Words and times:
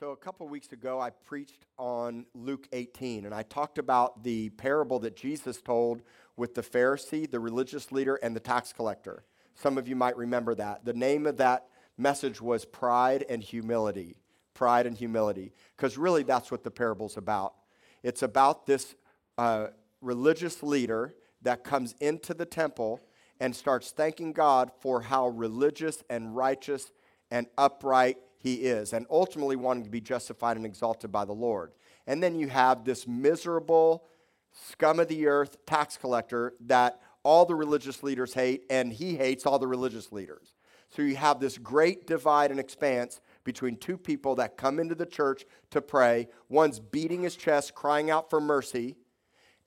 So, 0.00 0.10
a 0.10 0.16
couple 0.16 0.48
weeks 0.48 0.72
ago, 0.72 1.00
I 1.00 1.10
preached 1.10 1.66
on 1.78 2.26
Luke 2.34 2.66
18, 2.72 3.26
and 3.26 3.34
I 3.34 3.44
talked 3.44 3.78
about 3.78 4.24
the 4.24 4.50
parable 4.50 4.98
that 4.98 5.14
Jesus 5.14 5.62
told 5.62 6.02
with 6.36 6.56
the 6.56 6.62
Pharisee, 6.62 7.30
the 7.30 7.38
religious 7.38 7.92
leader, 7.92 8.16
and 8.16 8.34
the 8.34 8.40
tax 8.40 8.72
collector. 8.72 9.22
Some 9.54 9.78
of 9.78 9.86
you 9.86 9.94
might 9.94 10.16
remember 10.16 10.52
that. 10.56 10.84
The 10.84 10.94
name 10.94 11.26
of 11.26 11.36
that 11.36 11.68
message 11.96 12.40
was 12.40 12.64
Pride 12.64 13.24
and 13.28 13.40
Humility. 13.40 14.16
Pride 14.52 14.86
and 14.86 14.96
Humility. 14.96 15.52
Because 15.76 15.96
really, 15.96 16.24
that's 16.24 16.50
what 16.50 16.64
the 16.64 16.72
parable's 16.72 17.16
about. 17.16 17.54
It's 18.02 18.24
about 18.24 18.66
this 18.66 18.96
uh, 19.38 19.68
religious 20.00 20.60
leader 20.64 21.14
that 21.42 21.62
comes 21.62 21.94
into 22.00 22.34
the 22.34 22.46
temple 22.46 23.00
and 23.38 23.54
starts 23.54 23.92
thanking 23.92 24.32
God 24.32 24.72
for 24.80 25.02
how 25.02 25.28
religious 25.28 26.02
and 26.10 26.34
righteous 26.34 26.90
and 27.30 27.46
upright 27.56 28.18
he 28.44 28.56
is, 28.56 28.92
and 28.92 29.06
ultimately 29.08 29.56
wanting 29.56 29.84
to 29.84 29.90
be 29.90 30.02
justified 30.02 30.58
and 30.58 30.66
exalted 30.66 31.10
by 31.10 31.24
the 31.24 31.32
Lord. 31.32 31.72
And 32.06 32.22
then 32.22 32.38
you 32.38 32.48
have 32.48 32.84
this 32.84 33.08
miserable, 33.08 34.04
scum 34.52 35.00
of 35.00 35.08
the 35.08 35.26
earth 35.26 35.64
tax 35.64 35.96
collector 35.96 36.52
that 36.66 37.00
all 37.22 37.46
the 37.46 37.54
religious 37.54 38.02
leaders 38.02 38.34
hate, 38.34 38.64
and 38.68 38.92
he 38.92 39.16
hates 39.16 39.46
all 39.46 39.58
the 39.58 39.66
religious 39.66 40.12
leaders. 40.12 40.56
So 40.90 41.00
you 41.00 41.16
have 41.16 41.40
this 41.40 41.56
great 41.56 42.06
divide 42.06 42.50
and 42.50 42.60
expanse 42.60 43.22
between 43.44 43.78
two 43.78 43.96
people 43.96 44.34
that 44.34 44.58
come 44.58 44.78
into 44.78 44.94
the 44.94 45.06
church 45.06 45.46
to 45.70 45.80
pray. 45.80 46.28
One's 46.50 46.78
beating 46.78 47.22
his 47.22 47.36
chest, 47.36 47.74
crying 47.74 48.10
out 48.10 48.28
for 48.28 48.42
mercy, 48.42 48.94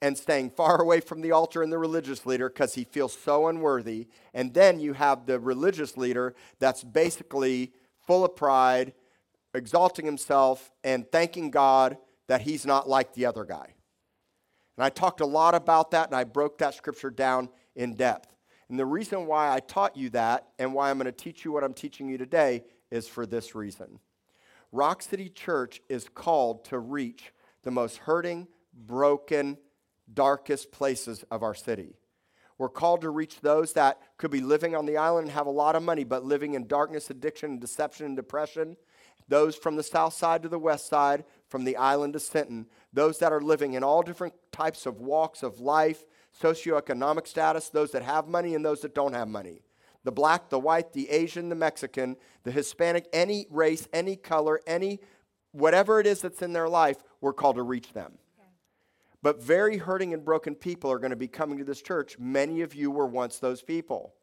and 0.00 0.16
staying 0.16 0.50
far 0.50 0.76
away 0.80 1.00
from 1.00 1.20
the 1.20 1.32
altar 1.32 1.64
and 1.64 1.72
the 1.72 1.78
religious 1.78 2.24
leader 2.24 2.48
because 2.48 2.74
he 2.74 2.84
feels 2.84 3.12
so 3.12 3.48
unworthy. 3.48 4.06
And 4.32 4.54
then 4.54 4.78
you 4.78 4.92
have 4.92 5.26
the 5.26 5.40
religious 5.40 5.96
leader 5.96 6.36
that's 6.60 6.84
basically 6.84 7.72
full 8.08 8.24
of 8.24 8.34
pride, 8.34 8.94
exalting 9.52 10.06
himself, 10.06 10.72
and 10.82 11.06
thanking 11.12 11.50
God 11.50 11.98
that 12.26 12.40
he's 12.40 12.64
not 12.64 12.88
like 12.88 13.12
the 13.12 13.26
other 13.26 13.44
guy. 13.44 13.74
And 14.78 14.84
I 14.84 14.88
talked 14.88 15.20
a 15.20 15.26
lot 15.26 15.54
about 15.54 15.90
that, 15.90 16.06
and 16.06 16.16
I 16.16 16.24
broke 16.24 16.56
that 16.58 16.72
scripture 16.72 17.10
down 17.10 17.50
in 17.76 17.96
depth. 17.96 18.34
And 18.70 18.78
the 18.78 18.86
reason 18.86 19.26
why 19.26 19.54
I 19.54 19.60
taught 19.60 19.94
you 19.94 20.08
that 20.10 20.48
and 20.58 20.72
why 20.72 20.88
I'm 20.88 20.96
going 20.96 21.04
to 21.04 21.12
teach 21.12 21.44
you 21.44 21.52
what 21.52 21.62
I'm 21.62 21.74
teaching 21.74 22.08
you 22.08 22.16
today 22.16 22.64
is 22.90 23.06
for 23.06 23.26
this 23.26 23.54
reason. 23.54 23.98
Rock 24.72 25.02
City 25.02 25.28
Church 25.28 25.82
is 25.90 26.08
called 26.08 26.64
to 26.66 26.78
reach 26.78 27.34
the 27.62 27.70
most 27.70 27.98
hurting, 27.98 28.48
broken, 28.72 29.58
darkest 30.14 30.72
places 30.72 31.26
of 31.30 31.42
our 31.42 31.54
city. 31.54 31.98
We're 32.58 32.68
called 32.68 33.02
to 33.02 33.10
reach 33.10 33.40
those 33.40 33.72
that 33.74 34.00
could 34.16 34.30
be 34.32 34.40
living 34.40 34.74
on 34.74 34.84
the 34.84 34.96
island 34.96 35.28
and 35.28 35.34
have 35.34 35.46
a 35.46 35.50
lot 35.50 35.76
of 35.76 35.82
money, 35.82 36.04
but 36.04 36.24
living 36.24 36.54
in 36.54 36.66
darkness, 36.66 37.08
addiction, 37.08 37.52
and 37.52 37.60
deception 37.60 38.06
and 38.06 38.16
depression. 38.16 38.76
Those 39.28 39.56
from 39.56 39.76
the 39.76 39.82
south 39.82 40.14
side 40.14 40.42
to 40.42 40.48
the 40.48 40.58
west 40.58 40.88
side, 40.88 41.24
from 41.48 41.64
the 41.64 41.76
island 41.76 42.14
to 42.14 42.20
Sinton. 42.20 42.66
Those 42.92 43.18
that 43.18 43.32
are 43.32 43.40
living 43.40 43.74
in 43.74 43.84
all 43.84 44.02
different 44.02 44.34
types 44.50 44.86
of 44.86 45.00
walks 45.00 45.42
of 45.42 45.60
life, 45.60 46.04
socioeconomic 46.40 47.26
status, 47.26 47.68
those 47.68 47.92
that 47.92 48.02
have 48.02 48.26
money 48.26 48.54
and 48.54 48.64
those 48.64 48.80
that 48.80 48.94
don't 48.94 49.14
have 49.14 49.28
money. 49.28 49.62
The 50.04 50.12
black, 50.12 50.48
the 50.48 50.58
white, 50.58 50.92
the 50.92 51.10
Asian, 51.10 51.48
the 51.50 51.54
Mexican, 51.54 52.16
the 52.42 52.50
Hispanic, 52.50 53.06
any 53.12 53.46
race, 53.50 53.86
any 53.92 54.16
color, 54.16 54.60
any 54.66 55.00
whatever 55.52 56.00
it 56.00 56.06
is 56.06 56.20
that's 56.20 56.42
in 56.42 56.52
their 56.52 56.68
life, 56.68 56.98
we're 57.20 57.32
called 57.32 57.56
to 57.56 57.62
reach 57.62 57.92
them. 57.92 58.18
But 59.22 59.42
very 59.42 59.78
hurting 59.78 60.14
and 60.14 60.24
broken 60.24 60.54
people 60.54 60.90
are 60.92 60.98
going 60.98 61.10
to 61.10 61.16
be 61.16 61.28
coming 61.28 61.58
to 61.58 61.64
this 61.64 61.82
church. 61.82 62.18
Many 62.18 62.62
of 62.62 62.74
you 62.74 62.90
were 62.90 63.06
once 63.06 63.38
those 63.38 63.62
people. 63.62 64.14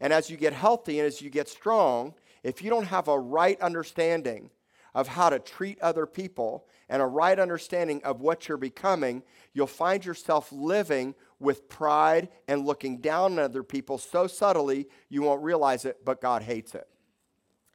And 0.00 0.12
as 0.12 0.30
you 0.30 0.36
get 0.36 0.52
healthy 0.52 0.98
and 0.98 1.06
as 1.06 1.20
you 1.20 1.28
get 1.28 1.48
strong, 1.48 2.14
if 2.42 2.62
you 2.62 2.70
don't 2.70 2.86
have 2.86 3.08
a 3.08 3.18
right 3.18 3.60
understanding 3.60 4.50
of 4.94 5.08
how 5.08 5.28
to 5.28 5.38
treat 5.38 5.80
other 5.80 6.06
people 6.06 6.66
and 6.88 7.02
a 7.02 7.06
right 7.06 7.38
understanding 7.38 8.00
of 8.04 8.20
what 8.20 8.48
you're 8.48 8.56
becoming, 8.56 9.22
you'll 9.52 9.66
find 9.66 10.04
yourself 10.04 10.50
living 10.50 11.14
with 11.38 11.68
pride 11.68 12.28
and 12.46 12.64
looking 12.64 12.98
down 12.98 13.32
on 13.32 13.38
other 13.38 13.62
people 13.62 13.98
so 13.98 14.26
subtly 14.26 14.88
you 15.08 15.22
won't 15.22 15.42
realize 15.42 15.84
it, 15.84 16.04
but 16.04 16.20
God 16.20 16.42
hates 16.42 16.74
it. 16.74 16.88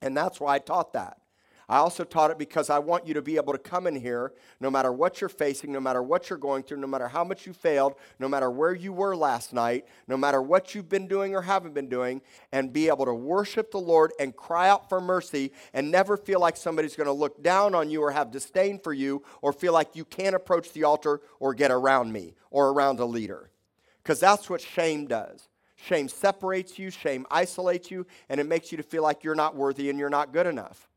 And 0.02 0.18
that's 0.18 0.40
why 0.40 0.56
I 0.56 0.60
taught 0.60 0.94
that. 0.94 1.18
I 1.70 1.78
also 1.78 2.04
taught 2.04 2.32
it 2.32 2.38
because 2.38 2.70
I 2.70 2.80
want 2.80 3.08
you 3.08 3.14
to 3.14 3.22
be 3.22 3.38
able 3.38 3.54
to 3.54 3.60
come 3.60 3.88
in 3.88 3.96
here 3.96 4.34
no 4.60 4.70
matter 4.70 4.92
what 4.92 5.22
you're 5.22 5.30
facing, 5.30 5.72
no 5.72 5.80
matter 5.80 6.04
what 6.04 6.30
you're 6.30 6.38
going 6.38 6.64
through, 6.64 6.78
no 6.78 6.88
matter 6.88 7.08
how 7.08 7.24
much 7.24 7.48
you 7.48 7.54
failed, 7.54 7.96
no 8.20 8.28
matter 8.28 8.52
where 8.52 8.74
you 8.74 8.92
were 8.92 9.16
last 9.16 9.54
night, 9.54 9.86
no 10.08 10.18
matter 10.18 10.42
what 10.42 10.76
you've 10.76 10.90
been 10.90 11.08
doing 11.08 11.36
or 11.36 11.42
haven't 11.42 11.74
been 11.74 11.90
doing, 11.90 12.22
and 12.52 12.74
be 12.74 12.88
able 12.88 13.06
to 13.06 13.14
worship 13.14 13.72
the 13.72 13.78
Lord 13.78 14.12
and 14.20 14.36
cry 14.36 14.70
out 14.70 14.90
for 14.90 15.00
mercy 15.00 15.52
and 15.74 15.90
never 15.90 16.18
feel 16.18 16.40
like 16.40 16.58
somebody's 16.58 16.96
going 16.96 17.08
to 17.08 17.14
look 17.14 17.42
down 17.42 17.76
on 17.76 17.90
you 17.90 18.02
or 18.02 18.12
have 18.12 18.32
disdain 18.32 18.80
for 18.80 18.94
you 18.94 19.24
or 19.42 19.54
feel 19.54 19.74
like 19.74 19.96
you 19.96 20.06
can't 20.06 20.36
approach 20.36 20.74
the 20.74 20.84
altar 20.84 21.22
or 21.40 21.54
get 21.54 21.72
around 21.72 22.12
me 22.12 22.36
or 22.52 22.70
around 22.70 23.00
a 23.00 23.06
leader. 23.06 23.50
Because 24.02 24.20
that's 24.20 24.50
what 24.50 24.60
shame 24.60 25.08
does. 25.08 25.48
Shame 25.76 26.08
separates 26.08 26.78
you, 26.80 26.90
shame 26.90 27.26
isolates 27.32 27.92
you, 27.92 28.06
and 28.30 28.40
it 28.40 28.48
makes 28.48 28.72
you 28.72 28.78
to 28.78 28.84
feel 28.84 29.04
like 29.04 29.24
you're 29.24 29.36
not 29.36 29.56
worthy 29.56 29.90
and 29.90 30.00
you're 30.00 30.10
not 30.10 30.32
good 30.32 30.48
enough. 30.48 30.88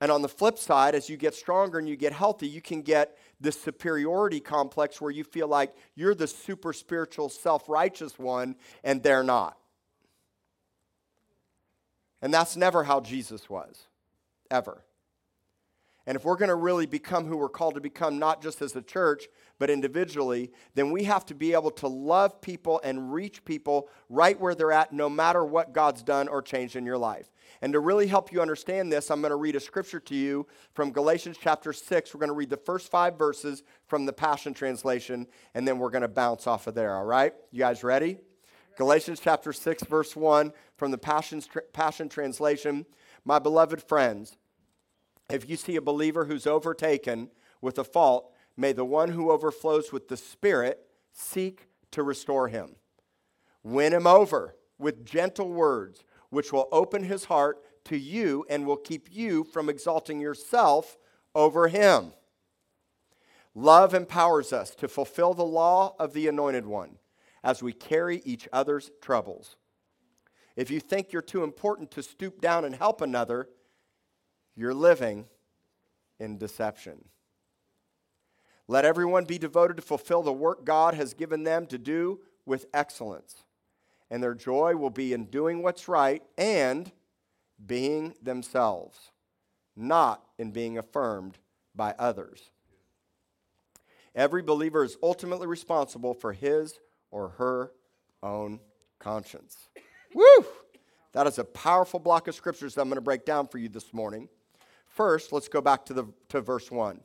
And 0.00 0.12
on 0.12 0.20
the 0.20 0.28
flip 0.28 0.58
side, 0.58 0.94
as 0.94 1.08
you 1.08 1.16
get 1.16 1.34
stronger 1.34 1.78
and 1.78 1.88
you 1.88 1.96
get 1.96 2.12
healthy, 2.12 2.46
you 2.46 2.60
can 2.60 2.82
get 2.82 3.16
this 3.40 3.60
superiority 3.60 4.40
complex 4.40 5.00
where 5.00 5.10
you 5.10 5.24
feel 5.24 5.48
like 5.48 5.74
you're 5.94 6.14
the 6.14 6.26
super 6.26 6.72
spiritual, 6.72 7.28
self 7.28 7.68
righteous 7.68 8.18
one, 8.18 8.56
and 8.84 9.02
they're 9.02 9.24
not. 9.24 9.56
And 12.20 12.32
that's 12.32 12.56
never 12.56 12.84
how 12.84 13.00
Jesus 13.00 13.48
was, 13.48 13.86
ever. 14.50 14.82
And 16.06 16.14
if 16.14 16.24
we're 16.24 16.36
going 16.36 16.50
to 16.50 16.54
really 16.54 16.86
become 16.86 17.26
who 17.26 17.36
we're 17.36 17.48
called 17.48 17.74
to 17.74 17.80
become, 17.80 18.18
not 18.18 18.42
just 18.42 18.62
as 18.62 18.76
a 18.76 18.82
church, 18.82 19.26
but 19.58 19.70
individually, 19.70 20.50
then 20.74 20.90
we 20.90 21.04
have 21.04 21.24
to 21.26 21.34
be 21.34 21.52
able 21.52 21.70
to 21.70 21.88
love 21.88 22.40
people 22.40 22.80
and 22.84 23.12
reach 23.12 23.44
people 23.44 23.88
right 24.08 24.38
where 24.38 24.54
they're 24.54 24.72
at, 24.72 24.92
no 24.92 25.08
matter 25.08 25.44
what 25.44 25.72
God's 25.72 26.02
done 26.02 26.28
or 26.28 26.42
changed 26.42 26.76
in 26.76 26.84
your 26.84 26.98
life. 26.98 27.30
And 27.62 27.72
to 27.72 27.80
really 27.80 28.06
help 28.06 28.32
you 28.32 28.42
understand 28.42 28.92
this, 28.92 29.10
I'm 29.10 29.20
going 29.20 29.30
to 29.30 29.36
read 29.36 29.56
a 29.56 29.60
scripture 29.60 30.00
to 30.00 30.14
you 30.14 30.46
from 30.74 30.90
Galatians 30.90 31.38
chapter 31.40 31.72
6. 31.72 32.14
We're 32.14 32.20
going 32.20 32.28
to 32.28 32.34
read 32.34 32.50
the 32.50 32.56
first 32.56 32.90
five 32.90 33.18
verses 33.18 33.62
from 33.86 34.04
the 34.04 34.12
Passion 34.12 34.52
Translation, 34.52 35.26
and 35.54 35.66
then 35.66 35.78
we're 35.78 35.90
going 35.90 36.02
to 36.02 36.08
bounce 36.08 36.46
off 36.46 36.66
of 36.66 36.74
there, 36.74 36.94
all 36.94 37.04
right? 37.04 37.32
You 37.50 37.60
guys 37.60 37.82
ready? 37.82 38.18
Galatians 38.76 39.20
chapter 39.20 39.54
6, 39.54 39.84
verse 39.84 40.14
1 40.14 40.52
from 40.76 40.90
the 40.90 40.98
Passion, 40.98 41.42
Passion 41.72 42.10
Translation. 42.10 42.84
My 43.24 43.38
beloved 43.38 43.82
friends, 43.82 44.36
if 45.30 45.48
you 45.48 45.56
see 45.56 45.76
a 45.76 45.80
believer 45.80 46.26
who's 46.26 46.46
overtaken 46.46 47.30
with 47.60 47.78
a 47.78 47.84
fault, 47.84 48.32
may 48.56 48.72
the 48.72 48.84
one 48.84 49.10
who 49.10 49.30
overflows 49.30 49.92
with 49.92 50.08
the 50.08 50.16
Spirit 50.16 50.80
seek 51.12 51.68
to 51.90 52.02
restore 52.02 52.48
him. 52.48 52.76
Win 53.62 53.92
him 53.92 54.06
over 54.06 54.56
with 54.78 55.04
gentle 55.04 55.50
words, 55.50 56.04
which 56.30 56.52
will 56.52 56.68
open 56.72 57.04
his 57.04 57.24
heart 57.24 57.58
to 57.84 57.96
you 57.96 58.44
and 58.48 58.66
will 58.66 58.76
keep 58.76 59.08
you 59.10 59.44
from 59.44 59.68
exalting 59.68 60.20
yourself 60.20 60.96
over 61.34 61.68
him. 61.68 62.12
Love 63.54 63.94
empowers 63.94 64.52
us 64.52 64.74
to 64.74 64.88
fulfill 64.88 65.32
the 65.32 65.42
law 65.42 65.94
of 65.98 66.12
the 66.12 66.28
Anointed 66.28 66.66
One 66.66 66.98
as 67.42 67.62
we 67.62 67.72
carry 67.72 68.20
each 68.24 68.48
other's 68.52 68.90
troubles. 69.00 69.56
If 70.56 70.70
you 70.70 70.80
think 70.80 71.12
you're 71.12 71.22
too 71.22 71.44
important 71.44 71.90
to 71.92 72.02
stoop 72.02 72.40
down 72.40 72.64
and 72.64 72.74
help 72.74 73.00
another, 73.00 73.48
you're 74.54 74.74
living 74.74 75.26
in 76.18 76.38
deception. 76.38 77.04
Let 78.68 78.84
everyone 78.84 79.24
be 79.24 79.38
devoted 79.38 79.76
to 79.76 79.82
fulfill 79.82 80.22
the 80.22 80.32
work 80.32 80.64
God 80.64 80.94
has 80.94 81.14
given 81.14 81.44
them 81.44 81.66
to 81.66 81.78
do 81.78 82.20
with 82.44 82.66
excellence. 82.74 83.44
And 84.10 84.22
their 84.22 84.34
joy 84.34 84.76
will 84.76 84.90
be 84.90 85.12
in 85.12 85.26
doing 85.26 85.62
what's 85.62 85.88
right 85.88 86.22
and 86.36 86.90
being 87.64 88.14
themselves, 88.22 89.12
not 89.76 90.22
in 90.38 90.50
being 90.50 90.78
affirmed 90.78 91.38
by 91.74 91.94
others. 91.98 92.50
Every 94.14 94.42
believer 94.42 94.82
is 94.82 94.96
ultimately 95.02 95.46
responsible 95.46 96.14
for 96.14 96.32
his 96.32 96.78
or 97.10 97.30
her 97.30 97.72
own 98.22 98.60
conscience. 98.98 99.68
Woo! 100.14 100.46
That 101.12 101.26
is 101.26 101.38
a 101.38 101.44
powerful 101.44 102.00
block 102.00 102.28
of 102.28 102.34
scriptures 102.34 102.74
that 102.74 102.80
I'm 102.80 102.88
going 102.88 102.96
to 102.96 103.02
break 103.02 103.24
down 103.24 103.46
for 103.46 103.58
you 103.58 103.68
this 103.68 103.92
morning. 103.92 104.28
First, 104.86 105.32
let's 105.32 105.48
go 105.48 105.60
back 105.60 105.84
to, 105.86 105.94
the, 105.94 106.04
to 106.30 106.40
verse 106.40 106.70
1 106.70 107.00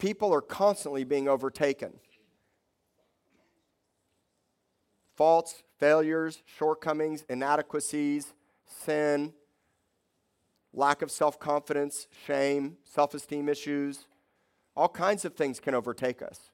people 0.00 0.34
are 0.34 0.40
constantly 0.40 1.04
being 1.04 1.28
overtaken. 1.28 1.92
Faults, 5.14 5.62
failures, 5.78 6.42
shortcomings, 6.58 7.24
inadequacies, 7.28 8.32
sin, 8.66 9.32
lack 10.72 11.02
of 11.02 11.10
self 11.10 11.38
confidence, 11.38 12.08
shame, 12.26 12.78
self 12.84 13.14
esteem 13.14 13.48
issues, 13.48 14.06
all 14.74 14.88
kinds 14.88 15.24
of 15.24 15.34
things 15.34 15.60
can 15.60 15.74
overtake 15.74 16.22
us. 16.22 16.50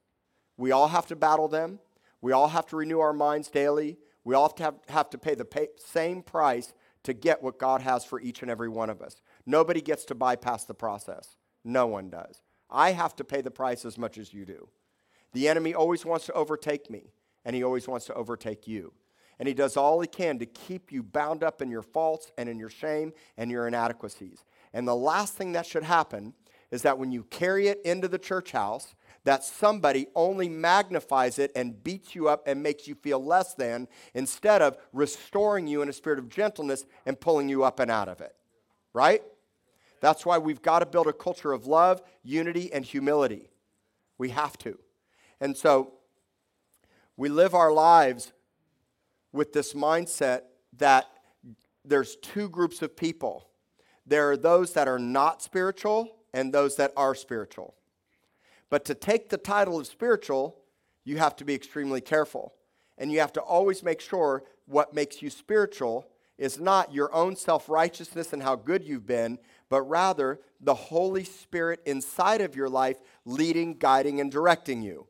We 0.56 0.72
all 0.72 0.88
have 0.88 1.06
to 1.06 1.16
battle 1.16 1.48
them. 1.48 1.78
We 2.20 2.32
all 2.32 2.48
have 2.48 2.66
to 2.66 2.76
renew 2.76 2.98
our 2.98 3.12
minds 3.12 3.48
daily. 3.48 3.98
We 4.24 4.34
all 4.34 4.48
have 4.48 4.56
to, 4.56 4.62
have, 4.64 4.74
have 4.88 5.10
to 5.10 5.18
pay 5.18 5.34
the 5.34 5.44
pay, 5.44 5.68
same 5.76 6.22
price 6.22 6.72
to 7.04 7.12
get 7.12 7.42
what 7.42 7.58
God 7.58 7.82
has 7.82 8.04
for 8.04 8.20
each 8.20 8.42
and 8.42 8.50
every 8.50 8.68
one 8.68 8.90
of 8.90 9.00
us. 9.00 9.22
Nobody 9.44 9.80
gets 9.80 10.04
to 10.06 10.16
bypass 10.16 10.64
the 10.64 10.74
process. 10.74 11.36
No 11.62 11.86
one 11.86 12.10
does. 12.10 12.40
I 12.70 12.92
have 12.92 13.14
to 13.16 13.24
pay 13.24 13.40
the 13.40 13.50
price 13.50 13.84
as 13.84 13.98
much 13.98 14.18
as 14.18 14.32
you 14.32 14.44
do. 14.44 14.68
The 15.32 15.48
enemy 15.48 15.74
always 15.74 16.04
wants 16.04 16.26
to 16.26 16.32
overtake 16.32 16.90
me, 16.90 17.12
and 17.44 17.54
he 17.54 17.62
always 17.62 17.86
wants 17.86 18.06
to 18.06 18.14
overtake 18.14 18.66
you. 18.66 18.92
And 19.38 19.46
he 19.46 19.54
does 19.54 19.76
all 19.76 20.00
he 20.00 20.06
can 20.06 20.38
to 20.38 20.46
keep 20.46 20.90
you 20.90 21.02
bound 21.02 21.44
up 21.44 21.60
in 21.60 21.70
your 21.70 21.82
faults 21.82 22.32
and 22.38 22.48
in 22.48 22.58
your 22.58 22.70
shame 22.70 23.12
and 23.36 23.50
your 23.50 23.68
inadequacies. 23.68 24.44
And 24.72 24.88
the 24.88 24.96
last 24.96 25.34
thing 25.34 25.52
that 25.52 25.66
should 25.66 25.84
happen 25.84 26.32
is 26.70 26.82
that 26.82 26.98
when 26.98 27.12
you 27.12 27.24
carry 27.24 27.68
it 27.68 27.80
into 27.84 28.08
the 28.08 28.18
church 28.18 28.52
house, 28.52 28.94
that 29.24 29.44
somebody 29.44 30.06
only 30.14 30.48
magnifies 30.48 31.38
it 31.38 31.52
and 31.54 31.82
beats 31.82 32.14
you 32.14 32.28
up 32.28 32.46
and 32.46 32.62
makes 32.62 32.88
you 32.88 32.94
feel 32.94 33.22
less 33.22 33.54
than 33.54 33.88
instead 34.14 34.62
of 34.62 34.76
restoring 34.92 35.66
you 35.66 35.82
in 35.82 35.88
a 35.88 35.92
spirit 35.92 36.18
of 36.18 36.28
gentleness 36.28 36.84
and 37.04 37.20
pulling 37.20 37.48
you 37.48 37.62
up 37.62 37.78
and 37.78 37.90
out 37.90 38.08
of 38.08 38.20
it. 38.20 38.34
Right? 38.92 39.22
That's 40.00 40.26
why 40.26 40.38
we've 40.38 40.62
got 40.62 40.80
to 40.80 40.86
build 40.86 41.06
a 41.06 41.12
culture 41.12 41.52
of 41.52 41.66
love, 41.66 42.02
unity, 42.22 42.72
and 42.72 42.84
humility. 42.84 43.50
We 44.18 44.30
have 44.30 44.56
to. 44.58 44.78
And 45.40 45.56
so 45.56 45.92
we 47.16 47.28
live 47.28 47.54
our 47.54 47.72
lives 47.72 48.32
with 49.32 49.52
this 49.52 49.74
mindset 49.74 50.42
that 50.78 51.06
there's 51.84 52.16
two 52.16 52.48
groups 52.48 52.82
of 52.82 52.96
people 52.96 53.48
there 54.06 54.30
are 54.30 54.36
those 54.36 54.72
that 54.74 54.86
are 54.86 55.00
not 55.00 55.42
spiritual 55.42 56.16
and 56.32 56.52
those 56.52 56.76
that 56.76 56.92
are 56.96 57.14
spiritual. 57.14 57.74
But 58.70 58.84
to 58.84 58.94
take 58.94 59.28
the 59.28 59.36
title 59.36 59.80
of 59.80 59.86
spiritual, 59.86 60.58
you 61.04 61.18
have 61.18 61.34
to 61.36 61.44
be 61.44 61.54
extremely 61.54 62.00
careful. 62.00 62.54
And 62.98 63.10
you 63.10 63.20
have 63.20 63.32
to 63.34 63.40
always 63.40 63.82
make 63.82 64.00
sure 64.00 64.44
what 64.66 64.94
makes 64.94 65.22
you 65.22 65.30
spiritual 65.30 66.06
is 66.38 66.58
not 66.60 66.92
your 66.92 67.12
own 67.14 67.34
self 67.36 67.68
righteousness 67.68 68.32
and 68.32 68.42
how 68.42 68.56
good 68.56 68.84
you've 68.84 69.06
been, 69.06 69.38
but 69.68 69.82
rather 69.82 70.40
the 70.60 70.74
Holy 70.74 71.24
Spirit 71.24 71.80
inside 71.86 72.40
of 72.40 72.56
your 72.56 72.68
life 72.68 72.98
leading, 73.24 73.74
guiding, 73.74 74.20
and 74.20 74.30
directing 74.30 74.82
you. 74.82 75.06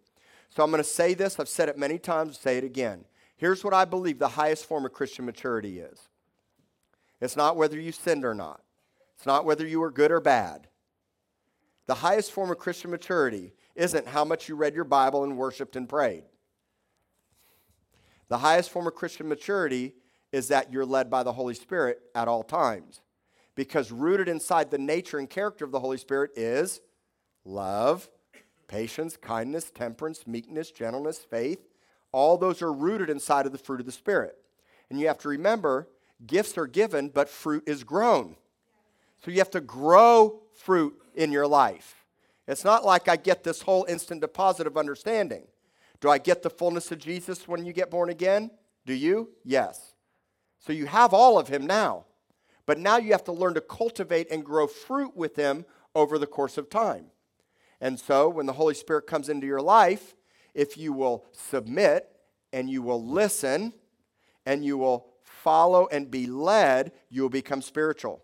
So 0.50 0.62
I'm 0.62 0.70
going 0.70 0.82
to 0.82 0.88
say 0.88 1.14
this, 1.14 1.38
I've 1.38 1.48
said 1.48 1.68
it 1.68 1.76
many 1.76 1.98
times, 1.98 2.38
say 2.38 2.56
it 2.56 2.64
again. 2.64 3.04
Here's 3.36 3.62
what 3.62 3.74
I 3.74 3.84
believe 3.84 4.18
the 4.18 4.28
highest 4.28 4.64
form 4.64 4.86
of 4.86 4.92
Christian 4.92 5.26
maturity 5.26 5.80
is 5.80 6.08
it's 7.20 7.36
not 7.36 7.56
whether 7.56 7.78
you 7.78 7.92
sinned 7.92 8.24
or 8.24 8.34
not, 8.34 8.62
it's 9.16 9.26
not 9.26 9.44
whether 9.44 9.66
you 9.66 9.80
were 9.80 9.90
good 9.90 10.10
or 10.10 10.20
bad. 10.20 10.68
The 11.86 11.94
highest 11.94 12.32
form 12.32 12.50
of 12.50 12.58
Christian 12.58 12.90
maturity 12.90 13.52
isn't 13.76 14.08
how 14.08 14.24
much 14.24 14.48
you 14.48 14.56
read 14.56 14.74
your 14.74 14.84
Bible 14.84 15.22
and 15.22 15.36
worshiped 15.36 15.76
and 15.76 15.88
prayed. 15.88 16.24
The 18.28 18.38
highest 18.38 18.70
form 18.70 18.88
of 18.88 18.94
Christian 18.94 19.28
maturity 19.28 19.94
is 20.32 20.48
that 20.48 20.72
you're 20.72 20.84
led 20.84 21.10
by 21.10 21.22
the 21.22 21.32
Holy 21.32 21.54
Spirit 21.54 22.00
at 22.14 22.26
all 22.26 22.42
times. 22.42 23.00
Because 23.56 23.90
rooted 23.90 24.28
inside 24.28 24.70
the 24.70 24.78
nature 24.78 25.18
and 25.18 25.28
character 25.28 25.64
of 25.64 25.72
the 25.72 25.80
Holy 25.80 25.98
Spirit 25.98 26.30
is 26.36 26.80
love, 27.44 28.08
patience, 28.68 29.16
kindness, 29.16 29.72
temperance, 29.74 30.26
meekness, 30.26 30.70
gentleness, 30.70 31.18
faith. 31.18 31.66
All 32.12 32.36
those 32.36 32.62
are 32.62 32.72
rooted 32.72 33.10
inside 33.10 33.46
of 33.46 33.52
the 33.52 33.58
fruit 33.58 33.80
of 33.80 33.86
the 33.86 33.92
Spirit. 33.92 34.36
And 34.88 35.00
you 35.00 35.08
have 35.08 35.18
to 35.18 35.28
remember 35.28 35.88
gifts 36.24 36.56
are 36.56 36.66
given, 36.66 37.08
but 37.08 37.28
fruit 37.28 37.64
is 37.66 37.82
grown. 37.82 38.36
So 39.24 39.30
you 39.30 39.38
have 39.38 39.50
to 39.50 39.60
grow 39.60 40.42
fruit 40.54 40.94
in 41.14 41.32
your 41.32 41.46
life. 41.46 42.04
It's 42.46 42.64
not 42.64 42.84
like 42.84 43.08
I 43.08 43.16
get 43.16 43.42
this 43.42 43.62
whole 43.62 43.84
instant 43.88 44.20
deposit 44.20 44.66
of 44.66 44.76
understanding. 44.76 45.44
Do 46.00 46.10
I 46.10 46.18
get 46.18 46.42
the 46.42 46.50
fullness 46.50 46.92
of 46.92 46.98
Jesus 46.98 47.48
when 47.48 47.64
you 47.64 47.72
get 47.72 47.90
born 47.90 48.10
again? 48.10 48.50
Do 48.84 48.94
you? 48.94 49.30
Yes. 49.44 49.94
So 50.60 50.72
you 50.72 50.86
have 50.86 51.12
all 51.12 51.38
of 51.38 51.48
him 51.48 51.66
now. 51.66 52.04
But 52.66 52.78
now 52.78 52.98
you 52.98 53.12
have 53.12 53.24
to 53.24 53.32
learn 53.32 53.54
to 53.54 53.60
cultivate 53.60 54.30
and 54.30 54.44
grow 54.44 54.66
fruit 54.66 55.16
with 55.16 55.36
them 55.36 55.64
over 55.94 56.18
the 56.18 56.26
course 56.26 56.58
of 56.58 56.68
time. 56.68 57.06
And 57.80 57.98
so 57.98 58.28
when 58.28 58.46
the 58.46 58.52
Holy 58.52 58.74
Spirit 58.74 59.06
comes 59.06 59.28
into 59.28 59.46
your 59.46 59.62
life, 59.62 60.16
if 60.54 60.76
you 60.76 60.92
will 60.92 61.24
submit 61.32 62.08
and 62.52 62.68
you 62.68 62.82
will 62.82 63.04
listen 63.04 63.72
and 64.44 64.64
you 64.64 64.76
will 64.76 65.06
follow 65.22 65.86
and 65.92 66.10
be 66.10 66.26
led, 66.26 66.92
you 67.08 67.22
will 67.22 67.28
become 67.30 67.62
spiritual. 67.62 68.22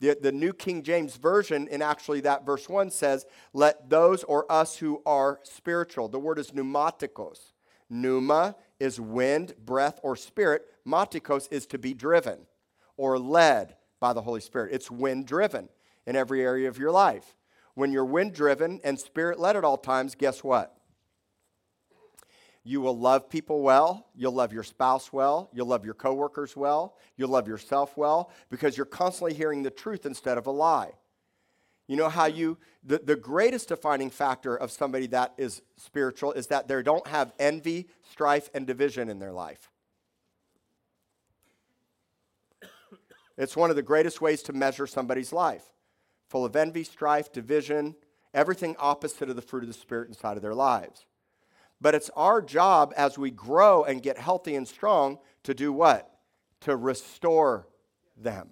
The, 0.00 0.16
the 0.20 0.32
New 0.32 0.52
King 0.52 0.82
James 0.82 1.16
Version, 1.16 1.66
in 1.68 1.82
actually 1.82 2.20
that 2.20 2.46
verse 2.46 2.68
1 2.68 2.90
says, 2.90 3.26
Let 3.52 3.90
those 3.90 4.22
or 4.24 4.50
us 4.50 4.76
who 4.76 5.02
are 5.04 5.40
spiritual. 5.42 6.08
The 6.08 6.20
word 6.20 6.38
is 6.38 6.52
pneumatikos. 6.52 7.52
Pneuma 7.90 8.54
is 8.78 9.00
wind, 9.00 9.54
breath, 9.64 9.98
or 10.04 10.14
spirit. 10.14 10.66
Matikos 10.86 11.48
is 11.50 11.66
to 11.66 11.78
be 11.78 11.94
driven 11.94 12.46
or 12.98 13.18
led 13.18 13.76
by 14.00 14.12
the 14.12 14.20
Holy 14.20 14.42
Spirit. 14.42 14.74
It's 14.74 14.90
wind 14.90 15.26
driven 15.26 15.70
in 16.06 16.16
every 16.16 16.42
area 16.42 16.68
of 16.68 16.76
your 16.76 16.90
life. 16.90 17.34
When 17.74 17.92
you're 17.92 18.04
wind 18.04 18.34
driven 18.34 18.80
and 18.84 18.98
spirit 18.98 19.38
led 19.38 19.56
at 19.56 19.64
all 19.64 19.78
times, 19.78 20.14
guess 20.14 20.44
what? 20.44 20.74
You 22.64 22.82
will 22.82 22.98
love 22.98 23.30
people 23.30 23.62
well. 23.62 24.08
You'll 24.14 24.32
love 24.32 24.52
your 24.52 24.62
spouse 24.62 25.12
well. 25.12 25.48
You'll 25.54 25.68
love 25.68 25.86
your 25.86 25.94
coworkers 25.94 26.54
well. 26.54 26.96
You'll 27.16 27.30
love 27.30 27.48
yourself 27.48 27.96
well 27.96 28.30
because 28.50 28.76
you're 28.76 28.84
constantly 28.84 29.32
hearing 29.32 29.62
the 29.62 29.70
truth 29.70 30.04
instead 30.04 30.36
of 30.36 30.46
a 30.46 30.50
lie. 30.50 30.90
You 31.86 31.96
know 31.96 32.10
how 32.10 32.26
you, 32.26 32.58
the, 32.84 32.98
the 32.98 33.16
greatest 33.16 33.68
defining 33.68 34.10
factor 34.10 34.54
of 34.54 34.70
somebody 34.70 35.06
that 35.08 35.32
is 35.38 35.62
spiritual 35.76 36.32
is 36.32 36.48
that 36.48 36.68
they 36.68 36.82
don't 36.82 37.06
have 37.06 37.32
envy, 37.38 37.88
strife, 38.10 38.50
and 38.52 38.66
division 38.66 39.08
in 39.08 39.18
their 39.18 39.32
life. 39.32 39.70
It's 43.38 43.56
one 43.56 43.70
of 43.70 43.76
the 43.76 43.82
greatest 43.82 44.20
ways 44.20 44.42
to 44.42 44.52
measure 44.52 44.86
somebody's 44.86 45.32
life. 45.32 45.62
Full 46.28 46.44
of 46.44 46.56
envy, 46.56 46.82
strife, 46.82 47.32
division, 47.32 47.94
everything 48.34 48.74
opposite 48.78 49.30
of 49.30 49.36
the 49.36 49.42
fruit 49.42 49.62
of 49.62 49.68
the 49.68 49.74
Spirit 49.74 50.08
inside 50.08 50.36
of 50.36 50.42
their 50.42 50.54
lives. 50.54 51.06
But 51.80 51.94
it's 51.94 52.10
our 52.16 52.42
job 52.42 52.92
as 52.96 53.16
we 53.16 53.30
grow 53.30 53.84
and 53.84 54.02
get 54.02 54.18
healthy 54.18 54.56
and 54.56 54.66
strong 54.66 55.18
to 55.44 55.54
do 55.54 55.72
what? 55.72 56.10
To 56.62 56.76
restore 56.76 57.68
them. 58.16 58.50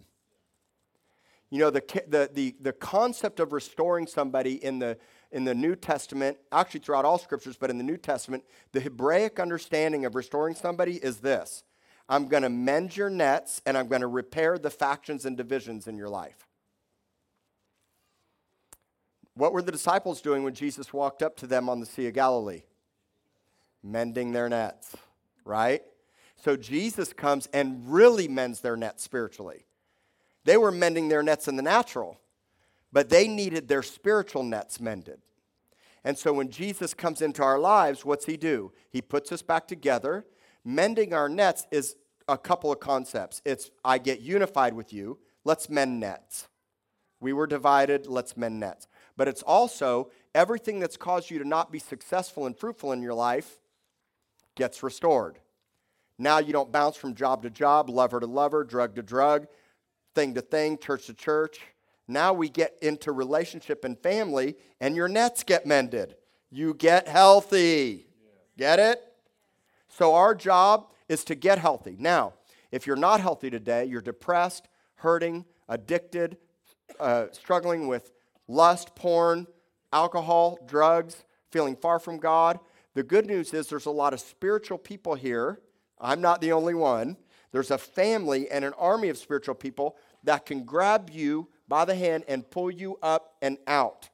You 1.50 1.58
know, 1.58 1.70
the, 1.70 1.82
the, 2.06 2.30
the, 2.32 2.54
the 2.60 2.72
concept 2.72 3.40
of 3.40 3.52
restoring 3.52 4.06
somebody 4.06 4.64
in 4.64 4.78
the, 4.78 4.98
in 5.32 5.44
the 5.44 5.54
New 5.54 5.74
Testament, 5.74 6.38
actually 6.52 6.80
throughout 6.80 7.04
all 7.04 7.18
scriptures, 7.18 7.56
but 7.56 7.70
in 7.70 7.78
the 7.78 7.84
New 7.84 7.96
Testament, 7.96 8.44
the 8.72 8.80
Hebraic 8.80 9.40
understanding 9.40 10.04
of 10.04 10.14
restoring 10.14 10.54
somebody 10.54 10.94
is 10.94 11.18
this 11.18 11.64
I'm 12.08 12.28
going 12.28 12.42
to 12.42 12.48
mend 12.48 12.96
your 12.96 13.10
nets 13.10 13.60
and 13.66 13.76
I'm 13.76 13.88
going 13.88 14.00
to 14.00 14.06
repair 14.06 14.58
the 14.58 14.70
factions 14.70 15.24
and 15.24 15.36
divisions 15.36 15.86
in 15.86 15.96
your 15.96 16.08
life. 16.08 16.46
What 19.34 19.52
were 19.52 19.62
the 19.62 19.72
disciples 19.72 20.20
doing 20.20 20.44
when 20.44 20.54
Jesus 20.54 20.92
walked 20.92 21.22
up 21.22 21.36
to 21.38 21.46
them 21.46 21.68
on 21.68 21.80
the 21.80 21.86
Sea 21.86 22.06
of 22.06 22.14
Galilee? 22.14 22.62
mending 23.86 24.32
their 24.32 24.48
nets, 24.48 24.94
right? 25.44 25.82
So 26.36 26.56
Jesus 26.56 27.12
comes 27.12 27.48
and 27.52 27.90
really 27.90 28.28
mends 28.28 28.60
their 28.60 28.76
nets 28.76 29.02
spiritually. 29.02 29.64
They 30.44 30.56
were 30.56 30.72
mending 30.72 31.08
their 31.08 31.22
nets 31.22 31.48
in 31.48 31.56
the 31.56 31.62
natural, 31.62 32.20
but 32.92 33.08
they 33.08 33.26
needed 33.26 33.68
their 33.68 33.82
spiritual 33.82 34.42
nets 34.42 34.80
mended. 34.80 35.20
And 36.04 36.16
so 36.16 36.32
when 36.32 36.50
Jesus 36.50 36.94
comes 36.94 37.20
into 37.20 37.42
our 37.42 37.58
lives, 37.58 38.04
what's 38.04 38.26
he 38.26 38.36
do? 38.36 38.72
He 38.90 39.02
puts 39.02 39.32
us 39.32 39.42
back 39.42 39.66
together. 39.66 40.24
Mending 40.68 41.14
our 41.14 41.28
nets 41.28 41.64
is 41.70 41.94
a 42.26 42.36
couple 42.36 42.72
of 42.72 42.80
concepts. 42.80 43.40
It's 43.44 43.70
I 43.84 43.98
get 43.98 44.18
unified 44.18 44.74
with 44.74 44.92
you, 44.92 45.18
let's 45.44 45.70
mend 45.70 46.00
nets. 46.00 46.48
We 47.20 47.32
were 47.32 47.46
divided, 47.46 48.08
let's 48.08 48.36
mend 48.36 48.58
nets. 48.58 48.88
But 49.16 49.28
it's 49.28 49.42
also 49.42 50.10
everything 50.34 50.80
that's 50.80 50.96
caused 50.96 51.30
you 51.30 51.38
to 51.38 51.46
not 51.46 51.70
be 51.70 51.78
successful 51.78 52.46
and 52.46 52.58
fruitful 52.58 52.90
in 52.90 53.00
your 53.00 53.14
life, 53.14 53.60
gets 54.56 54.82
restored. 54.82 55.38
Now 56.18 56.38
you 56.38 56.52
don't 56.52 56.72
bounce 56.72 56.96
from 56.96 57.14
job 57.14 57.44
to 57.44 57.50
job, 57.50 57.88
lover 57.88 58.18
to 58.18 58.26
lover, 58.26 58.64
drug 58.64 58.96
to 58.96 59.02
drug, 59.02 59.46
thing 60.16 60.34
to 60.34 60.40
thing, 60.40 60.78
church 60.78 61.06
to 61.06 61.14
church. 61.14 61.60
Now 62.08 62.32
we 62.32 62.48
get 62.48 62.76
into 62.82 63.12
relationship 63.12 63.84
and 63.84 63.96
family, 63.96 64.56
and 64.80 64.96
your 64.96 65.06
nets 65.06 65.44
get 65.44 65.64
mended. 65.64 66.16
You 66.50 66.74
get 66.74 67.06
healthy. 67.06 68.08
Get 68.58 68.80
it? 68.80 69.00
So, 69.88 70.14
our 70.14 70.34
job 70.34 70.92
is 71.08 71.24
to 71.24 71.34
get 71.34 71.58
healthy. 71.58 71.96
Now, 71.98 72.34
if 72.70 72.86
you're 72.86 72.96
not 72.96 73.20
healthy 73.20 73.50
today, 73.50 73.84
you're 73.84 74.00
depressed, 74.00 74.68
hurting, 74.96 75.44
addicted, 75.68 76.36
uh, 76.98 77.26
struggling 77.32 77.86
with 77.86 78.12
lust, 78.48 78.94
porn, 78.94 79.46
alcohol, 79.92 80.58
drugs, 80.66 81.24
feeling 81.50 81.76
far 81.76 81.98
from 81.98 82.18
God, 82.18 82.58
the 82.96 83.02
good 83.02 83.26
news 83.26 83.52
is 83.52 83.68
there's 83.68 83.84
a 83.84 83.90
lot 83.90 84.14
of 84.14 84.20
spiritual 84.20 84.78
people 84.78 85.14
here. 85.14 85.60
I'm 86.00 86.22
not 86.22 86.40
the 86.40 86.52
only 86.52 86.72
one. 86.72 87.18
There's 87.52 87.70
a 87.70 87.76
family 87.76 88.50
and 88.50 88.64
an 88.64 88.72
army 88.78 89.10
of 89.10 89.18
spiritual 89.18 89.54
people 89.54 89.96
that 90.24 90.46
can 90.46 90.64
grab 90.64 91.10
you 91.12 91.48
by 91.68 91.84
the 91.84 91.94
hand 91.94 92.24
and 92.26 92.50
pull 92.50 92.70
you 92.70 92.98
up 93.02 93.34
and 93.42 93.58
out. 93.66 94.08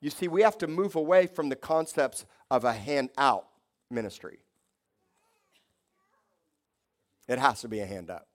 You 0.00 0.08
see, 0.08 0.26
we 0.26 0.40
have 0.40 0.56
to 0.58 0.66
move 0.66 0.96
away 0.96 1.26
from 1.26 1.50
the 1.50 1.56
concepts 1.56 2.24
of 2.50 2.64
a 2.64 2.72
hand 2.72 3.10
out 3.18 3.46
ministry. 3.90 4.38
It 7.28 7.38
has 7.38 7.60
to 7.62 7.68
be 7.68 7.80
a 7.80 7.86
hand 7.86 8.10
up. 8.10 8.26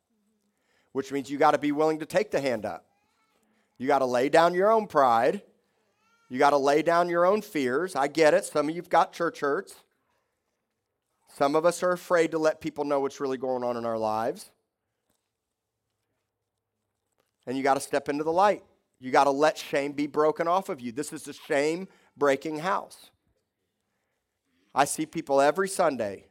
which 0.94 1.12
means 1.12 1.30
you 1.30 1.38
got 1.38 1.52
to 1.52 1.58
be 1.58 1.72
willing 1.72 2.00
to 2.00 2.06
take 2.06 2.32
the 2.32 2.42
hand 2.42 2.66
up. 2.66 2.86
You 3.78 3.88
got 3.88 4.00
to 4.00 4.06
lay 4.06 4.30
down 4.30 4.54
your 4.54 4.72
own 4.72 4.88
pride. 4.88 5.42
You 6.30 6.38
got 6.38 6.52
to 6.52 6.58
lay 6.58 6.82
down 6.82 7.10
your 7.10 7.26
own 7.26 7.42
fears. 7.42 7.96
I 7.96 8.08
get 8.08 8.34
it. 8.34 8.46
Some 8.46 8.70
of 8.70 8.76
you've 8.76 8.90
got 8.90 9.14
church 9.14 9.40
hurts. 9.40 9.76
Some 11.34 11.56
of 11.56 11.66
us 11.66 11.82
are 11.82 11.92
afraid 11.92 12.32
to 12.32 12.38
let 12.38 12.60
people 12.62 12.84
know 12.84 13.00
what's 13.00 13.20
really 13.20 13.38
going 13.38 13.64
on 13.64 13.78
in 13.78 13.86
our 13.86 13.98
lives. 13.98 14.52
And 17.48 17.58
you 17.58 17.64
got 17.64 17.76
to 17.76 17.80
step 17.80 18.10
into 18.10 18.24
the 18.24 18.32
light. 18.32 18.64
You 19.00 19.12
got 19.12 19.24
to 19.24 19.32
let 19.32 19.58
shame 19.58 19.94
be 19.94 20.08
broken 20.08 20.48
off 20.48 20.70
of 20.70 20.80
you. 20.80 20.92
This 20.92 21.12
is 21.12 21.28
a 21.28 21.34
shame 21.34 21.88
breaking 22.16 22.60
house. 22.60 23.10
I 24.76 24.86
see 24.86 25.06
people 25.06 25.42
every 25.42 25.68
Sunday, 25.68 26.26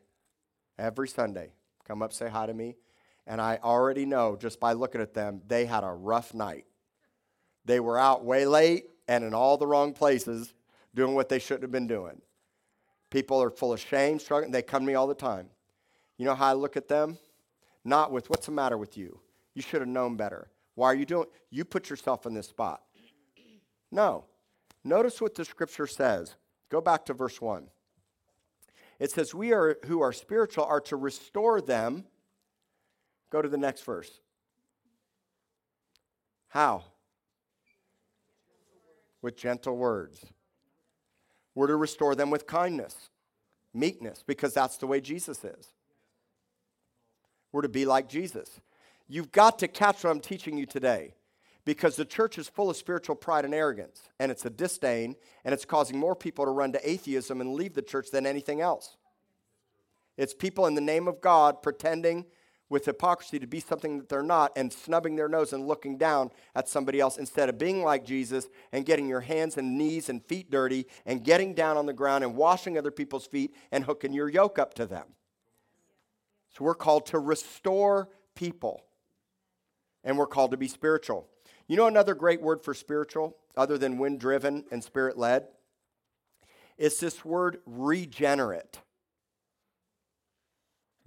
every 0.78 1.08
Sunday, 1.08 1.52
come 1.90 2.02
up, 2.02 2.12
say 2.12 2.28
hi 2.28 2.46
to 2.46 2.54
me, 2.54 2.76
and 3.26 3.40
I 3.40 3.58
already 3.64 4.06
know 4.06 4.36
just 4.40 4.60
by 4.60 4.74
looking 4.74 5.00
at 5.00 5.12
them, 5.12 5.42
they 5.48 5.66
had 5.66 5.82
a 5.82 5.90
rough 5.90 6.32
night. 6.32 6.64
They 7.64 7.80
were 7.80 7.98
out 7.98 8.24
way 8.24 8.46
late 8.46 8.84
and 9.08 9.24
in 9.24 9.34
all 9.34 9.56
the 9.56 9.66
wrong 9.66 9.92
places 9.92 10.54
doing 10.94 11.16
what 11.16 11.28
they 11.28 11.40
shouldn't 11.40 11.64
have 11.64 11.72
been 11.72 11.88
doing. 11.88 12.22
People 13.10 13.42
are 13.42 13.50
full 13.50 13.72
of 13.72 13.80
shame, 13.80 14.20
struggling. 14.20 14.52
They 14.52 14.62
come 14.62 14.82
to 14.82 14.86
me 14.86 14.94
all 14.94 15.08
the 15.08 15.16
time. 15.16 15.48
You 16.16 16.26
know 16.26 16.36
how 16.36 16.46
I 16.46 16.52
look 16.52 16.76
at 16.76 16.86
them? 16.86 17.18
Not 17.84 18.12
with, 18.12 18.30
what's 18.30 18.46
the 18.46 18.52
matter 18.52 18.78
with 18.78 18.96
you? 18.96 19.18
You 19.54 19.62
should 19.62 19.80
have 19.80 19.88
known 19.88 20.16
better. 20.16 20.48
Why 20.76 20.86
are 20.86 20.94
you 20.94 21.06
doing? 21.06 21.26
You 21.50 21.64
put 21.64 21.90
yourself 21.90 22.24
in 22.24 22.34
this 22.34 22.46
spot. 22.46 22.82
No. 23.90 24.26
Notice 24.84 25.20
what 25.20 25.34
the 25.34 25.44
scripture 25.44 25.88
says. 25.88 26.36
Go 26.70 26.80
back 26.80 27.04
to 27.06 27.14
verse 27.14 27.40
1. 27.40 27.66
It 29.00 29.10
says, 29.10 29.34
We 29.34 29.52
are 29.52 29.78
who 29.86 30.02
are 30.02 30.12
spiritual 30.12 30.64
are 30.64 30.80
to 30.82 30.96
restore 30.96 31.60
them. 31.60 32.04
Go 33.30 33.42
to 33.42 33.48
the 33.48 33.56
next 33.56 33.82
verse. 33.82 34.10
How? 36.48 36.84
With 39.22 39.36
gentle 39.36 39.76
words. 39.76 40.24
We're 41.54 41.68
to 41.68 41.76
restore 41.76 42.14
them 42.14 42.30
with 42.30 42.46
kindness, 42.46 43.10
meekness, 43.74 44.22
because 44.26 44.54
that's 44.54 44.76
the 44.76 44.86
way 44.86 45.00
Jesus 45.00 45.44
is. 45.44 45.68
We're 47.52 47.62
to 47.62 47.68
be 47.68 47.86
like 47.86 48.08
Jesus. 48.08 48.60
You've 49.08 49.32
got 49.32 49.58
to 49.60 49.68
catch 49.68 50.04
what 50.04 50.10
I'm 50.10 50.20
teaching 50.20 50.56
you 50.56 50.66
today 50.66 51.14
because 51.64 51.96
the 51.96 52.04
church 52.04 52.38
is 52.38 52.48
full 52.48 52.70
of 52.70 52.76
spiritual 52.76 53.16
pride 53.16 53.44
and 53.44 53.54
arrogance, 53.54 54.02
and 54.18 54.30
it's 54.30 54.44
a 54.44 54.50
disdain, 54.50 55.16
and 55.44 55.52
it's 55.52 55.64
causing 55.64 55.98
more 55.98 56.16
people 56.16 56.44
to 56.44 56.50
run 56.50 56.72
to 56.72 56.90
atheism 56.90 57.40
and 57.40 57.54
leave 57.54 57.74
the 57.74 57.82
church 57.82 58.10
than 58.10 58.26
anything 58.26 58.60
else. 58.60 58.96
It's 60.16 60.34
people 60.34 60.66
in 60.66 60.74
the 60.74 60.80
name 60.80 61.08
of 61.08 61.20
God 61.20 61.62
pretending 61.62 62.26
with 62.70 62.84
hypocrisy 62.84 63.38
to 63.38 63.46
be 63.46 63.60
something 63.60 63.98
that 63.98 64.08
they're 64.08 64.22
not 64.22 64.52
and 64.56 64.72
snubbing 64.72 65.16
their 65.16 65.28
nose 65.28 65.52
and 65.52 65.66
looking 65.66 65.98
down 65.98 66.30
at 66.54 66.68
somebody 66.68 67.00
else 67.00 67.18
instead 67.18 67.48
of 67.48 67.58
being 67.58 67.82
like 67.82 68.06
Jesus 68.06 68.48
and 68.72 68.86
getting 68.86 69.08
your 69.08 69.20
hands 69.20 69.58
and 69.58 69.76
knees 69.76 70.08
and 70.08 70.24
feet 70.24 70.50
dirty 70.50 70.86
and 71.04 71.24
getting 71.24 71.52
down 71.52 71.76
on 71.76 71.86
the 71.86 71.92
ground 71.92 72.22
and 72.22 72.36
washing 72.36 72.78
other 72.78 72.92
people's 72.92 73.26
feet 73.26 73.54
and 73.72 73.84
hooking 73.84 74.12
your 74.12 74.28
yoke 74.28 74.58
up 74.58 74.74
to 74.74 74.86
them. 74.86 75.06
So 76.50 76.64
we're 76.64 76.74
called 76.74 77.06
to 77.06 77.18
restore 77.18 78.08
people 78.36 78.84
and 80.04 80.16
we're 80.16 80.26
called 80.26 80.52
to 80.52 80.56
be 80.56 80.68
spiritual. 80.68 81.28
You 81.70 81.76
know 81.76 81.86
another 81.86 82.16
great 82.16 82.42
word 82.42 82.64
for 82.64 82.74
spiritual, 82.74 83.36
other 83.56 83.78
than 83.78 83.96
wind 83.96 84.18
driven 84.18 84.64
and 84.72 84.82
spirit 84.82 85.16
led? 85.16 85.46
It's 86.76 86.98
this 86.98 87.24
word 87.24 87.60
regenerate. 87.64 88.80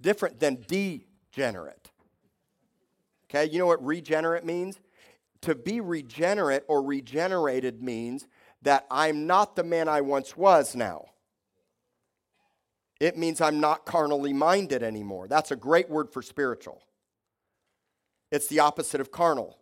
Different 0.00 0.40
than 0.40 0.64
degenerate. 0.66 1.90
Okay, 3.26 3.44
you 3.52 3.58
know 3.58 3.66
what 3.66 3.84
regenerate 3.84 4.46
means? 4.46 4.80
To 5.42 5.54
be 5.54 5.82
regenerate 5.82 6.62
or 6.66 6.82
regenerated 6.82 7.82
means 7.82 8.26
that 8.62 8.86
I'm 8.90 9.26
not 9.26 9.56
the 9.56 9.64
man 9.64 9.86
I 9.86 10.00
once 10.00 10.34
was 10.34 10.74
now. 10.74 11.04
It 13.00 13.18
means 13.18 13.42
I'm 13.42 13.60
not 13.60 13.84
carnally 13.84 14.32
minded 14.32 14.82
anymore. 14.82 15.28
That's 15.28 15.50
a 15.50 15.56
great 15.56 15.90
word 15.90 16.10
for 16.10 16.22
spiritual. 16.22 16.80
It's 18.32 18.46
the 18.46 18.60
opposite 18.60 19.02
of 19.02 19.12
carnal. 19.12 19.58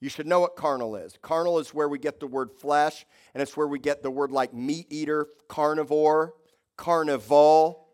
You 0.00 0.08
should 0.10 0.26
know 0.26 0.40
what 0.40 0.56
carnal 0.56 0.96
is. 0.96 1.18
Carnal 1.22 1.58
is 1.58 1.72
where 1.72 1.88
we 1.88 1.98
get 1.98 2.20
the 2.20 2.26
word 2.26 2.52
flesh, 2.52 3.06
and 3.34 3.42
it's 3.42 3.56
where 3.56 3.66
we 3.66 3.78
get 3.78 4.02
the 4.02 4.10
word 4.10 4.30
like 4.30 4.52
meat 4.52 4.86
eater, 4.90 5.26
carnivore, 5.48 6.34
carnival. 6.76 7.88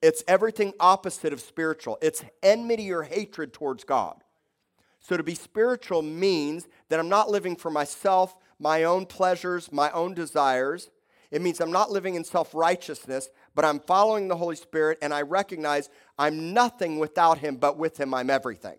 It's 0.00 0.22
everything 0.28 0.72
opposite 0.78 1.32
of 1.32 1.40
spiritual. 1.40 1.98
It's 2.00 2.22
enmity 2.42 2.92
or 2.92 3.02
hatred 3.02 3.52
towards 3.52 3.82
God. 3.82 4.22
So 5.00 5.16
to 5.16 5.22
be 5.22 5.34
spiritual 5.34 6.02
means 6.02 6.68
that 6.88 7.00
I'm 7.00 7.08
not 7.08 7.30
living 7.30 7.56
for 7.56 7.70
myself, 7.70 8.36
my 8.58 8.84
own 8.84 9.06
pleasures, 9.06 9.72
my 9.72 9.90
own 9.90 10.14
desires. 10.14 10.90
It 11.30 11.42
means 11.42 11.60
I'm 11.60 11.72
not 11.72 11.90
living 11.90 12.14
in 12.14 12.24
self 12.24 12.54
righteousness, 12.54 13.28
but 13.54 13.64
I'm 13.64 13.80
following 13.80 14.28
the 14.28 14.36
Holy 14.36 14.56
Spirit 14.56 14.98
and 15.02 15.12
I 15.12 15.22
recognize 15.22 15.90
I'm 16.18 16.52
nothing 16.52 16.98
without 16.98 17.38
Him, 17.38 17.56
but 17.56 17.76
with 17.76 17.98
Him 17.98 18.14
I'm 18.14 18.30
everything. 18.30 18.76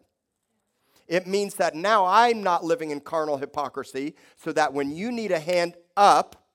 It 1.07 1.25
means 1.25 1.55
that 1.55 1.75
now 1.75 2.05
I'm 2.05 2.43
not 2.43 2.63
living 2.63 2.91
in 2.91 2.99
carnal 2.99 3.37
hypocrisy, 3.37 4.15
so 4.35 4.51
that 4.53 4.73
when 4.73 4.91
you 4.91 5.11
need 5.11 5.31
a 5.31 5.39
hand 5.39 5.75
up, 5.95 6.47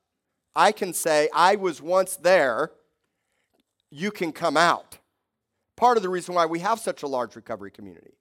I 0.55 0.73
can 0.73 0.93
say, 0.93 1.29
I 1.35 1.57
was 1.57 1.81
once 1.81 2.17
there, 2.17 2.73
you 3.91 4.11
can 4.11 4.33
come 4.33 4.57
out. 4.57 4.99
Part 5.77 5.97
of 5.97 6.03
the 6.03 6.09
reason 6.09 6.35
why 6.35 6.47
we 6.47 6.61
have 6.61 6.79
such 6.79 7.03
a 7.03 7.09
large 7.09 7.35
recovery 7.35 7.71
community 7.71 8.19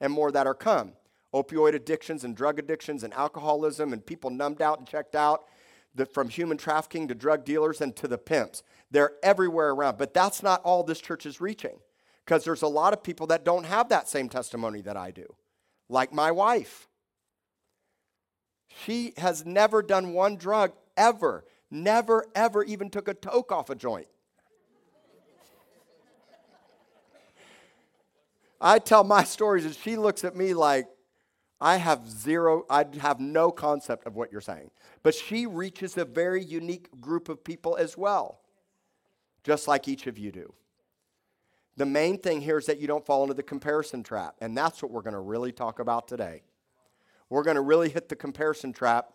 and 0.00 0.12
more 0.12 0.30
that 0.30 0.46
are 0.46 0.54
come 0.54 0.92
opioid 1.34 1.74
addictions 1.74 2.24
and 2.24 2.34
drug 2.34 2.58
addictions 2.58 3.02
and 3.02 3.12
alcoholism 3.12 3.92
and 3.92 4.06
people 4.06 4.30
numbed 4.30 4.62
out 4.62 4.78
and 4.78 4.88
checked 4.88 5.14
out 5.14 5.44
the, 5.94 6.06
from 6.06 6.28
human 6.28 6.56
trafficking 6.56 7.08
to 7.08 7.14
drug 7.14 7.44
dealers 7.44 7.80
and 7.80 7.94
to 7.96 8.08
the 8.08 8.16
pimps. 8.16 8.62
They're 8.90 9.12
everywhere 9.22 9.70
around. 9.70 9.98
But 9.98 10.14
that's 10.14 10.42
not 10.42 10.62
all 10.62 10.82
this 10.82 11.00
church 11.00 11.26
is 11.26 11.40
reaching 11.40 11.78
because 12.24 12.44
there's 12.44 12.62
a 12.62 12.68
lot 12.68 12.92
of 12.92 13.02
people 13.02 13.26
that 13.28 13.44
don't 13.44 13.64
have 13.64 13.88
that 13.90 14.08
same 14.08 14.28
testimony 14.28 14.80
that 14.82 14.96
I 14.96 15.10
do 15.10 15.26
like 15.88 16.12
my 16.12 16.30
wife. 16.30 16.88
She 18.84 19.14
has 19.16 19.46
never 19.46 19.82
done 19.82 20.12
one 20.12 20.36
drug 20.36 20.72
ever, 20.96 21.44
never, 21.70 22.26
ever 22.34 22.62
even 22.64 22.90
took 22.90 23.08
a 23.08 23.14
toke 23.14 23.52
off 23.52 23.70
a 23.70 23.74
joint. 23.74 24.08
I 28.60 28.78
tell 28.78 29.04
my 29.04 29.24
stories 29.24 29.64
and 29.64 29.74
she 29.74 29.96
looks 29.96 30.24
at 30.24 30.34
me 30.34 30.54
like 30.54 30.88
I 31.60 31.76
have 31.76 32.08
zero, 32.08 32.64
I 32.68 32.84
have 33.00 33.18
no 33.18 33.50
concept 33.50 34.06
of 34.06 34.14
what 34.14 34.30
you're 34.30 34.40
saying. 34.40 34.70
But 35.02 35.14
she 35.14 35.46
reaches 35.46 35.96
a 35.96 36.04
very 36.04 36.44
unique 36.44 36.88
group 37.00 37.28
of 37.28 37.42
people 37.42 37.76
as 37.76 37.96
well, 37.96 38.40
just 39.42 39.66
like 39.66 39.88
each 39.88 40.06
of 40.06 40.18
you 40.18 40.32
do. 40.32 40.52
The 41.76 41.86
main 41.86 42.18
thing 42.18 42.40
here 42.40 42.58
is 42.58 42.66
that 42.66 42.78
you 42.80 42.86
don't 42.86 43.04
fall 43.04 43.22
into 43.22 43.34
the 43.34 43.42
comparison 43.42 44.02
trap. 44.02 44.36
And 44.40 44.56
that's 44.56 44.82
what 44.82 44.90
we're 44.90 45.02
going 45.02 45.14
to 45.14 45.20
really 45.20 45.52
talk 45.52 45.78
about 45.78 46.08
today. 46.08 46.42
We're 47.28 47.42
going 47.42 47.56
to 47.56 47.60
really 47.60 47.88
hit 47.88 48.08
the 48.08 48.16
comparison 48.16 48.72
trap 48.72 49.12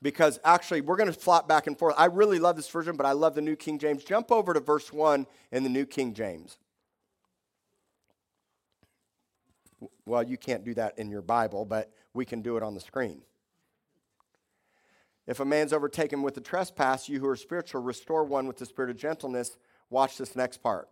because 0.00 0.38
actually 0.44 0.80
we're 0.80 0.96
going 0.96 1.12
to 1.12 1.18
flop 1.18 1.48
back 1.48 1.66
and 1.66 1.76
forth. 1.76 1.94
I 1.98 2.04
really 2.04 2.38
love 2.38 2.54
this 2.54 2.68
version, 2.68 2.96
but 2.96 3.04
I 3.04 3.12
love 3.12 3.34
the 3.34 3.40
New 3.40 3.56
King 3.56 3.78
James. 3.78 4.04
Jump 4.04 4.30
over 4.30 4.54
to 4.54 4.60
verse 4.60 4.92
1 4.92 5.26
in 5.50 5.64
the 5.64 5.68
New 5.68 5.86
King 5.86 6.14
James. 6.14 6.58
Well, 10.06 10.22
you 10.22 10.36
can't 10.36 10.64
do 10.64 10.74
that 10.74 10.98
in 10.98 11.10
your 11.10 11.22
Bible, 11.22 11.64
but 11.64 11.92
we 12.14 12.24
can 12.24 12.42
do 12.42 12.56
it 12.56 12.62
on 12.62 12.74
the 12.74 12.80
screen. 12.80 13.22
If 15.26 15.40
a 15.40 15.44
man's 15.44 15.72
overtaken 15.72 16.22
with 16.22 16.36
a 16.36 16.40
trespass, 16.40 17.08
you 17.08 17.18
who 17.20 17.28
are 17.28 17.36
spiritual, 17.36 17.82
restore 17.82 18.24
one 18.24 18.46
with 18.46 18.56
the 18.56 18.66
spirit 18.66 18.90
of 18.90 18.96
gentleness. 18.96 19.58
Watch 19.90 20.16
this 20.16 20.36
next 20.36 20.62
part 20.62 20.88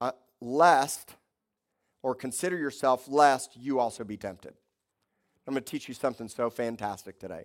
Uh, 0.00 0.12
lest, 0.40 1.16
or 2.02 2.14
consider 2.14 2.56
yourself 2.56 3.08
lest 3.08 3.56
you 3.56 3.80
also 3.80 4.04
be 4.04 4.16
tempted. 4.16 4.54
I'm 5.46 5.54
going 5.54 5.64
to 5.64 5.70
teach 5.70 5.88
you 5.88 5.94
something 5.94 6.28
so 6.28 6.50
fantastic 6.50 7.18
today. 7.18 7.44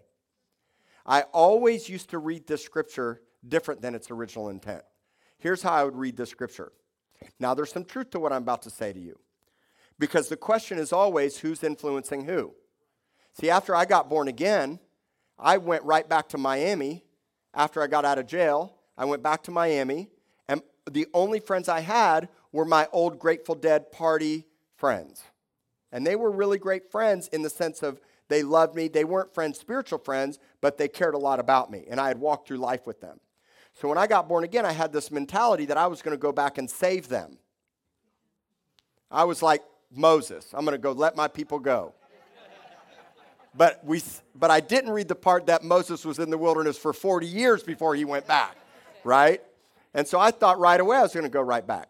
I 1.05 1.21
always 1.33 1.89
used 1.89 2.09
to 2.11 2.17
read 2.17 2.47
this 2.47 2.63
scripture 2.63 3.21
different 3.47 3.81
than 3.81 3.95
its 3.95 4.11
original 4.11 4.49
intent. 4.49 4.83
Here's 5.37 5.61
how 5.61 5.73
I 5.73 5.83
would 5.83 5.95
read 5.95 6.17
this 6.17 6.29
scripture. 6.29 6.71
Now, 7.39 7.53
there's 7.53 7.71
some 7.71 7.85
truth 7.85 8.09
to 8.11 8.19
what 8.19 8.31
I'm 8.31 8.43
about 8.43 8.61
to 8.63 8.69
say 8.69 8.93
to 8.93 8.99
you. 8.99 9.19
Because 9.99 10.27
the 10.27 10.37
question 10.37 10.77
is 10.77 10.91
always 10.91 11.37
who's 11.37 11.63
influencing 11.63 12.25
who? 12.25 12.53
See, 13.39 13.49
after 13.49 13.75
I 13.75 13.85
got 13.85 14.09
born 14.09 14.27
again, 14.27 14.79
I 15.37 15.57
went 15.57 15.83
right 15.83 16.07
back 16.07 16.29
to 16.29 16.37
Miami. 16.37 17.03
After 17.53 17.81
I 17.81 17.87
got 17.87 18.05
out 18.05 18.17
of 18.17 18.27
jail, 18.27 18.75
I 18.97 19.05
went 19.05 19.23
back 19.23 19.43
to 19.43 19.51
Miami, 19.51 20.09
and 20.47 20.61
the 20.89 21.07
only 21.13 21.39
friends 21.39 21.69
I 21.69 21.81
had 21.81 22.29
were 22.53 22.63
my 22.63 22.87
old 22.93 23.19
Grateful 23.19 23.55
Dead 23.55 23.91
party 23.91 24.45
friends. 24.77 25.23
And 25.91 26.07
they 26.07 26.15
were 26.15 26.31
really 26.31 26.57
great 26.57 26.89
friends 26.89 27.27
in 27.27 27.41
the 27.41 27.49
sense 27.49 27.83
of 27.83 27.99
they 28.29 28.41
loved 28.41 28.75
me. 28.75 28.87
They 28.87 29.03
weren't 29.03 29.33
friends, 29.33 29.59
spiritual 29.59 29.99
friends, 29.99 30.39
but 30.61 30.77
they 30.77 30.87
cared 30.87 31.13
a 31.13 31.19
lot 31.19 31.39
about 31.39 31.69
me. 31.69 31.85
And 31.89 31.99
I 31.99 32.07
had 32.07 32.17
walked 32.17 32.47
through 32.47 32.57
life 32.57 32.87
with 32.87 33.01
them. 33.01 33.19
So 33.73 33.87
when 33.89 33.97
I 33.97 34.07
got 34.07 34.29
born 34.29 34.43
again, 34.43 34.65
I 34.65 34.71
had 34.71 34.93
this 34.93 35.11
mentality 35.11 35.65
that 35.65 35.77
I 35.77 35.87
was 35.87 36.01
going 36.01 36.15
to 36.15 36.21
go 36.21 36.31
back 36.31 36.57
and 36.57 36.69
save 36.69 37.09
them. 37.09 37.37
I 39.11 39.23
was 39.25 39.41
like 39.41 39.63
Moses. 39.91 40.47
I'm 40.53 40.63
going 40.65 40.73
to 40.75 40.81
go 40.81 40.91
let 40.91 41.15
my 41.15 41.27
people 41.27 41.59
go. 41.59 41.93
But, 43.55 43.85
we, 43.85 44.01
but 44.33 44.49
I 44.49 44.61
didn't 44.61 44.91
read 44.91 45.07
the 45.07 45.15
part 45.15 45.45
that 45.45 45.63
Moses 45.63 46.03
was 46.05 46.17
in 46.17 46.31
the 46.31 46.37
wilderness 46.39 46.75
for 46.75 46.91
40 46.91 47.27
years 47.27 47.61
before 47.61 47.93
he 47.93 48.03
went 48.03 48.25
back, 48.25 48.55
right? 49.03 49.43
And 49.93 50.07
so 50.07 50.19
I 50.19 50.31
thought 50.31 50.59
right 50.59 50.79
away 50.79 50.97
I 50.97 51.03
was 51.03 51.13
going 51.13 51.25
to 51.25 51.29
go 51.29 51.41
right 51.41 51.65
back. 51.65 51.87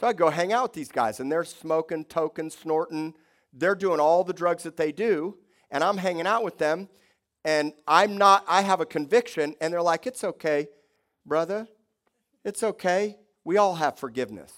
So 0.00 0.06
I 0.06 0.14
go 0.14 0.30
hang 0.30 0.50
out 0.50 0.62
with 0.62 0.72
these 0.72 0.90
guys, 0.90 1.20
and 1.20 1.30
they're 1.30 1.44
smoking, 1.44 2.06
toking, 2.06 2.50
snorting. 2.50 3.12
They're 3.52 3.74
doing 3.74 4.00
all 4.00 4.24
the 4.24 4.32
drugs 4.32 4.62
that 4.62 4.78
they 4.78 4.92
do, 4.92 5.36
and 5.70 5.84
I'm 5.84 5.98
hanging 5.98 6.26
out 6.26 6.42
with 6.42 6.56
them, 6.56 6.88
and 7.44 7.74
I'm 7.86 8.16
not, 8.16 8.42
I 8.48 8.62
have 8.62 8.80
a 8.80 8.86
conviction, 8.86 9.54
and 9.60 9.70
they're 9.70 9.82
like, 9.82 10.06
it's 10.06 10.24
okay, 10.24 10.68
brother. 11.26 11.68
It's 12.46 12.62
okay. 12.62 13.18
We 13.44 13.58
all 13.58 13.74
have 13.74 13.98
forgiveness. 13.98 14.50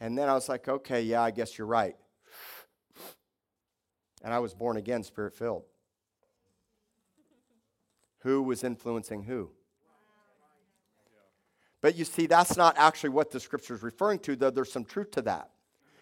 And 0.00 0.16
then 0.16 0.30
I 0.30 0.32
was 0.32 0.48
like, 0.48 0.66
okay, 0.66 1.02
yeah, 1.02 1.20
I 1.20 1.30
guess 1.30 1.58
you're 1.58 1.66
right. 1.66 1.96
And 4.24 4.32
I 4.32 4.38
was 4.38 4.54
born 4.54 4.78
again, 4.78 5.02
spirit 5.02 5.34
filled. 5.34 5.64
Who 8.20 8.42
was 8.42 8.64
influencing 8.64 9.24
who? 9.24 9.50
But 11.82 11.96
you 11.96 12.04
see, 12.04 12.26
that's 12.26 12.56
not 12.56 12.76
actually 12.78 13.10
what 13.10 13.30
the 13.30 13.40
scripture 13.40 13.74
is 13.74 13.82
referring 13.82 14.18
to, 14.20 14.36
though 14.36 14.50
there's 14.50 14.72
some 14.72 14.84
truth 14.84 15.10
to 15.12 15.22
that. 15.22 15.50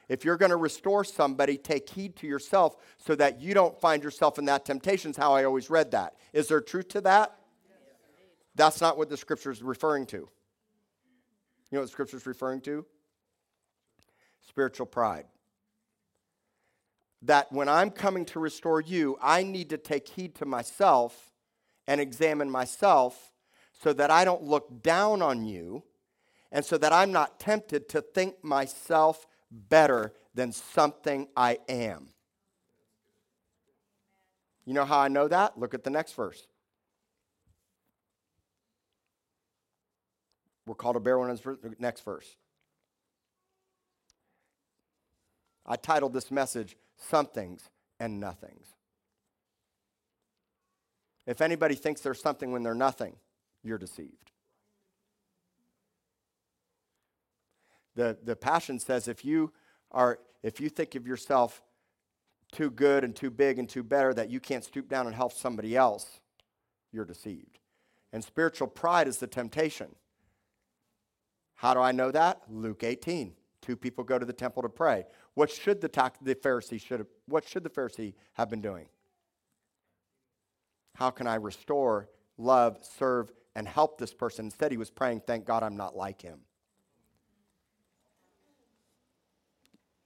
If 0.09 0.25
you're 0.25 0.37
going 0.37 0.50
to 0.50 0.57
restore 0.57 1.02
somebody, 1.02 1.57
take 1.57 1.88
heed 1.88 2.16
to 2.16 2.26
yourself 2.26 2.76
so 2.99 3.14
that 3.16 3.40
you 3.40 3.54
don't 3.54 3.78
find 3.81 4.02
yourself 4.02 4.38
in 4.38 4.45
that 4.47 4.64
temptation, 4.64 5.11
is 5.11 5.16
how 5.16 5.33
I 5.33 5.45
always 5.45 5.71
read 5.71 5.90
that. 5.93 6.14
Is 6.33 6.49
there 6.49 6.61
truth 6.61 6.88
to 6.88 7.00
that? 7.02 7.37
That's 8.54 8.81
not 8.81 8.97
what 8.99 9.09
the 9.09 9.16
scripture 9.16 9.50
is 9.50 9.62
referring 9.62 10.07
to. 10.07 10.16
You 10.16 10.28
know 11.73 11.81
what 11.81 11.87
the 11.87 11.93
scripture 11.93 12.19
is 12.19 12.26
referring 12.26 12.61
to? 12.62 12.85
Spiritual 14.47 14.87
pride. 14.87 15.25
That 17.23 17.50
when 17.50 17.69
I'm 17.69 17.90
coming 17.90 18.26
to 18.26 18.38
restore 18.38 18.81
you, 18.81 19.19
I 19.21 19.43
need 19.43 19.71
to 19.71 19.78
take 19.78 20.09
heed 20.09 20.35
to 20.37 20.45
myself 20.45 21.33
and 21.87 22.00
examine 22.00 22.50
myself 22.50 23.33
so 23.83 23.93
that 23.93 24.11
I 24.11 24.25
don't 24.25 24.43
look 24.43 24.83
down 24.83 25.23
on 25.23 25.45
you 25.45 25.83
and 26.52 26.64
so 26.64 26.78
that 26.78 26.93
I'm 26.93 27.12
not 27.12 27.40
tempted 27.40 27.88
to 27.90 28.00
think 28.00 28.43
myself 28.45 29.26
better 29.50 30.12
than 30.35 30.52
something 30.52 31.28
I 31.37 31.59
am. 31.69 32.11
You 34.64 34.75
know 34.75 34.85
how 34.85 34.99
I 34.99 35.09
know 35.09 35.28
that? 35.28 35.59
Look 35.59 35.75
at 35.75 35.85
the 35.85 35.90
next 35.90 36.14
verse. 36.14 36.47
We're 40.66 40.75
called 40.75 40.97
to 40.97 41.00
bear 41.00 41.19
one 41.19 41.35
the 41.35 41.76
next 41.78 42.04
verse. 42.04 42.37
I 45.66 45.76
titled 45.76 46.12
this 46.12 46.31
message, 46.31 46.76
Somethings 46.97 47.69
and 48.00 48.21
Nothings. 48.21 48.66
If 51.26 51.40
anybody 51.40 51.75
thinks 51.75 52.00
there's 52.00 52.21
something 52.21 52.52
when 52.52 52.62
they're 52.62 52.75
nothing, 52.75 53.16
you're 53.64 53.78
deceived. 53.78 54.30
The, 57.97 58.18
the 58.23 58.37
passion 58.37 58.78
says 58.78 59.09
if 59.09 59.25
you 59.25 59.52
are 59.90 60.18
if 60.42 60.61
you 60.61 60.68
think 60.68 60.94
of 60.94 61.06
yourself 61.06 61.62
too 62.52 62.71
good 62.71 63.02
and 63.02 63.16
too 63.16 63.30
big 63.30 63.59
and 63.59 63.68
too 63.68 63.83
better 63.83 64.12
that 64.14 64.30
you 64.30 64.40
can't 64.40 64.62
stoop 64.62 64.88
down 64.88 65.06
and 65.06 65.14
help 65.14 65.33
somebody 65.33 65.76
else, 65.76 66.21
you're 66.92 67.04
deceived. 67.04 67.59
And 68.12 68.23
spiritual 68.23 68.68
pride 68.68 69.09
is 69.09 69.18
the 69.18 69.26
temptation. 69.26 69.94
How 71.54 71.75
do 71.75 71.80
I 71.80 71.92
know 71.92 72.11
that? 72.11 72.42
Luke 72.49 72.85
18. 72.85 73.33
Two 73.62 73.76
people 73.76 74.04
go 74.04 74.18
to 74.18 74.26
the 74.26 74.33
temple 74.33 74.62
to 74.62 74.68
pray. 74.68 75.06
What 75.33 75.50
should 75.50 75.80
the, 75.80 75.88
ta- 75.88 76.11
the 76.21 76.35
Pharisee 76.35 76.80
should 76.80 77.00
have, 77.00 77.09
what 77.26 77.49
should 77.49 77.64
the 77.64 77.71
Pharisee 77.71 78.12
have 78.35 78.50
been 78.50 78.61
doing? 78.61 78.87
How 80.94 81.11
can 81.11 81.27
I 81.27 81.37
restore, 81.37 82.09
love, 82.37 82.79
serve, 82.83 83.33
and 83.55 83.69
help 83.69 83.99
this 83.99 84.14
person? 84.14 84.47
Instead, 84.47 84.71
he 84.71 84.77
was 84.77 84.90
praying, 84.90 85.23
Thank 85.27 85.45
God 85.45 85.62
I'm 85.62 85.77
not 85.77 85.97
like 85.97 86.23
him. 86.23 86.40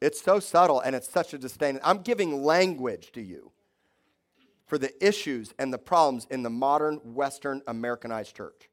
It's 0.01 0.21
so 0.21 0.39
subtle 0.39 0.81
and 0.81 0.95
it's 0.95 1.09
such 1.09 1.35
a 1.35 1.39
disdain. 1.39 1.81
I'm 1.83 2.03
giving 2.03 2.45
language 2.45 3.11
to 3.13 3.21
you 3.21 3.51
for 4.67 4.79
the 4.79 4.93
issues 5.05 5.53
and 5.59 5.73
the 5.73 5.79
problems 5.79 6.27
in 6.31 6.43
the 6.43 6.51
modern 6.51 6.99
Western 7.15 7.63
Americanized 7.67 8.37
church. 8.37 8.69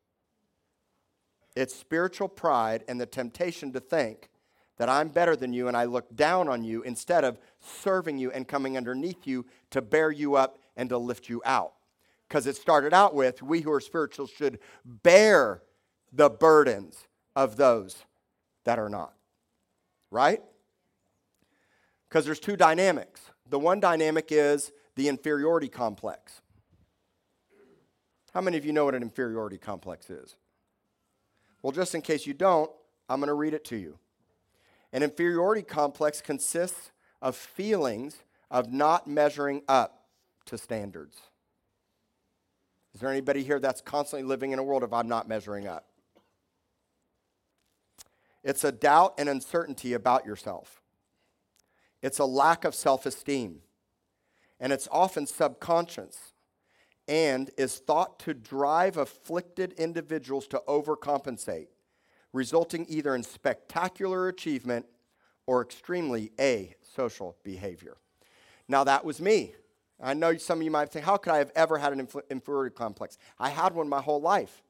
It's 1.55 1.73
spiritual 1.73 2.27
pride 2.27 2.83
and 2.87 2.99
the 2.99 3.05
temptation 3.05 3.71
to 3.73 3.79
think 3.79 4.29
that 4.77 4.89
I'm 4.89 5.07
better 5.07 5.35
than 5.35 5.53
you 5.53 5.67
and 5.69 5.77
I 5.77 5.85
look 5.85 6.15
down 6.15 6.49
on 6.49 6.63
you 6.63 6.81
instead 6.83 7.23
of 7.23 7.39
serving 7.59 8.17
you 8.17 8.29
and 8.31 8.47
coming 8.47 8.75
underneath 8.75 9.25
you 9.25 9.45
to 9.69 9.81
bear 9.81 10.11
you 10.11 10.35
up 10.35 10.59
and 10.75 10.89
to 10.89 10.97
lift 10.97 11.29
you 11.29 11.41
out. 11.45 11.73
Because 12.27 12.47
it 12.47 12.55
started 12.55 12.93
out 12.93 13.13
with 13.13 13.41
we 13.41 13.61
who 13.61 13.71
are 13.71 13.79
spiritual 13.79 14.27
should 14.27 14.59
bear 14.85 15.61
the 16.11 16.29
burdens 16.29 17.07
of 17.35 17.55
those 17.57 18.03
that 18.63 18.79
are 18.79 18.89
not. 18.89 19.13
Right? 20.11 20.41
Because 22.09 22.25
there's 22.25 22.39
two 22.39 22.55
dynamics. 22.55 23.21
The 23.49 23.59
one 23.59 23.79
dynamic 23.79 24.27
is 24.31 24.71
the 24.95 25.07
inferiority 25.07 25.67
complex. 25.67 26.41
How 28.33 28.41
many 28.41 28.57
of 28.57 28.65
you 28.65 28.73
know 28.73 28.85
what 28.85 28.95
an 28.95 29.03
inferiority 29.03 29.57
complex 29.57 30.09
is? 30.09 30.35
Well, 31.61 31.71
just 31.71 31.95
in 31.95 32.01
case 32.01 32.25
you 32.25 32.33
don't, 32.33 32.69
I'm 33.07 33.19
going 33.19 33.27
to 33.27 33.33
read 33.33 33.53
it 33.53 33.63
to 33.65 33.75
you. 33.75 33.97
An 34.91 35.03
inferiority 35.03 35.61
complex 35.61 36.21
consists 36.21 36.91
of 37.21 37.35
feelings 37.35 38.17
of 38.51 38.71
not 38.71 39.07
measuring 39.07 39.61
up 39.67 40.05
to 40.45 40.57
standards. 40.57 41.17
Is 42.95 43.01
there 43.01 43.11
anybody 43.11 43.43
here 43.43 43.59
that's 43.59 43.81
constantly 43.81 44.25
living 44.25 44.51
in 44.51 44.59
a 44.59 44.63
world 44.63 44.81
of 44.81 44.93
I'm 44.93 45.09
not 45.09 45.27
measuring 45.27 45.67
up? 45.67 45.89
It's 48.41 48.63
a 48.63 48.71
doubt 48.71 49.15
and 49.17 49.27
uncertainty 49.27 49.91
about 49.91 50.25
yourself. 50.25 50.81
It's 52.01 52.19
a 52.19 52.25
lack 52.25 52.63
of 52.63 52.73
self 52.73 53.05
esteem. 53.05 53.59
And 54.61 54.71
it's 54.71 54.87
often 54.89 55.27
subconscious 55.27 56.31
and 57.05 57.51
is 57.57 57.79
thought 57.79 58.17
to 58.19 58.33
drive 58.33 58.95
afflicted 58.95 59.73
individuals 59.73 60.47
to 60.47 60.63
overcompensate, 60.65 61.67
resulting 62.31 62.85
either 62.87 63.13
in 63.13 63.23
spectacular 63.23 64.29
achievement 64.29 64.85
or 65.45 65.61
extremely 65.61 66.31
asocial 66.37 67.33
behavior. 67.43 67.97
Now, 68.69 68.85
that 68.85 69.03
was 69.03 69.19
me. 69.19 69.53
I 70.01 70.13
know 70.13 70.35
some 70.37 70.59
of 70.59 70.63
you 70.63 70.71
might 70.71 70.89
think, 70.89 71.05
how 71.05 71.17
could 71.17 71.33
I 71.33 71.37
have 71.37 71.51
ever 71.55 71.77
had 71.77 71.93
an 71.93 72.07
inferiority 72.29 72.75
complex? 72.75 73.17
I 73.39 73.49
had 73.49 73.73
one 73.73 73.87
my 73.87 74.01
whole 74.01 74.21
life. 74.21 74.63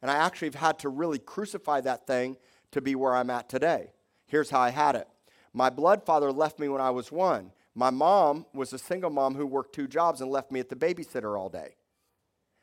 And 0.00 0.10
I 0.10 0.16
actually 0.16 0.48
have 0.48 0.56
had 0.56 0.78
to 0.80 0.88
really 0.88 1.18
crucify 1.18 1.80
that 1.82 2.06
thing 2.06 2.36
to 2.72 2.80
be 2.80 2.94
where 2.96 3.14
I'm 3.14 3.30
at 3.30 3.48
today. 3.48 3.92
Here's 4.26 4.50
how 4.50 4.60
I 4.60 4.70
had 4.70 4.96
it 4.96 5.06
my 5.54 5.70
blood 5.70 6.04
father 6.04 6.32
left 6.32 6.58
me 6.58 6.68
when 6.68 6.80
I 6.80 6.90
was 6.90 7.12
one. 7.12 7.52
My 7.74 7.90
mom 7.90 8.46
was 8.52 8.72
a 8.72 8.78
single 8.78 9.10
mom 9.10 9.34
who 9.34 9.46
worked 9.46 9.74
two 9.74 9.86
jobs 9.86 10.20
and 10.20 10.30
left 10.30 10.50
me 10.50 10.60
at 10.60 10.68
the 10.68 10.76
babysitter 10.76 11.38
all 11.38 11.48
day. 11.48 11.76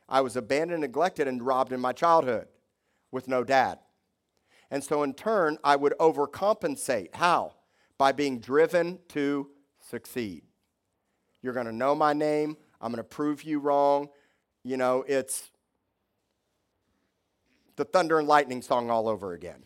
I 0.08 0.22
was 0.22 0.36
abandoned, 0.36 0.82
neglected, 0.82 1.28
and 1.28 1.46
robbed 1.46 1.72
in 1.72 1.80
my 1.80 1.94
childhood 1.94 2.48
with 3.12 3.28
no 3.28 3.44
dad. 3.44 3.80
And 4.72 4.84
so, 4.84 5.02
in 5.04 5.14
turn, 5.14 5.58
I 5.64 5.76
would 5.76 5.94
overcompensate. 6.00 7.16
How? 7.16 7.56
By 7.98 8.12
being 8.12 8.40
driven 8.40 9.00
to 9.10 9.50
succeed. 9.80 10.44
You're 11.42 11.54
going 11.54 11.66
to 11.66 11.72
know 11.72 11.96
my 11.96 12.14
name. 12.14 12.58
I'm 12.82 12.92
going 12.92 12.98
to 12.98 13.04
prove 13.04 13.44
you 13.44 13.60
wrong. 13.60 14.10
You 14.64 14.78
know, 14.78 15.04
it's 15.08 15.50
the 17.76 17.86
thunder 17.86 18.20
and 18.20 18.28
lightning 18.28 18.62
song 18.62 18.90
all 18.90 19.08
over 19.08 19.34
again. 19.34 19.64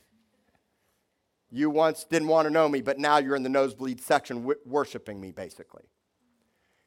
You 1.50 1.70
once 1.70 2.04
didn't 2.04 2.30
want 2.30 2.48
to 2.48 2.52
know 2.52 2.68
me, 2.68 2.82
but 2.82 2.98
now 2.98 3.18
you're 3.18 3.36
in 3.36 3.44
the 3.44 3.50
nosebleed 3.50 4.02
section 4.02 4.38
w- 4.38 4.60
worshiping 4.66 5.22
me, 5.22 5.32
basically. 5.32 5.84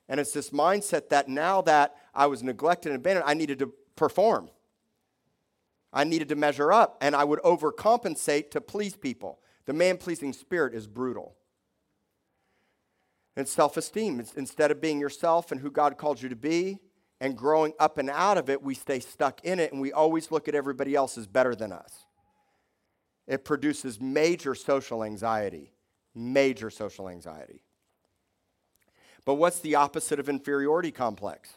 And 0.08 0.18
it's 0.20 0.32
this 0.32 0.50
mindset 0.50 1.08
that 1.10 1.28
now 1.28 1.62
that 1.62 1.94
I 2.14 2.26
was 2.26 2.42
neglected 2.42 2.90
and 2.90 3.00
abandoned, 3.00 3.24
I 3.28 3.34
needed 3.34 3.58
to 3.60 3.72
perform. 3.96 4.50
I 5.92 6.04
needed 6.04 6.28
to 6.28 6.36
measure 6.36 6.72
up, 6.72 6.98
and 7.00 7.14
I 7.14 7.24
would 7.24 7.40
overcompensate 7.40 8.50
to 8.52 8.60
please 8.60 8.96
people. 8.96 9.40
The 9.66 9.72
man 9.72 9.98
pleasing 9.98 10.32
spirit 10.32 10.74
is 10.74 10.86
brutal. 10.86 11.36
And 13.36 13.46
self 13.46 13.76
esteem, 13.76 14.24
instead 14.36 14.70
of 14.70 14.80
being 14.80 14.98
yourself 14.98 15.52
and 15.52 15.60
who 15.60 15.70
God 15.70 15.98
called 15.98 16.22
you 16.22 16.28
to 16.28 16.36
be 16.36 16.78
and 17.20 17.36
growing 17.36 17.74
up 17.78 17.98
and 17.98 18.08
out 18.10 18.38
of 18.38 18.48
it, 18.48 18.62
we 18.62 18.74
stay 18.74 19.00
stuck 19.00 19.44
in 19.44 19.58
it 19.58 19.72
and 19.72 19.80
we 19.80 19.92
always 19.92 20.30
look 20.30 20.48
at 20.48 20.54
everybody 20.54 20.94
else 20.94 21.18
as 21.18 21.26
better 21.26 21.54
than 21.54 21.72
us 21.72 22.06
it 23.26 23.44
produces 23.44 24.00
major 24.00 24.54
social 24.54 25.02
anxiety. 25.02 25.72
Major 26.14 26.70
social 26.70 27.08
anxiety. 27.08 27.62
But 29.24 29.34
what's 29.34 29.60
the 29.60 29.74
opposite 29.74 30.20
of 30.20 30.28
inferiority 30.28 30.92
complex? 30.92 31.50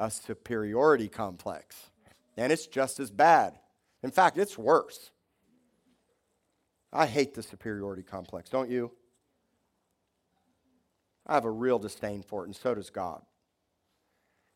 A 0.00 0.10
superiority 0.10 1.08
complex. 1.08 1.76
And 2.36 2.52
it's 2.52 2.66
just 2.66 3.00
as 3.00 3.10
bad. 3.10 3.58
In 4.02 4.10
fact, 4.10 4.36
it's 4.36 4.58
worse. 4.58 5.10
I 6.92 7.06
hate 7.06 7.34
the 7.34 7.42
superiority 7.42 8.02
complex, 8.02 8.50
don't 8.50 8.70
you? 8.70 8.92
I 11.28 11.34
have 11.34 11.44
a 11.44 11.50
real 11.50 11.78
disdain 11.78 12.22
for 12.22 12.42
it, 12.42 12.46
and 12.46 12.56
so 12.56 12.74
does 12.74 12.90
God. 12.90 13.22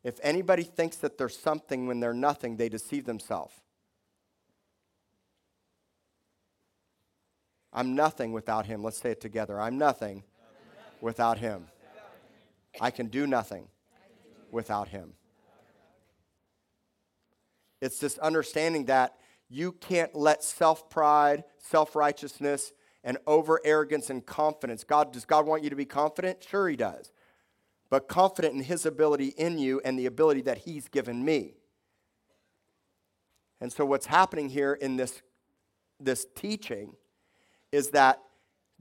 If 0.02 0.18
anybody 0.22 0.62
thinks 0.62 0.96
that 0.96 1.18
they're 1.18 1.28
something 1.28 1.86
when 1.86 2.00
they're 2.00 2.14
nothing, 2.14 2.56
they 2.56 2.68
deceive 2.68 3.04
themselves. 3.04 3.54
I'm 7.72 7.94
nothing 7.94 8.32
without 8.32 8.66
him. 8.66 8.82
Let's 8.82 8.98
say 8.98 9.12
it 9.12 9.20
together. 9.20 9.60
I'm 9.60 9.78
nothing 9.78 10.24
without 11.00 11.38
him. 11.38 11.66
I 12.80 12.90
can 12.90 13.06
do 13.06 13.26
nothing 13.26 13.68
without 14.50 14.88
him. 14.88 15.12
It's 17.80 17.98
this 17.98 18.18
understanding 18.18 18.86
that 18.86 19.16
you 19.48 19.72
can't 19.72 20.14
let 20.14 20.42
self 20.42 20.88
pride, 20.88 21.44
self 21.58 21.96
righteousness, 21.96 22.72
and 23.04 23.18
over 23.26 23.60
arrogance 23.64 24.10
and 24.10 24.24
confidence. 24.24 24.84
God, 24.84 25.12
does 25.12 25.24
God 25.24 25.46
want 25.46 25.64
you 25.64 25.70
to 25.70 25.76
be 25.76 25.84
confident? 25.84 26.44
Sure, 26.48 26.68
He 26.68 26.76
does. 26.76 27.12
But 27.90 28.08
confident 28.08 28.54
in 28.54 28.62
His 28.62 28.86
ability 28.86 29.34
in 29.36 29.58
you 29.58 29.80
and 29.84 29.98
the 29.98 30.06
ability 30.06 30.42
that 30.42 30.58
He's 30.58 30.88
given 30.88 31.24
me. 31.24 31.54
And 33.60 33.72
so, 33.72 33.84
what's 33.84 34.06
happening 34.06 34.48
here 34.48 34.74
in 34.74 34.96
this, 34.96 35.22
this 36.00 36.26
teaching 36.34 36.96
is 37.70 37.90
that 37.90 38.20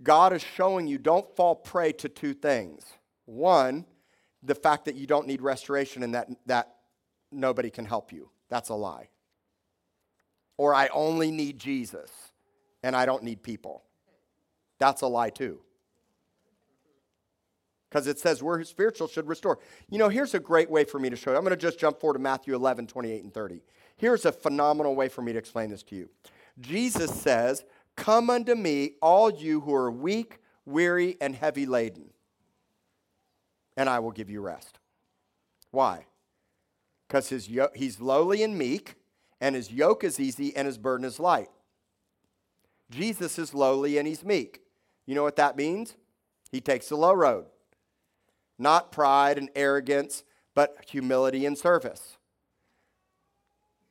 God 0.04 0.34
is 0.34 0.42
showing 0.42 0.88
you 0.88 0.98
don't 0.98 1.36
fall 1.36 1.56
prey 1.56 1.92
to 1.94 2.10
two 2.10 2.34
things. 2.34 2.86
One, 3.26 3.86
the 4.44 4.56
fact 4.56 4.86
that 4.86 4.96
you 4.96 5.06
don't 5.06 5.28
need 5.28 5.42
restoration 5.42 6.04
and 6.04 6.16
that, 6.16 6.30
that 6.48 6.76
nobody 7.32 7.70
can 7.70 7.86
help 7.86 8.12
you. 8.12 8.30
That's 8.50 8.70
a 8.70 8.74
lie. 8.74 9.10
Or 10.58 10.74
I 10.74 10.88
only 10.88 11.32
need 11.32 11.60
Jesus 11.60 12.12
and 12.84 12.96
I 12.96 13.06
don't 13.06 13.24
need 13.24 13.44
people. 13.44 13.84
That's 14.82 15.04
a 15.04 15.08
lie 15.08 15.30
too. 15.30 15.60
Because 17.88 18.08
it 18.08 18.18
says 18.18 18.42
we're 18.42 18.64
spiritual 18.64 19.08
should 19.08 19.28
restore. 19.28 19.60
You 19.92 20.00
know, 20.00 20.10
here's 20.10 20.34
a 20.34 20.40
great 20.40 20.72
way 20.72 20.86
for 20.86 20.98
me 20.98 21.12
to 21.12 21.16
show 21.16 21.30
you. 21.30 21.38
I'm 21.38 21.44
going 21.44 21.52
to 21.52 21.56
just 21.56 21.78
jump 21.78 22.00
forward 22.00 22.16
to 22.16 22.20
Matthew 22.20 22.56
11, 22.56 22.88
28 22.88 23.24
and 23.24 23.32
30. 23.32 23.62
Here's 23.96 24.26
a 24.26 24.32
phenomenal 24.32 24.96
way 24.96 25.08
for 25.08 25.22
me 25.22 25.34
to 25.34 25.38
explain 25.38 25.70
this 25.70 25.84
to 25.84 25.96
you. 25.96 26.10
Jesus 26.60 27.14
says, 27.14 27.64
Come 27.96 28.32
unto 28.32 28.56
me, 28.56 28.94
all 29.04 29.30
you 29.32 29.62
who 29.62 29.72
are 29.76 29.92
weak, 29.92 30.40
weary, 30.66 31.16
and 31.22 31.36
heavy 31.36 31.68
laden, 31.68 32.10
and 33.78 33.88
I 33.88 34.00
will 34.00 34.12
give 34.12 34.32
you 34.32 34.42
rest. 34.42 34.80
Why? 35.70 36.08
Because 37.08 37.30
his 37.30 37.48
yo- 37.48 37.70
he's 37.76 38.00
lowly 38.00 38.42
and 38.42 38.58
meek, 38.58 38.96
and 39.40 39.54
his 39.54 39.72
yoke 39.72 40.04
is 40.04 40.20
easy, 40.20 40.56
and 40.56 40.66
his 40.66 40.80
burden 40.80 41.06
is 41.06 41.20
light. 41.20 41.50
Jesus 42.92 43.40
is 43.40 43.54
lowly 43.54 43.98
and 43.98 44.08
he's 44.08 44.24
meek. 44.24 44.61
You 45.06 45.16
know 45.16 45.24
what 45.24 45.36
that 45.38 45.58
means? 45.58 45.96
He 46.52 46.62
takes 46.62 46.90
the 46.90 46.96
low 46.96 47.14
road. 47.14 47.46
Not 48.58 48.92
pride 48.92 49.38
and 49.38 49.50
arrogance, 49.56 50.24
but 50.54 50.78
humility 50.88 51.46
and 51.46 51.58
service. 51.58 52.18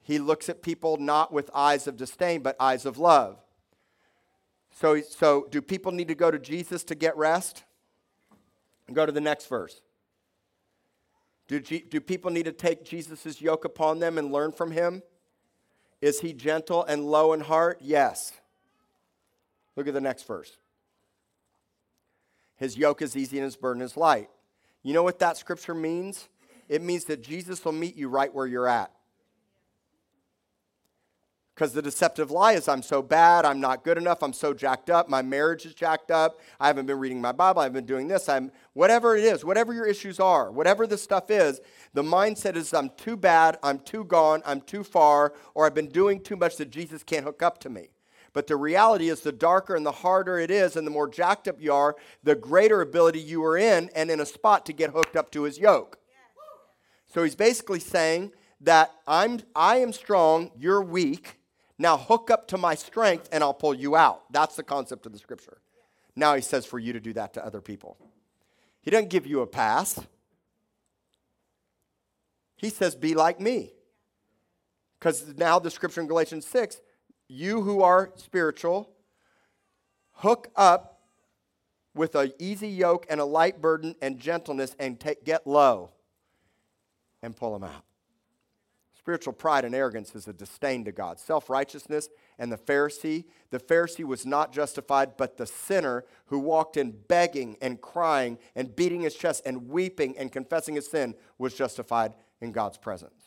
He 0.02 0.18
looks 0.18 0.48
at 0.48 0.62
people 0.62 0.96
not 0.96 1.32
with 1.32 1.50
eyes 1.54 1.86
of 1.86 1.96
disdain, 1.96 2.42
but 2.42 2.56
eyes 2.58 2.86
of 2.86 2.98
love. 2.98 3.38
So, 4.72 5.00
so 5.00 5.46
do 5.50 5.60
people 5.60 5.92
need 5.92 6.08
to 6.08 6.14
go 6.14 6.30
to 6.30 6.38
Jesus 6.38 6.84
to 6.84 6.94
get 6.94 7.16
rest? 7.16 7.64
Go 8.92 9.06
to 9.06 9.12
the 9.12 9.20
next 9.20 9.46
verse. 9.46 9.82
Do, 11.48 11.60
G, 11.60 11.84
do 11.88 12.00
people 12.00 12.30
need 12.30 12.44
to 12.44 12.52
take 12.52 12.84
Jesus' 12.84 13.40
yoke 13.40 13.64
upon 13.64 13.98
them 13.98 14.18
and 14.18 14.32
learn 14.32 14.52
from 14.52 14.70
him? 14.70 15.02
Is 16.00 16.20
he 16.20 16.32
gentle 16.32 16.84
and 16.84 17.04
low 17.04 17.32
in 17.32 17.40
heart? 17.40 17.78
Yes. 17.80 18.32
Look 19.76 19.86
at 19.86 19.94
the 19.94 20.00
next 20.00 20.26
verse. 20.26 20.56
His 22.60 22.76
yoke 22.76 23.00
is 23.00 23.16
easy 23.16 23.38
and 23.38 23.44
his 23.44 23.56
burden 23.56 23.82
is 23.82 23.96
light. 23.96 24.28
You 24.82 24.92
know 24.92 25.02
what 25.02 25.18
that 25.20 25.38
scripture 25.38 25.74
means? 25.74 26.28
It 26.68 26.82
means 26.82 27.06
that 27.06 27.22
Jesus 27.22 27.64
will 27.64 27.72
meet 27.72 27.96
you 27.96 28.08
right 28.08 28.32
where 28.32 28.46
you're 28.46 28.68
at. 28.68 28.92
Because 31.54 31.72
the 31.72 31.82
deceptive 31.82 32.30
lie 32.30 32.52
is 32.52 32.68
I'm 32.68 32.82
so 32.82 33.02
bad, 33.02 33.44
I'm 33.44 33.60
not 33.60 33.82
good 33.82 33.98
enough, 33.98 34.22
I'm 34.22 34.32
so 34.32 34.54
jacked 34.54 34.88
up, 34.88 35.08
my 35.08 35.20
marriage 35.20 35.66
is 35.66 35.74
jacked 35.74 36.10
up, 36.10 36.38
I 36.58 36.68
haven't 36.68 36.86
been 36.86 36.98
reading 36.98 37.20
my 37.20 37.32
Bible, 37.32 37.60
I've 37.60 37.72
been 37.72 37.84
doing 37.84 38.08
this, 38.08 38.30
I'm 38.30 38.50
whatever 38.72 39.14
it 39.14 39.24
is, 39.24 39.44
whatever 39.44 39.74
your 39.74 39.84
issues 39.84 40.20
are, 40.20 40.50
whatever 40.50 40.86
the 40.86 40.96
stuff 40.96 41.30
is, 41.30 41.60
the 41.92 42.02
mindset 42.02 42.56
is 42.56 42.72
I'm 42.72 42.90
too 42.90 43.16
bad, 43.16 43.58
I'm 43.62 43.78
too 43.78 44.04
gone, 44.04 44.42
I'm 44.46 44.62
too 44.62 44.82
far, 44.82 45.34
or 45.54 45.66
I've 45.66 45.74
been 45.74 45.90
doing 45.90 46.22
too 46.22 46.36
much 46.36 46.56
that 46.56 46.70
Jesus 46.70 47.02
can't 47.02 47.24
hook 47.24 47.42
up 47.42 47.58
to 47.60 47.68
me. 47.68 47.88
But 48.32 48.46
the 48.46 48.56
reality 48.56 49.08
is, 49.08 49.20
the 49.20 49.32
darker 49.32 49.74
and 49.74 49.84
the 49.84 49.92
harder 49.92 50.38
it 50.38 50.50
is, 50.50 50.76
and 50.76 50.86
the 50.86 50.90
more 50.90 51.08
jacked 51.08 51.48
up 51.48 51.60
you 51.60 51.72
are, 51.72 51.96
the 52.22 52.36
greater 52.36 52.80
ability 52.80 53.20
you 53.20 53.44
are 53.44 53.56
in 53.56 53.90
and 53.94 54.10
in 54.10 54.20
a 54.20 54.26
spot 54.26 54.66
to 54.66 54.72
get 54.72 54.90
hooked 54.90 55.16
up 55.16 55.30
to 55.32 55.42
his 55.42 55.58
yoke. 55.58 55.98
So 57.06 57.24
he's 57.24 57.34
basically 57.34 57.80
saying 57.80 58.32
that 58.60 58.92
I'm, 59.06 59.40
I 59.56 59.78
am 59.78 59.92
strong, 59.92 60.52
you're 60.56 60.82
weak, 60.82 61.40
now 61.78 61.96
hook 61.96 62.30
up 62.30 62.46
to 62.48 62.58
my 62.58 62.74
strength 62.74 63.28
and 63.32 63.42
I'll 63.42 63.54
pull 63.54 63.74
you 63.74 63.96
out. 63.96 64.32
That's 64.32 64.54
the 64.54 64.62
concept 64.62 65.06
of 65.06 65.12
the 65.12 65.18
scripture. 65.18 65.58
Now 66.14 66.34
he 66.34 66.42
says 66.42 66.66
for 66.66 66.78
you 66.78 66.92
to 66.92 67.00
do 67.00 67.12
that 67.14 67.34
to 67.34 67.44
other 67.44 67.60
people. 67.60 67.96
He 68.82 68.90
doesn't 68.90 69.10
give 69.10 69.26
you 69.26 69.40
a 69.40 69.46
pass. 69.46 69.98
He 72.56 72.68
says, 72.68 72.94
be 72.94 73.14
like 73.14 73.40
me. 73.40 73.72
Because 74.98 75.34
now 75.36 75.58
the 75.58 75.70
scripture 75.70 76.02
in 76.02 76.06
Galatians 76.06 76.46
6, 76.46 76.78
you 77.30 77.62
who 77.62 77.82
are 77.82 78.10
spiritual, 78.16 78.90
hook 80.14 80.48
up 80.56 81.00
with 81.94 82.16
an 82.16 82.32
easy 82.40 82.68
yoke 82.68 83.06
and 83.08 83.20
a 83.20 83.24
light 83.24 83.60
burden 83.60 83.94
and 84.02 84.18
gentleness 84.18 84.74
and 84.80 84.98
take, 84.98 85.24
get 85.24 85.46
low 85.46 85.90
and 87.22 87.36
pull 87.36 87.52
them 87.52 87.64
out. 87.64 87.84
Spiritual 88.98 89.32
pride 89.32 89.64
and 89.64 89.74
arrogance 89.74 90.14
is 90.14 90.28
a 90.28 90.32
disdain 90.32 90.84
to 90.84 90.92
God. 90.92 91.18
Self 91.18 91.48
righteousness 91.48 92.08
and 92.38 92.52
the 92.52 92.58
Pharisee. 92.58 93.24
The 93.50 93.58
Pharisee 93.58 94.04
was 94.04 94.26
not 94.26 94.52
justified, 94.52 95.16
but 95.16 95.36
the 95.36 95.46
sinner 95.46 96.04
who 96.26 96.38
walked 96.38 96.76
in 96.76 96.90
begging 97.08 97.56
and 97.62 97.80
crying 97.80 98.38
and 98.54 98.74
beating 98.74 99.02
his 99.02 99.14
chest 99.14 99.42
and 99.46 99.68
weeping 99.68 100.18
and 100.18 100.30
confessing 100.30 100.74
his 100.74 100.90
sin 100.90 101.14
was 101.38 101.54
justified 101.54 102.12
in 102.40 102.52
God's 102.52 102.76
presence. 102.76 103.19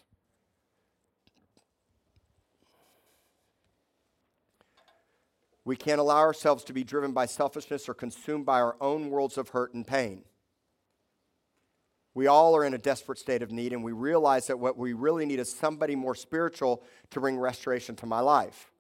We 5.65 5.76
can't 5.76 5.99
allow 5.99 6.17
ourselves 6.17 6.63
to 6.65 6.73
be 6.73 6.84
driven 6.84 7.13
by 7.13 7.26
selfishness 7.26 7.88
or 7.88 7.93
consumed 7.93 8.45
by 8.45 8.60
our 8.60 8.76
own 8.82 9.10
worlds 9.10 9.38
of 9.38 9.49
hurt 9.49 9.73
and 9.73 9.88
pain. 9.88 10.23
We 12.15 12.28
all 12.28 12.56
are 12.56 12.63
in 12.63 12.73
a 12.73 12.78
desperate 12.78 13.17
state 13.17 13.41
of 13.41 13.52
need, 13.52 13.73
and 13.73 13.84
we 13.84 13.91
realize 13.91 14.47
that 14.47 14.60
what 14.60 14.78
we 14.78 14.93
really 14.93 15.26
need 15.26 15.39
is 15.39 15.52
somebody 15.52 15.95
more 15.95 16.15
spiritual 16.15 16.84
to 17.10 17.19
bring 17.19 17.38
restoration 17.38 17.95
to 17.97 18.06
my 18.06 18.19
life. 18.19 18.71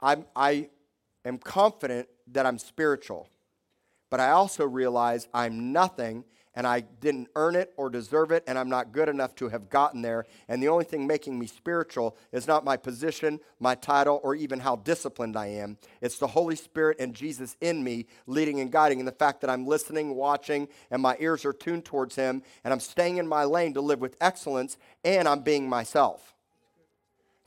I'm, 0.00 0.24
I 0.34 0.70
am 1.24 1.38
confident 1.38 2.08
that 2.32 2.44
I'm 2.44 2.58
spiritual, 2.58 3.28
but 4.10 4.18
I 4.18 4.30
also 4.30 4.66
realize 4.66 5.28
I'm 5.32 5.72
nothing 5.72 6.24
and 6.54 6.66
I 6.66 6.80
didn't 6.80 7.28
earn 7.36 7.56
it 7.56 7.72
or 7.76 7.88
deserve 7.88 8.30
it, 8.30 8.44
and 8.46 8.58
I'm 8.58 8.68
not 8.68 8.92
good 8.92 9.08
enough 9.08 9.34
to 9.36 9.48
have 9.48 9.70
gotten 9.70 10.02
there. 10.02 10.26
And 10.48 10.62
the 10.62 10.68
only 10.68 10.84
thing 10.84 11.06
making 11.06 11.38
me 11.38 11.46
spiritual 11.46 12.16
is 12.30 12.46
not 12.46 12.64
my 12.64 12.76
position, 12.76 13.40
my 13.58 13.74
title, 13.74 14.20
or 14.22 14.34
even 14.34 14.60
how 14.60 14.76
disciplined 14.76 15.36
I 15.36 15.46
am. 15.46 15.78
It's 16.00 16.18
the 16.18 16.26
Holy 16.26 16.56
Spirit 16.56 16.98
and 17.00 17.14
Jesus 17.14 17.56
in 17.60 17.82
me 17.82 18.06
leading 18.26 18.60
and 18.60 18.70
guiding, 18.70 18.98
and 18.98 19.08
the 19.08 19.12
fact 19.12 19.40
that 19.40 19.50
I'm 19.50 19.66
listening, 19.66 20.14
watching, 20.14 20.68
and 20.90 21.00
my 21.00 21.16
ears 21.20 21.44
are 21.44 21.52
tuned 21.52 21.84
towards 21.84 22.16
Him, 22.16 22.42
and 22.64 22.72
I'm 22.72 22.80
staying 22.80 23.16
in 23.16 23.26
my 23.26 23.44
lane 23.44 23.74
to 23.74 23.80
live 23.80 24.00
with 24.00 24.16
excellence, 24.20 24.76
and 25.04 25.26
I'm 25.26 25.40
being 25.40 25.68
myself. 25.68 26.34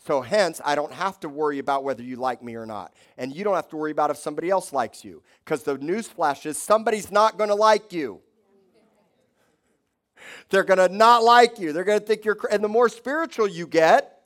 So, 0.06 0.22
hence, 0.22 0.62
I 0.63 0.76
don't 0.76 0.94
have 0.94 1.20
to 1.22 1.30
worry 1.30 1.58
about 1.58 1.84
whether 1.84 2.04
you 2.04 2.15
like 2.15 2.44
me 2.44 2.54
or 2.56 2.68
not. 2.68 2.94
And 3.18 3.36
you 3.36 3.44
don't 3.44 3.56
have 3.56 3.70
to 3.70 3.76
worry 3.76 3.89
about 3.89 4.12
if 4.12 4.18
somebody 4.18 4.52
else 4.52 4.72
likes 4.72 5.04
you. 5.04 5.24
Because 5.44 5.63
the 5.63 5.80
news 5.80 6.08
flash 6.08 6.46
is 6.46 6.60
somebody's 6.60 7.12
not 7.12 7.39
going 7.39 7.50
to 7.50 7.56
like 7.56 7.91
you. 7.91 8.22
They're 10.49 10.63
going 10.63 10.77
to 10.77 10.89
not 10.89 11.23
like 11.23 11.59
you. 11.59 11.73
They're 11.73 11.83
going 11.83 11.99
to 11.99 12.05
think 12.05 12.25
you're, 12.25 12.38
and 12.51 12.63
the 12.63 12.69
more 12.69 12.89
spiritual 12.89 13.47
you 13.47 13.67
get, 13.67 14.21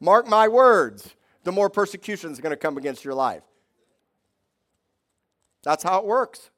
mark 0.00 0.26
my 0.26 0.48
words, 0.48 1.14
the 1.44 1.52
more 1.52 1.70
persecution 1.70 2.30
is 2.32 2.40
going 2.40 2.50
to 2.50 2.56
come 2.56 2.76
against 2.76 3.04
your 3.04 3.14
life. 3.14 3.42
That's 5.62 5.82
how 5.82 5.98
it 5.98 6.04
works. 6.04 6.50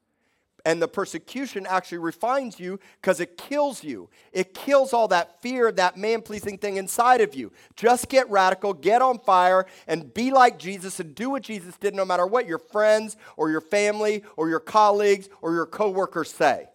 And 0.64 0.82
the 0.82 0.88
persecution 0.88 1.64
actually 1.68 1.98
refines 1.98 2.58
you 2.58 2.80
because 3.00 3.20
it 3.20 3.38
kills 3.38 3.84
you. 3.84 4.10
It 4.32 4.52
kills 4.52 4.92
all 4.92 5.06
that 5.08 5.40
fear, 5.40 5.70
that 5.70 5.96
man 5.96 6.22
pleasing 6.22 6.58
thing 6.58 6.76
inside 6.76 7.20
of 7.20 7.36
you. 7.36 7.52
Just 7.76 8.08
get 8.08 8.28
radical, 8.28 8.74
get 8.74 9.00
on 9.00 9.20
fire, 9.20 9.66
and 9.86 10.12
be 10.12 10.32
like 10.32 10.58
Jesus 10.58 10.98
and 10.98 11.14
do 11.14 11.30
what 11.30 11.44
Jesus 11.44 11.76
did 11.76 11.94
no 11.94 12.04
matter 12.04 12.26
what 12.26 12.48
your 12.48 12.58
friends 12.58 13.16
or 13.36 13.48
your 13.48 13.60
family 13.60 14.24
or 14.36 14.48
your 14.48 14.58
colleagues 14.58 15.28
or 15.40 15.54
your 15.54 15.66
coworkers 15.66 16.32
say. 16.32 16.66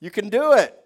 You 0.00 0.10
can 0.10 0.30
do 0.30 0.52
it. 0.54 0.76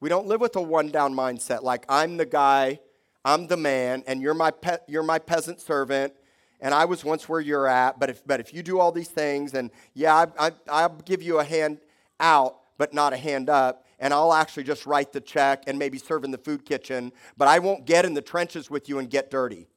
We 0.00 0.08
don't 0.08 0.26
live 0.26 0.40
with 0.40 0.56
a 0.56 0.60
one 0.60 0.88
down 0.88 1.14
mindset 1.14 1.62
like 1.62 1.84
I'm 1.88 2.16
the 2.16 2.26
guy, 2.26 2.80
I'm 3.24 3.46
the 3.46 3.56
man, 3.56 4.02
and 4.06 4.20
you're 4.20 4.34
my, 4.34 4.50
pe- 4.50 4.78
you're 4.88 5.04
my 5.04 5.18
peasant 5.18 5.60
servant, 5.60 6.12
and 6.60 6.74
I 6.74 6.84
was 6.84 7.04
once 7.04 7.28
where 7.28 7.40
you're 7.40 7.68
at, 7.68 7.98
but 8.00 8.10
if, 8.10 8.26
but 8.26 8.40
if 8.40 8.52
you 8.52 8.62
do 8.62 8.80
all 8.80 8.92
these 8.92 9.08
things, 9.08 9.54
and 9.54 9.70
yeah, 9.94 10.26
I, 10.38 10.48
I, 10.48 10.52
I'll 10.68 10.88
give 11.04 11.22
you 11.22 11.38
a 11.38 11.44
hand 11.44 11.78
out, 12.18 12.58
but 12.78 12.92
not 12.92 13.12
a 13.12 13.16
hand 13.16 13.48
up, 13.48 13.86
and 14.00 14.12
I'll 14.12 14.32
actually 14.34 14.64
just 14.64 14.86
write 14.86 15.12
the 15.12 15.20
check 15.20 15.64
and 15.68 15.78
maybe 15.78 15.98
serve 15.98 16.24
in 16.24 16.32
the 16.32 16.38
food 16.38 16.64
kitchen, 16.64 17.12
but 17.36 17.46
I 17.46 17.60
won't 17.60 17.86
get 17.86 18.04
in 18.04 18.12
the 18.12 18.22
trenches 18.22 18.68
with 18.68 18.88
you 18.88 18.98
and 18.98 19.08
get 19.08 19.30
dirty. 19.30 19.68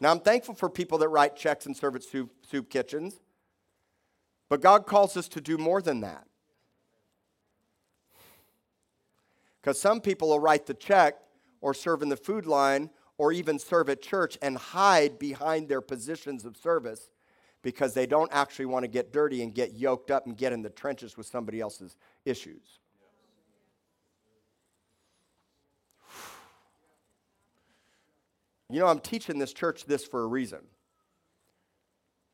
Now, 0.00 0.10
I'm 0.10 0.20
thankful 0.20 0.54
for 0.54 0.70
people 0.70 0.98
that 0.98 1.08
write 1.08 1.36
checks 1.36 1.66
and 1.66 1.76
serve 1.76 1.94
at 1.96 2.02
soup, 2.02 2.30
soup 2.48 2.70
kitchens. 2.70 3.20
But 4.48 4.60
God 4.60 4.86
calls 4.86 5.16
us 5.16 5.28
to 5.28 5.40
do 5.40 5.58
more 5.58 5.82
than 5.82 6.00
that. 6.00 6.26
Because 9.60 9.78
some 9.78 10.00
people 10.00 10.28
will 10.28 10.40
write 10.40 10.66
the 10.66 10.74
check 10.74 11.16
or 11.60 11.74
serve 11.74 12.02
in 12.02 12.08
the 12.08 12.16
food 12.16 12.46
line 12.46 12.90
or 13.18 13.32
even 13.32 13.58
serve 13.58 13.90
at 13.90 14.00
church 14.00 14.38
and 14.40 14.56
hide 14.56 15.18
behind 15.18 15.68
their 15.68 15.82
positions 15.82 16.46
of 16.46 16.56
service 16.56 17.10
because 17.62 17.92
they 17.92 18.06
don't 18.06 18.32
actually 18.32 18.64
want 18.64 18.84
to 18.84 18.88
get 18.88 19.12
dirty 19.12 19.42
and 19.42 19.54
get 19.54 19.74
yoked 19.74 20.10
up 20.10 20.26
and 20.26 20.36
get 20.36 20.54
in 20.54 20.62
the 20.62 20.70
trenches 20.70 21.18
with 21.18 21.26
somebody 21.26 21.60
else's 21.60 21.96
issues. 22.24 22.80
You 28.70 28.80
know, 28.80 28.86
I'm 28.86 29.00
teaching 29.00 29.38
this 29.38 29.52
church 29.52 29.84
this 29.84 30.04
for 30.04 30.22
a 30.22 30.26
reason 30.26 30.60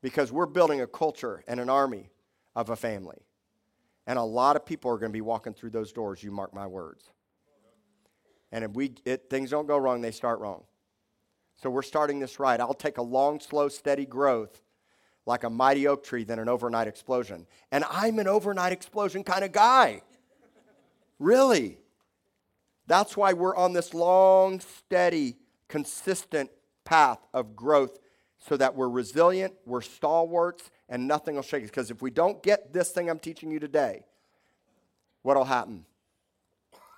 because 0.01 0.31
we're 0.31 0.45
building 0.45 0.81
a 0.81 0.87
culture 0.87 1.43
and 1.47 1.59
an 1.59 1.69
army 1.69 2.11
of 2.55 2.69
a 2.69 2.75
family. 2.75 3.17
And 4.05 4.17
a 4.19 4.23
lot 4.23 4.55
of 4.55 4.65
people 4.65 4.91
are 4.91 4.97
going 4.97 5.11
to 5.11 5.13
be 5.13 5.21
walking 5.21 5.53
through 5.53 5.71
those 5.71 5.91
doors, 5.91 6.23
you 6.23 6.31
mark 6.31 6.53
my 6.53 6.67
words. 6.67 7.03
And 8.51 8.63
if 8.63 8.71
we 8.71 8.93
it, 9.03 9.29
things 9.29 9.49
don't 9.49 9.67
go 9.67 9.77
wrong, 9.77 10.01
they 10.01 10.11
start 10.11 10.39
wrong. 10.39 10.63
So 11.57 11.69
we're 11.69 11.81
starting 11.81 12.19
this 12.19 12.39
right. 12.39 12.59
I'll 12.59 12.73
take 12.73 12.99
a 12.99 13.01
long, 13.01 13.39
slow, 13.39 13.67
steady 13.67 14.05
growth 14.05 14.61
like 15.25 15.43
a 15.43 15.49
mighty 15.49 15.87
oak 15.87 16.03
tree 16.03 16.23
than 16.23 16.39
an 16.39 16.47
overnight 16.47 16.87
explosion. 16.87 17.45
And 17.71 17.83
I'm 17.89 18.19
an 18.19 18.27
overnight 18.27 18.71
explosion 18.71 19.23
kind 19.23 19.43
of 19.43 19.51
guy. 19.51 20.01
really. 21.19 21.79
That's 22.85 23.17
why 23.17 23.33
we're 23.33 23.55
on 23.55 23.73
this 23.73 23.93
long, 23.93 24.61
steady, 24.61 25.35
consistent 25.67 26.49
path 26.85 27.19
of 27.33 27.55
growth 27.55 27.99
so 28.37 28.55
that 28.57 28.75
we're 28.75 28.89
resilient, 28.89 29.53
we're 29.65 29.81
stalwarts, 29.81 30.69
and 30.89 31.07
nothing 31.07 31.35
will 31.35 31.41
shake 31.41 31.63
us. 31.63 31.69
Because 31.69 31.91
if 31.91 32.01
we 32.01 32.11
don't 32.11 32.41
get 32.43 32.71
this 32.73 32.91
thing 32.91 33.09
I'm 33.09 33.19
teaching 33.19 33.51
you 33.51 33.59
today, 33.59 34.05
what'll 35.23 35.45
happen? 35.45 35.85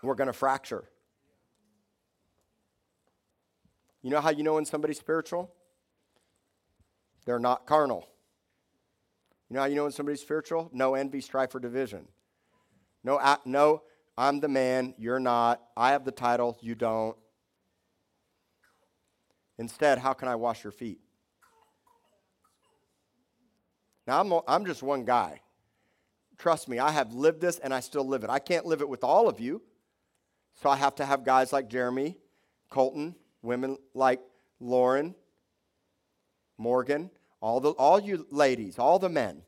We're 0.04 0.16
going 0.16 0.28
to 0.28 0.34
fracture. 0.34 0.84
You 4.02 4.10
know 4.10 4.22
how 4.22 4.30
you 4.30 4.44
know 4.44 4.56
when 4.56 4.66
somebody's 4.66 5.00
spiritual? 5.00 5.52
They're 7.26 7.40
not 7.40 7.66
carnal. 7.66 8.08
You 9.50 9.56
know 9.56 9.62
how 9.62 9.66
you 9.66 9.76
know 9.76 9.84
when 9.84 9.92
somebody's 9.92 10.22
spiritual? 10.22 10.70
No 10.72 10.96
envy, 10.96 11.22
strife, 11.22 11.54
or 11.56 11.60
division. 11.60 12.08
No, 13.04 13.20
no, 13.46 13.84
I'm 14.18 14.40
the 14.40 14.48
man, 14.48 14.94
you're 14.98 15.20
not. 15.20 15.62
I 15.76 15.92
have 15.92 16.06
the 16.06 16.12
title, 16.12 16.58
you 16.62 16.76
don't. 16.76 17.18
Instead, 19.60 20.00
how 20.00 20.13
can 20.13 20.30
I 20.30 20.36
wash 20.36 20.63
your 20.63 20.72
feet? 20.72 21.02
Now, 24.08 24.22
I'm, 24.22 24.34
I'm 24.48 24.65
just 24.65 24.82
one 24.82 25.04
guy. 25.04 25.41
Trust 26.38 26.69
me, 26.69 26.80
I 26.80 26.91
have 26.91 27.13
lived 27.13 27.41
this 27.41 27.60
and 27.60 27.74
I 27.74 27.82
still 27.82 28.08
live 28.08 28.24
it. 28.24 28.30
I 28.30 28.39
can't 28.39 28.65
live 28.65 28.80
it 28.82 28.88
with 28.88 29.04
all 29.04 29.28
of 29.28 29.41
you. 29.41 29.62
So 30.62 30.69
I 30.69 30.78
have 30.78 30.95
to 30.95 31.06
have 31.06 31.26
guys 31.26 31.52
like 31.52 31.69
Jeremy, 31.69 32.17
Colton, 32.69 33.15
women 33.41 33.78
like 33.93 34.22
Lauren, 34.62 35.13
Morgan, 36.58 37.12
all, 37.41 37.60
the, 37.60 37.72
all 37.72 38.00
you 38.00 38.26
ladies, 38.32 38.80
all 38.80 38.98
the 38.98 39.10
men. 39.10 39.41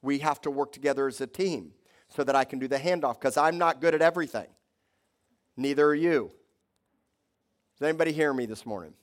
We 0.00 0.20
have 0.20 0.40
to 0.42 0.50
work 0.50 0.72
together 0.72 1.08
as 1.08 1.20
a 1.20 1.26
team 1.26 1.72
so 2.08 2.22
that 2.22 2.36
I 2.36 2.44
can 2.44 2.60
do 2.60 2.68
the 2.68 2.78
handoff 2.78 3.14
because 3.14 3.36
I'm 3.36 3.58
not 3.58 3.80
good 3.80 3.94
at 3.94 4.02
everything. 4.02 4.46
Neither 5.56 5.86
are 5.86 5.94
you. 5.94 6.30
Does 7.78 7.88
anybody 7.88 8.12
hear 8.12 8.32
me 8.32 8.46
this 8.46 8.64
morning? 8.64 8.94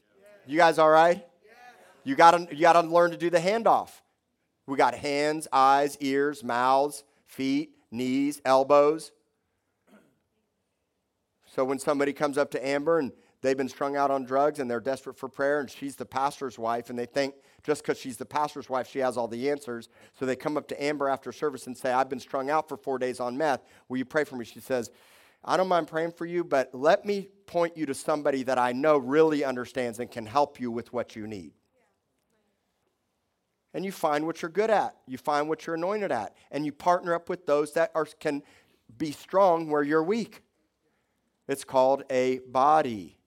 You 0.46 0.58
guys 0.58 0.78
all 0.78 0.90
right? 0.90 1.26
You 2.04 2.16
got 2.16 2.32
to 2.32 2.56
you 2.56 2.62
got 2.62 2.74
to 2.74 2.88
learn 2.88 3.12
to 3.12 3.18
do 3.18 3.30
the 3.30 3.40
handoff. 3.40 3.90
We 4.68 4.78
got 4.78 4.94
hands, 4.94 5.48
eyes, 5.52 5.98
ears, 6.00 6.44
mouths, 6.44 7.04
feet, 7.26 7.72
knees, 7.92 8.42
elbows. 8.44 9.12
So 11.46 11.64
when 11.64 11.80
somebody 11.80 12.14
comes 12.14 12.38
up 12.38 12.52
to 12.52 12.68
Amber 12.68 13.00
and 13.00 13.12
they've 13.42 13.58
been 13.58 13.70
strung 13.70 13.96
out 13.96 14.10
on 14.10 14.24
drugs 14.24 14.60
and 14.60 14.70
they're 14.70 14.80
desperate 14.80 15.18
for 15.18 15.30
prayer 15.30 15.60
and 15.60 15.70
she's 15.70 15.96
the 15.96 16.06
pastor's 16.06 16.58
wife 16.58 16.90
and 16.90 16.98
they 16.98 17.06
think 17.06 17.36
just 17.64 17.84
because 17.84 18.00
she's 18.00 18.18
the 18.18 18.26
pastor's 18.26 18.70
wife 18.70 18.90
she 18.90 19.00
has 19.00 19.18
all 19.18 19.28
the 19.28 19.50
answers 19.50 19.90
so 20.18 20.26
they 20.26 20.36
come 20.36 20.58
up 20.58 20.68
to 20.68 20.84
amber 20.84 21.08
after 21.08 21.32
service 21.32 21.68
and 21.68 21.78
say 21.78 21.92
i've 21.92 22.10
been 22.10 22.20
strung 22.20 22.50
out 22.50 22.68
for 22.68 22.78
four 22.78 22.98
days 22.98 23.20
on 23.20 23.38
meth 23.38 23.62
will 23.90 23.98
you 23.98 24.06
pray 24.06 24.24
for 24.24 24.36
me 24.38 24.46
she 24.46 24.60
says 24.60 24.90
i 25.44 25.58
don't 25.58 25.68
mind 25.68 25.88
praying 25.88 26.12
for 26.12 26.26
you 26.26 26.44
but 26.44 26.74
let 26.74 27.06
me 27.06 27.30
point 27.46 27.76
you 27.78 27.86
to 27.86 27.94
somebody 27.94 28.44
that 28.44 28.58
i 28.58 28.72
know 28.72 28.98
really 28.98 29.44
understands 29.44 30.00
and 30.00 30.12
can 30.12 30.26
help 30.26 30.60
you 30.60 30.72
with 30.72 30.92
what 30.94 31.16
you 31.16 31.28
need 31.28 31.52
and 33.74 33.84
you 33.84 33.92
find 33.92 34.26
what 34.26 34.42
you're 34.42 34.52
good 34.52 34.70
at. 34.70 34.96
You 35.08 35.18
find 35.18 35.50
what 35.50 35.66
you're 35.66 35.76
anointed 35.76 36.12
at. 36.12 36.36
And 36.52 36.66
you 36.66 36.72
partner 36.72 37.14
up 37.14 37.28
with 37.28 37.46
those 37.46 37.74
that 37.74 37.92
are, 37.96 38.06
can 38.06 38.44
be 38.98 39.12
strong 39.12 39.70
where 39.70 39.84
you're 39.84 40.04
weak. 40.04 40.44
It's 41.48 41.64
called 41.64 42.04
a 42.10 42.40
body. 42.40 43.18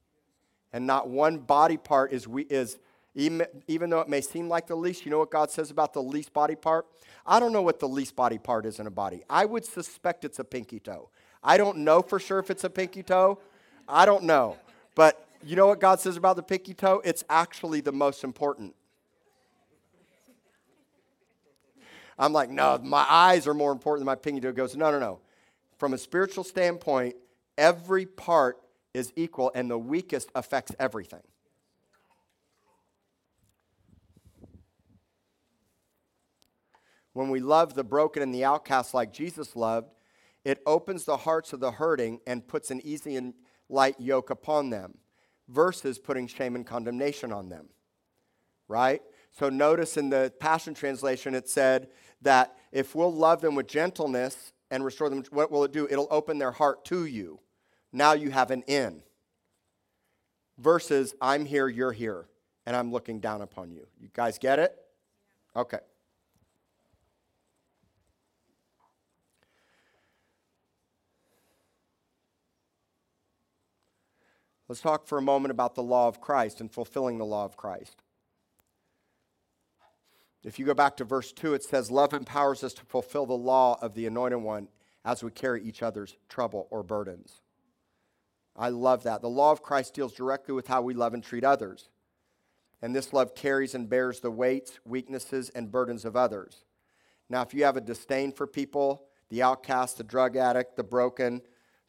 And 0.72 0.86
not 0.86 1.08
one 1.08 1.38
body 1.38 1.76
part 1.76 2.12
is, 2.12 2.28
we, 2.28 2.42
is 2.44 2.78
even, 3.14 3.46
even 3.66 3.90
though 3.90 4.00
it 4.00 4.08
may 4.08 4.20
seem 4.20 4.48
like 4.48 4.66
the 4.68 4.76
least, 4.76 5.04
you 5.04 5.10
know 5.10 5.18
what 5.18 5.30
God 5.30 5.50
says 5.50 5.70
about 5.70 5.92
the 5.92 6.02
least 6.02 6.32
body 6.32 6.54
part? 6.54 6.86
I 7.26 7.40
don't 7.40 7.52
know 7.52 7.62
what 7.62 7.80
the 7.80 7.88
least 7.88 8.14
body 8.14 8.38
part 8.38 8.66
is 8.66 8.78
in 8.78 8.86
a 8.86 8.90
body. 8.90 9.24
I 9.28 9.46
would 9.46 9.64
suspect 9.64 10.24
it's 10.24 10.38
a 10.38 10.44
pinky 10.44 10.78
toe. 10.78 11.10
I 11.42 11.56
don't 11.56 11.78
know 11.78 12.02
for 12.02 12.18
sure 12.18 12.38
if 12.38 12.50
it's 12.50 12.64
a 12.64 12.70
pinky 12.70 13.02
toe. 13.02 13.38
I 13.88 14.04
don't 14.06 14.24
know. 14.24 14.56
But 14.94 15.26
you 15.44 15.56
know 15.56 15.66
what 15.68 15.80
God 15.80 16.00
says 16.00 16.16
about 16.16 16.36
the 16.36 16.42
pinky 16.42 16.74
toe? 16.74 17.00
It's 17.04 17.24
actually 17.28 17.80
the 17.80 17.92
most 17.92 18.24
important. 18.24 18.74
I'm 22.18 22.32
like, 22.32 22.50
no, 22.50 22.78
my 22.82 23.06
eyes 23.08 23.46
are 23.46 23.54
more 23.54 23.72
important 23.72 24.00
than 24.00 24.06
my 24.06 24.14
pinky 24.14 24.40
toe. 24.40 24.52
Goes, 24.52 24.74
no, 24.74 24.90
no, 24.90 24.98
no. 24.98 25.20
From 25.78 25.92
a 25.92 25.98
spiritual 25.98 26.44
standpoint, 26.44 27.14
every 27.58 28.06
part 28.06 28.58
is 28.94 29.12
equal, 29.14 29.52
and 29.54 29.70
the 29.70 29.78
weakest 29.78 30.30
affects 30.34 30.72
everything. 30.78 31.20
When 37.12 37.30
we 37.30 37.40
love 37.40 37.74
the 37.74 37.84
broken 37.84 38.22
and 38.22 38.34
the 38.34 38.44
outcast 38.44 38.94
like 38.94 39.12
Jesus 39.12 39.54
loved, 39.54 39.88
it 40.46 40.62
opens 40.64 41.04
the 41.04 41.16
hearts 41.16 41.52
of 41.52 41.58
the 41.58 41.72
hurting 41.72 42.20
and 42.24 42.46
puts 42.46 42.70
an 42.70 42.80
easy 42.84 43.16
and 43.16 43.34
light 43.68 43.96
yoke 43.98 44.30
upon 44.30 44.70
them 44.70 44.98
versus 45.48 45.98
putting 45.98 46.28
shame 46.28 46.54
and 46.54 46.64
condemnation 46.64 47.32
on 47.32 47.48
them. 47.48 47.66
Right? 48.68 49.02
So 49.32 49.48
notice 49.48 49.96
in 49.96 50.08
the 50.08 50.32
Passion 50.38 50.72
Translation 50.72 51.34
it 51.34 51.48
said 51.48 51.88
that 52.22 52.54
if 52.70 52.94
we'll 52.94 53.12
love 53.12 53.40
them 53.40 53.56
with 53.56 53.66
gentleness 53.66 54.52
and 54.70 54.84
restore 54.84 55.10
them, 55.10 55.24
what 55.30 55.50
will 55.50 55.64
it 55.64 55.72
do? 55.72 55.88
It'll 55.90 56.06
open 56.12 56.38
their 56.38 56.52
heart 56.52 56.84
to 56.84 57.06
you. 57.06 57.40
Now 57.92 58.12
you 58.12 58.30
have 58.30 58.52
an 58.52 58.62
in. 58.68 59.02
Versus, 60.58 61.12
I'm 61.20 61.44
here, 61.44 61.66
you're 61.66 61.90
here, 61.90 62.28
and 62.66 62.76
I'm 62.76 62.92
looking 62.92 63.18
down 63.18 63.42
upon 63.42 63.72
you. 63.72 63.88
You 63.98 64.10
guys 64.12 64.38
get 64.38 64.60
it? 64.60 64.76
Okay. 65.56 65.80
Let's 74.68 74.80
talk 74.80 75.06
for 75.06 75.18
a 75.18 75.22
moment 75.22 75.52
about 75.52 75.74
the 75.74 75.82
law 75.82 76.08
of 76.08 76.20
Christ 76.20 76.60
and 76.60 76.70
fulfilling 76.70 77.18
the 77.18 77.24
law 77.24 77.44
of 77.44 77.56
Christ. 77.56 78.02
If 80.42 80.58
you 80.58 80.64
go 80.64 80.74
back 80.74 80.96
to 80.98 81.04
verse 81.04 81.32
2, 81.32 81.54
it 81.54 81.64
says, 81.64 81.90
Love 81.90 82.12
empowers 82.12 82.62
us 82.62 82.72
to 82.74 82.84
fulfill 82.84 83.26
the 83.26 83.34
law 83.34 83.78
of 83.80 83.94
the 83.94 84.06
anointed 84.06 84.40
one 84.40 84.68
as 85.04 85.22
we 85.22 85.30
carry 85.30 85.62
each 85.62 85.82
other's 85.82 86.16
trouble 86.28 86.68
or 86.70 86.82
burdens. 86.82 87.40
I 88.56 88.70
love 88.70 89.02
that. 89.04 89.22
The 89.22 89.28
law 89.28 89.52
of 89.52 89.62
Christ 89.62 89.94
deals 89.94 90.14
directly 90.14 90.54
with 90.54 90.66
how 90.66 90.82
we 90.82 90.94
love 90.94 91.14
and 91.14 91.22
treat 91.22 91.44
others. 91.44 91.90
And 92.80 92.94
this 92.94 93.12
love 93.12 93.34
carries 93.34 93.74
and 93.74 93.88
bears 93.88 94.20
the 94.20 94.30
weights, 94.30 94.78
weaknesses, 94.84 95.50
and 95.50 95.70
burdens 95.70 96.04
of 96.04 96.16
others. 96.16 96.64
Now, 97.28 97.42
if 97.42 97.52
you 97.52 97.64
have 97.64 97.76
a 97.76 97.80
disdain 97.80 98.32
for 98.32 98.46
people, 98.46 99.04
the 99.28 99.42
outcast, 99.42 99.98
the 99.98 100.04
drug 100.04 100.36
addict, 100.36 100.76
the 100.76 100.84
broken, 100.84 101.42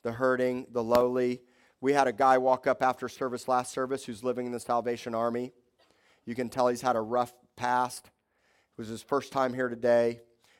the 0.04 0.14
hurting, 0.14 0.68
the 0.72 0.84
lowly, 0.84 1.42
we 1.80 1.94
had 1.94 2.08
a 2.08 2.14
guy 2.14 2.38
walk 2.38 2.66
up 2.68 2.82
after 2.82 3.08
service 3.08 3.48
last 3.48 3.72
service 3.72 4.06
who's 4.06 4.24
living 4.24 4.46
in 4.46 4.52
the 4.52 4.60
Salvation 4.60 5.14
Army. 5.14 5.52
You 6.26 6.36
can 6.36 6.50
tell 6.50 6.68
he's 6.68 6.82
had 6.82 6.96
a 6.96 7.02
rough 7.02 7.34
past. 7.56 8.06
It 8.06 8.82
was 8.82 8.88
his 8.88 9.04
first 9.04 9.32
time 9.32 9.54
here 9.54 9.70
today. 9.70 10.20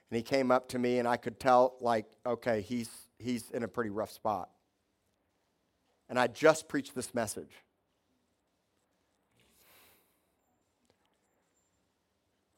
And 0.10 0.18
he 0.18 0.24
came 0.24 0.52
up 0.52 0.70
to 0.70 0.80
me, 0.80 1.00
and 1.00 1.08
I 1.08 1.18
could 1.18 1.40
tell, 1.40 1.76
like, 1.82 2.06
okay, 2.26 2.62
he's, 2.62 2.90
he's 3.20 3.50
in 3.52 3.64
a 3.64 3.68
pretty 3.68 3.90
rough 3.90 4.12
spot. 4.12 4.50
And 6.08 6.18
I 6.18 6.28
just 6.28 6.70
preached 6.70 6.96
this 6.96 7.14
message. 7.14 7.52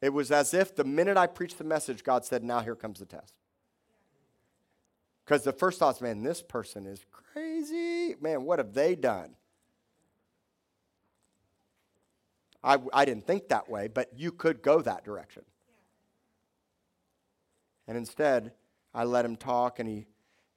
It 0.02 0.14
was 0.14 0.32
as 0.32 0.54
if 0.54 0.76
the 0.76 0.84
minute 0.84 1.18
I 1.18 1.28
preached 1.28 1.58
the 1.58 1.64
message, 1.64 2.04
God 2.04 2.24
said, 2.24 2.44
Now 2.44 2.60
here 2.60 2.76
comes 2.76 3.00
the 3.00 3.06
test. 3.06 3.34
Because 5.30 5.44
the 5.44 5.54
first 5.54 5.78
thought's, 5.78 6.02
man, 6.02 6.24
this 6.24 6.42
person 6.42 6.88
is 6.88 7.06
crazy. 7.12 8.16
Man, 8.20 8.46
what 8.46 8.58
have 8.58 8.74
they 8.74 8.96
done? 8.96 9.36
I, 12.64 12.80
I 12.92 13.06
didn't 13.06 13.28
think 13.28 13.50
that 13.50 13.70
way, 13.70 13.90
but 13.90 14.10
you 14.16 14.32
could 14.32 14.64
go 14.64 14.82
that 14.82 15.06
direction. 15.06 15.44
And 17.88 17.96
instead, 17.96 18.54
I 18.92 19.04
let 19.04 19.24
him 19.24 19.36
talk, 19.36 19.78
and 19.78 19.88
he, 19.88 20.08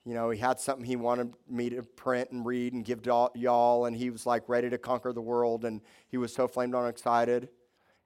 you 0.05 0.15
know, 0.15 0.31
he 0.31 0.39
had 0.39 0.59
something 0.59 0.83
he 0.83 0.95
wanted 0.95 1.35
me 1.47 1.69
to 1.69 1.83
print 1.83 2.31
and 2.31 2.43
read 2.43 2.73
and 2.73 2.83
give 2.83 3.03
to 3.03 3.29
y'all, 3.35 3.85
and 3.85 3.95
he 3.95 4.09
was 4.09 4.25
like 4.25 4.49
ready 4.49 4.71
to 4.71 4.79
conquer 4.79 5.13
the 5.13 5.21
world, 5.21 5.65
and 5.65 5.81
he 6.07 6.17
was 6.17 6.33
so 6.33 6.47
flamed 6.47 6.73
on 6.73 6.87
excited. 6.87 7.47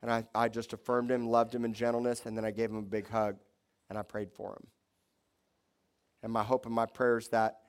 And 0.01 0.11
I, 0.11 0.25
I 0.35 0.49
just 0.49 0.73
affirmed 0.73 1.11
him, 1.11 1.29
loved 1.29 1.55
him 1.55 1.63
in 1.63 1.73
gentleness, 1.73 2.25
and 2.25 2.37
then 2.37 2.43
I 2.43 2.51
gave 2.51 2.71
him 2.71 2.77
a 2.77 2.81
big 2.81 3.07
hug, 3.07 3.37
and 3.89 3.97
I 3.97 4.01
prayed 4.01 4.33
for 4.33 4.51
him. 4.51 4.67
And 6.27 6.33
my 6.33 6.43
hope 6.43 6.65
and 6.65 6.75
my 6.75 6.85
prayer 6.85 7.17
is 7.17 7.29
that 7.29 7.61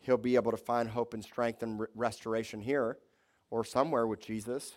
he'll 0.00 0.18
be 0.18 0.34
able 0.34 0.50
to 0.50 0.56
find 0.58 0.88
hope 0.88 1.14
and 1.14 1.22
strength 1.22 1.62
and 1.62 1.80
re- 1.80 1.86
restoration 1.94 2.60
here 2.60 2.98
or 3.50 3.64
somewhere 3.64 4.06
with 4.06 4.20
Jesus 4.20 4.76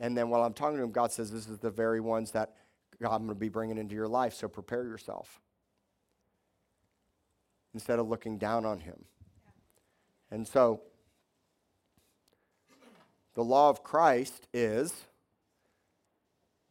and 0.00 0.16
then 0.16 0.28
while 0.28 0.42
I'm 0.44 0.52
talking 0.52 0.76
to 0.76 0.84
him, 0.84 0.92
God 0.92 1.12
says, 1.12 1.30
This 1.30 1.48
is 1.48 1.58
the 1.58 1.70
very 1.70 2.00
ones 2.00 2.32
that 2.32 2.54
God, 3.00 3.14
I'm 3.14 3.22
going 3.22 3.30
to 3.30 3.34
be 3.34 3.48
bringing 3.48 3.78
into 3.78 3.94
your 3.94 4.08
life, 4.08 4.34
so 4.34 4.48
prepare 4.48 4.84
yourself. 4.84 5.40
Instead 7.74 7.98
of 7.98 8.08
looking 8.08 8.38
down 8.38 8.64
on 8.64 8.80
him. 8.80 9.04
And 10.30 10.46
so, 10.46 10.82
the 13.34 13.44
law 13.44 13.70
of 13.70 13.82
Christ 13.82 14.48
is 14.52 14.92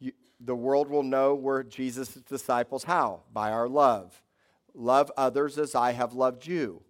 you, 0.00 0.12
the 0.40 0.54
world 0.54 0.88
will 0.88 1.02
know 1.02 1.34
we're 1.34 1.62
Jesus' 1.62 2.14
disciples. 2.14 2.84
How? 2.84 3.22
By 3.32 3.52
our 3.52 3.68
love. 3.68 4.20
Love 4.74 5.10
others 5.16 5.58
as 5.58 5.74
I 5.74 5.92
have 5.92 6.12
loved 6.12 6.46
you. 6.46 6.82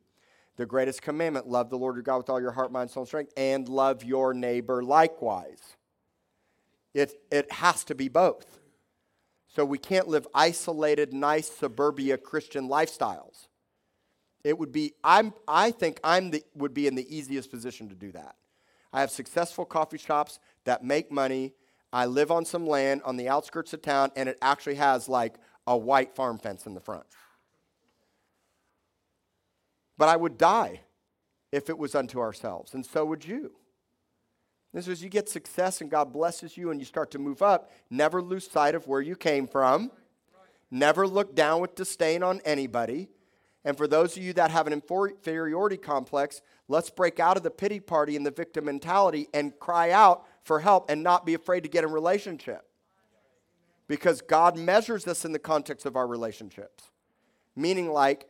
The 0.57 0.67
greatest 0.67 1.03
commandment 1.03 1.47
love 1.47 1.71
the 1.71 1.79
Lord 1.79 1.95
your 1.95 2.03
God 2.03 2.19
with 2.19 2.31
all 2.31 2.41
your 2.41 2.51
heart, 2.51 2.73
mind, 2.73 2.91
soul, 2.91 3.03
and 3.03 3.09
strength, 3.09 3.33
and 3.37 3.69
love 3.69 4.03
your 4.03 4.35
neighbor 4.35 4.83
likewise. 4.83 5.77
It, 6.95 7.13
it 7.31 7.51
has 7.53 7.85
to 7.85 7.95
be 7.95 8.09
both. 8.09 8.59
So 9.47 9.65
we 9.65 9.79
can't 9.79 10.09
live 10.09 10.27
isolated, 10.35 11.13
nice 11.13 11.49
suburbia 11.49 12.19
Christian 12.19 12.69
lifestyles. 12.69 13.49
It 14.45 14.59
would 14.59 14.73
be, 14.73 14.95
I'm, 15.03 15.33
I 15.47 15.71
think 15.71 16.01
I'm 16.03 16.31
the, 16.31 16.43
would 16.55 16.75
be 16.75 16.87
in 16.87 16.95
the 16.95 17.17
easiest 17.17 17.51
position 17.51 17.89
to 17.89 17.95
do 17.95 18.13
that. 18.13 18.37
I 18.93 19.01
have 19.01 19.11
successful 19.11 19.65
coffee 19.65 19.99
shops 19.99 20.39
that 20.65 20.85
make 20.85 21.11
money. 21.11 21.55
I 21.93 22.07
live 22.07 22.31
on 22.31 22.45
some 22.45 22.67
land 22.67 23.03
on 23.05 23.17
the 23.17 23.29
outskirts 23.29 23.73
of 23.73 23.83
town, 23.83 24.11
and 24.17 24.29
it 24.29 24.39
actually 24.43 24.77
has 24.77 25.09
like 25.09 25.37
a 25.67 25.77
white 25.77 26.15
farm 26.15 26.39
fence 26.39 26.67
in 26.67 26.75
the 26.75 26.81
front. 26.81 27.05
But 29.99 30.09
I 30.09 30.17
would 30.17 30.39
die 30.39 30.81
if 31.53 31.69
it 31.69 31.77
was 31.77 31.95
unto 31.95 32.21
ourselves, 32.21 32.73
and 32.73 32.87
so 32.87 33.05
would 33.05 33.27
you. 33.27 33.53
This 34.73 34.87
is 34.87 35.03
you 35.03 35.09
get 35.09 35.29
success 35.29 35.81
and 35.81 35.91
God 35.91 36.13
blesses 36.13 36.57
you 36.57 36.71
and 36.71 36.81
you 36.81 36.85
start 36.85 37.11
to 37.13 37.19
move 37.19 37.43
up, 37.43 37.71
never 37.91 38.23
lose 38.23 38.51
sight 38.51 38.75
of 38.75 38.87
where 38.87 39.01
you 39.01 39.17
came 39.17 39.47
from. 39.47 39.91
Never 40.71 41.07
look 41.07 41.35
down 41.35 41.61
with 41.61 41.75
disdain 41.75 42.23
on 42.23 42.43
anybody. 42.45 43.09
And 43.65 43.77
for 43.77 43.89
those 43.89 44.17
of 44.17 44.23
you 44.23 44.33
that 44.35 44.51
have 44.51 44.67
an 44.67 44.73
inferiority 44.73 45.79
complex, 45.79 46.43
let's 46.69 46.91
break 46.91 47.19
out 47.19 47.37
of 47.37 47.43
the 47.43 47.51
pity 47.51 47.81
party 47.81 48.17
and 48.17 48.25
the 48.25 48.31
victim 48.31 48.67
mentality 48.67 49.29
and 49.33 49.59
cry 49.59 49.91
out 49.91 50.27
for 50.45 50.61
help 50.61 50.91
and 50.91 51.03
not 51.03 51.27
be 51.27 51.35
afraid 51.35 51.63
to 51.63 51.69
get 51.69 51.85
in 51.85 51.91
relationship. 51.91 52.67
Because 53.89 54.21
God 54.21 54.59
measures 54.59 55.07
us 55.07 55.25
in 55.25 55.33
the 55.33 55.39
context 55.39 55.87
of 55.87 55.97
our 55.97 56.07
relationships. 56.07 56.85
Meaning, 57.57 57.91
like, 57.91 58.29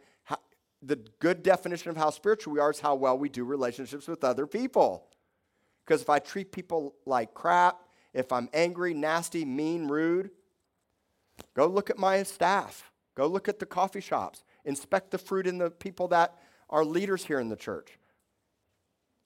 the 0.83 0.97
good 1.19 1.43
definition 1.43 1.91
of 1.91 1.97
how 1.97 2.11
spiritual 2.11 2.53
we 2.53 2.61
are 2.61 2.71
is 2.71 2.81
how 2.81 2.95
well 2.95 3.19
we 3.19 3.29
do 3.29 3.45
relationships 3.45 4.07
with 4.07 4.23
other 4.25 4.47
people. 4.47 5.09
Because 5.85 6.03
if 6.03 6.11
I 6.11 6.19
treat 6.19 6.53
people 6.53 6.95
like 7.07 7.35
crap, 7.35 7.81
if 8.15 8.33
I'm 8.33 8.49
angry, 8.53 8.95
nasty, 8.95 9.45
mean, 9.45 9.89
rude, 9.89 10.31
go 11.55 11.67
look 11.67 11.91
at 11.91 11.99
my 11.99 12.23
staff. 12.23 12.91
Go 13.15 13.27
look 13.27 13.49
at 13.49 13.59
the 13.59 13.67
coffee 13.67 14.01
shops. 14.01 14.45
Inspect 14.65 15.11
the 15.11 15.19
fruit 15.19 15.47
in 15.47 15.59
the 15.59 15.71
people 15.71 16.09
that 16.09 16.37
are 16.71 16.85
leaders 16.85 17.25
here 17.25 17.41
in 17.41 17.49
the 17.49 17.57
church. 17.57 17.99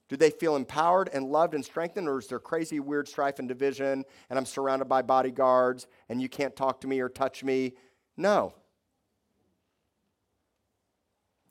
Do 0.08 0.16
they 0.16 0.30
feel 0.30 0.56
empowered 0.56 1.10
and 1.12 1.26
loved 1.26 1.54
and 1.54 1.64
strengthened, 1.64 2.08
or 2.08 2.18
is 2.18 2.26
there 2.26 2.38
crazy, 2.38 2.80
weird 2.80 3.08
strife 3.08 3.38
and 3.38 3.48
division, 3.48 4.04
and 4.28 4.38
I'm 4.38 4.44
surrounded 4.44 4.84
by 4.86 5.02
bodyguards, 5.02 5.86
and 6.08 6.20
you 6.20 6.28
can't 6.28 6.54
talk 6.54 6.80
to 6.82 6.86
me 6.86 7.00
or 7.00 7.08
touch 7.08 7.42
me? 7.42 7.74
No. 8.16 8.54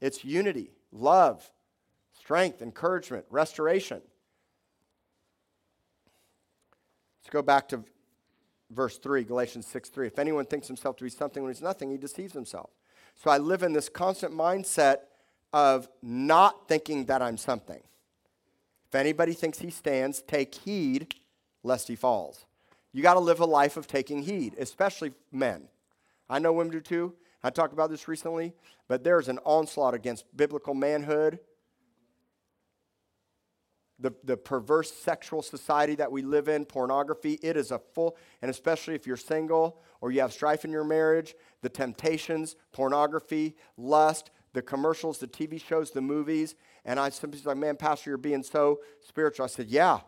It's 0.02 0.26
unity, 0.26 0.72
love, 0.92 1.50
strength, 2.20 2.62
encouragement, 2.62 3.26
restoration. 3.30 4.02
Let's 7.22 7.30
go 7.32 7.42
back 7.44 7.70
to 7.70 7.84
verse 8.72 8.98
3, 8.98 9.24
Galatians 9.24 9.68
6 9.68 9.90
3. 9.90 10.08
If 10.08 10.20
anyone 10.20 10.46
thinks 10.46 10.68
himself 10.68 10.98
to 10.98 11.04
be 11.04 11.10
something 11.10 11.44
when 11.44 11.52
he's 11.52 11.62
nothing, 11.62 11.92
he 11.92 11.98
deceives 11.98 12.34
himself. 12.34 12.72
So 13.16 13.30
I 13.30 13.38
live 13.38 13.62
in 13.64 13.74
this 13.74 13.90
constant 13.90 14.34
mindset 14.34 14.98
of 15.54 15.88
not 16.02 16.68
thinking 16.68 17.06
that 17.06 17.22
I'm 17.22 17.38
something. 17.38 17.82
If 18.88 18.96
anybody 18.96 19.34
thinks 19.34 19.60
he 19.60 19.70
stands, 19.70 20.22
take 20.22 20.56
heed 20.56 21.14
lest 21.64 21.88
he 21.88 21.96
falls. 21.96 22.46
You 22.94 23.04
got 23.04 23.14
to 23.14 23.20
live 23.20 23.40
a 23.40 23.46
life 23.46 23.78
of 23.78 23.88
taking 23.88 24.24
heed, 24.24 24.56
especially 24.58 25.14
men. 25.32 25.68
I 26.30 26.40
know 26.40 26.52
women 26.52 26.74
do 26.74 26.82
too. 26.82 27.14
I 27.44 27.50
talked 27.50 27.74
about 27.74 27.90
this 27.90 28.08
recently, 28.08 28.54
but 28.88 29.04
there's 29.04 29.28
an 29.28 29.40
onslaught 29.46 29.94
against 29.94 30.26
biblical 30.36 30.74
manhood 30.74 31.40
the, 34.02 34.14
the 34.24 34.36
perverse 34.36 34.92
sexual 34.92 35.42
society 35.42 35.96
that 35.96 36.12
we 36.12 36.24
live 36.24 36.48
in, 36.48 36.66
pornography, 36.66 37.40
it 37.42 37.56
is 37.56 37.72
a 37.72 37.80
full, 37.80 38.18
and 38.42 38.50
especially 38.50 38.96
if 38.96 39.06
you're 39.06 39.18
single 39.18 39.80
or 40.02 40.12
you 40.12 40.22
have 40.22 40.34
strife 40.34 40.66
in 40.66 40.72
your 40.72 40.84
marriage, 40.84 41.36
the 41.62 41.70
temptations, 41.70 42.56
pornography, 42.74 43.56
lust, 43.78 44.32
the 44.54 44.62
commercials, 44.62 45.20
the 45.20 45.28
TV 45.28 45.62
shows, 45.64 45.92
the 45.92 46.02
movies. 46.02 46.56
And 46.84 47.00
I 47.00 47.10
somebody's 47.10 47.46
like, 47.46 47.58
man, 47.58 47.78
Pastor, 47.78 48.10
you're 48.10 48.18
being 48.18 48.44
so 48.44 48.80
spiritual. 49.08 49.46
I 49.46 49.48
said, 49.48 49.68
yeah, 49.68 50.00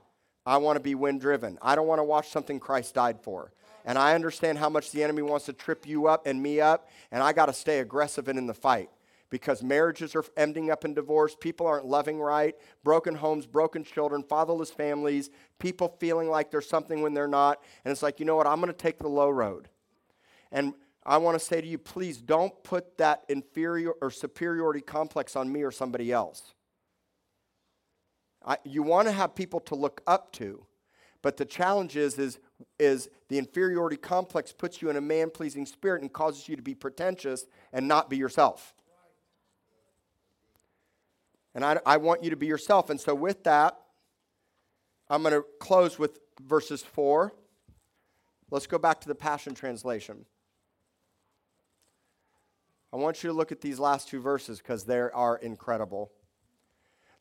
I 0.46 0.58
want 0.58 0.76
to 0.78 0.82
be 0.82 0.96
wind 0.96 1.22
driven. 1.22 1.58
I 1.62 1.76
don't 1.76 1.88
want 1.88 2.00
to 2.00 2.04
watch 2.04 2.30
something 2.30 2.60
Christ 2.60 2.96
died 2.96 3.22
for. 3.22 3.54
And 3.86 3.98
I 3.98 4.16
understand 4.16 4.58
how 4.58 4.70
much 4.70 4.92
the 4.92 5.04
enemy 5.04 5.22
wants 5.22 5.46
to 5.48 5.54
trip 5.54 5.88
you 5.88 6.08
up 6.08 6.26
and 6.26 6.42
me 6.42 6.62
up, 6.62 6.90
and 7.12 7.22
I 7.22 7.34
got 7.34 7.48
to 7.48 7.54
stay 7.54 7.80
aggressive 7.80 8.28
and 8.28 8.40
in 8.40 8.48
the 8.48 8.54
fight 8.54 8.90
because 9.34 9.64
marriages 9.64 10.14
are 10.14 10.24
ending 10.38 10.70
up 10.70 10.86
in 10.86 10.94
divorce, 10.94 11.36
people 11.40 11.66
aren't 11.66 11.88
loving 11.88 12.20
right, 12.20 12.56
broken 12.84 13.16
homes, 13.16 13.48
broken 13.48 13.84
children, 13.84 14.22
fatherless 14.22 14.70
families, 14.70 15.32
people 15.58 15.98
feeling 16.00 16.30
like 16.30 16.52
there's 16.52 16.70
something 16.70 17.02
when 17.02 17.16
they're 17.16 17.28
not. 17.28 17.60
And 17.84 17.92
it's 17.92 18.04
like, 18.04 18.20
you 18.20 18.28
know 18.28 18.36
what, 18.36 18.46
I'm 18.46 18.62
going 18.62 18.72
to 18.72 18.78
take 18.78 19.00
the 19.00 19.08
low 19.08 19.32
road. 19.32 19.70
And 20.52 20.76
I 21.04 21.18
want 21.18 21.34
to 21.34 21.44
say 21.44 21.60
to 21.60 21.66
you, 21.66 21.80
please 21.80 22.22
don't 22.22 22.54
put 22.64 23.00
that 23.00 23.24
inferior 23.28 23.94
or 24.04 24.12
superiority 24.12 24.82
complex 24.82 25.36
on 25.36 25.52
me 25.52 25.64
or 25.64 25.72
somebody 25.72 26.12
else. 26.12 26.54
I, 28.46 28.58
you 28.64 28.84
want 28.84 29.08
to 29.08 29.12
have 29.12 29.34
people 29.34 29.62
to 29.62 29.74
look 29.74 30.02
up 30.06 30.32
to, 30.34 30.64
but 31.24 31.38
the 31.38 31.46
challenge 31.46 31.96
is, 31.96 32.20
is, 32.20 32.38
is 32.78 33.10
the 33.30 33.40
inferiority 33.40 33.96
complex 33.96 34.52
puts 34.52 34.82
you 34.82 34.90
in 34.90 34.98
a 34.98 35.02
man 35.02 35.32
pleasing 35.32 35.66
spirit 35.66 36.02
and 36.02 36.12
causes 36.12 36.48
you 36.48 36.56
to 36.58 36.62
be 36.62 36.76
pretentious 36.76 37.46
and 37.72 37.88
not 37.88 38.10
be 38.10 38.18
yourself. 38.18 38.76
And 41.56 41.64
I, 41.64 41.80
I 41.86 41.98
want 41.98 42.24
you 42.24 42.30
to 42.30 42.36
be 42.36 42.46
yourself. 42.46 42.90
And 42.90 43.00
so, 43.00 43.16
with 43.16 43.44
that, 43.46 43.80
I'm 45.10 45.22
going 45.22 45.34
to 45.34 45.46
close 45.60 45.98
with 45.98 46.20
verses 46.42 46.84
4. 46.84 47.32
Let's 48.52 48.68
go 48.68 48.78
back 48.78 49.00
to 49.02 49.08
the 49.08 49.16
Passion 49.16 49.56
Translation. 49.56 50.26
I 52.92 52.98
want 52.98 53.24
you 53.24 53.30
to 53.30 53.34
look 53.34 53.52
at 53.52 53.62
these 53.62 53.80
last 53.80 54.10
two 54.10 54.20
verses 54.20 54.58
because 54.58 54.84
they 54.84 55.00
are 55.00 55.38
incredible. 55.38 56.12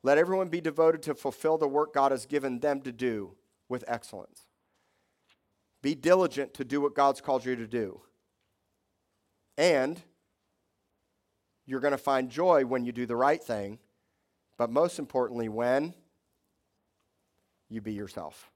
Let 0.02 0.18
everyone 0.18 0.48
be 0.48 0.60
devoted 0.60 1.02
to 1.02 1.14
fulfill 1.14 1.56
the 1.56 1.68
work 1.68 1.94
God 1.94 2.10
has 2.10 2.26
given 2.26 2.58
them 2.58 2.80
to 2.80 2.90
do 2.90 3.36
with 3.72 3.84
excellence. 3.88 4.42
Be 5.82 5.96
diligent 5.96 6.54
to 6.54 6.64
do 6.64 6.80
what 6.80 6.94
God's 6.94 7.20
called 7.20 7.44
you 7.44 7.56
to 7.56 7.66
do. 7.66 8.00
And 9.58 10.00
you're 11.66 11.80
going 11.80 11.90
to 11.90 11.98
find 11.98 12.30
joy 12.30 12.64
when 12.64 12.84
you 12.84 12.92
do 12.92 13.06
the 13.06 13.16
right 13.16 13.42
thing 13.42 13.80
but 14.62 14.70
most 14.70 15.00
importantly, 15.00 15.48
when 15.48 15.92
you 17.68 17.80
be 17.80 17.92
yourself. 17.92 18.48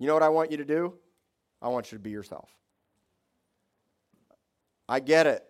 You 0.00 0.08
know 0.08 0.14
what 0.14 0.24
I 0.24 0.28
want 0.28 0.50
you 0.50 0.56
to 0.56 0.64
do? 0.64 0.94
I 1.62 1.68
want 1.68 1.92
you 1.92 1.98
to 1.98 2.02
be 2.02 2.10
yourself. 2.10 2.50
I 4.88 4.98
get 4.98 5.28
it. 5.28 5.44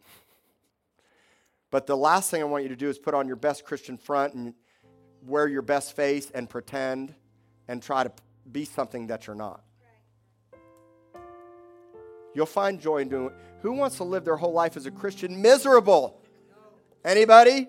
But 1.70 1.86
the 1.86 1.98
last 1.98 2.30
thing 2.30 2.40
I 2.40 2.46
want 2.46 2.62
you 2.62 2.70
to 2.70 2.76
do 2.76 2.88
is 2.88 2.98
put 2.98 3.12
on 3.12 3.26
your 3.26 3.36
best 3.36 3.62
Christian 3.62 3.98
front 3.98 4.32
and 4.32 4.54
wear 5.28 5.46
your 5.46 5.62
best 5.62 5.94
face 5.94 6.30
and 6.30 6.48
pretend 6.48 7.14
and 7.68 7.82
try 7.82 8.02
to 8.02 8.12
be 8.50 8.64
something 8.64 9.08
that 9.08 9.26
you're 9.26 9.36
not. 9.36 9.62
You'll 12.34 12.46
find 12.46 12.80
joy 12.80 12.98
in 12.98 13.08
doing 13.08 13.26
it. 13.26 13.32
Who 13.62 13.72
wants 13.72 13.96
to 13.96 14.04
live 14.04 14.24
their 14.24 14.36
whole 14.36 14.52
life 14.52 14.76
as 14.76 14.86
a 14.86 14.90
Christian 14.90 15.42
miserable? 15.42 16.20
Anybody? 17.04 17.68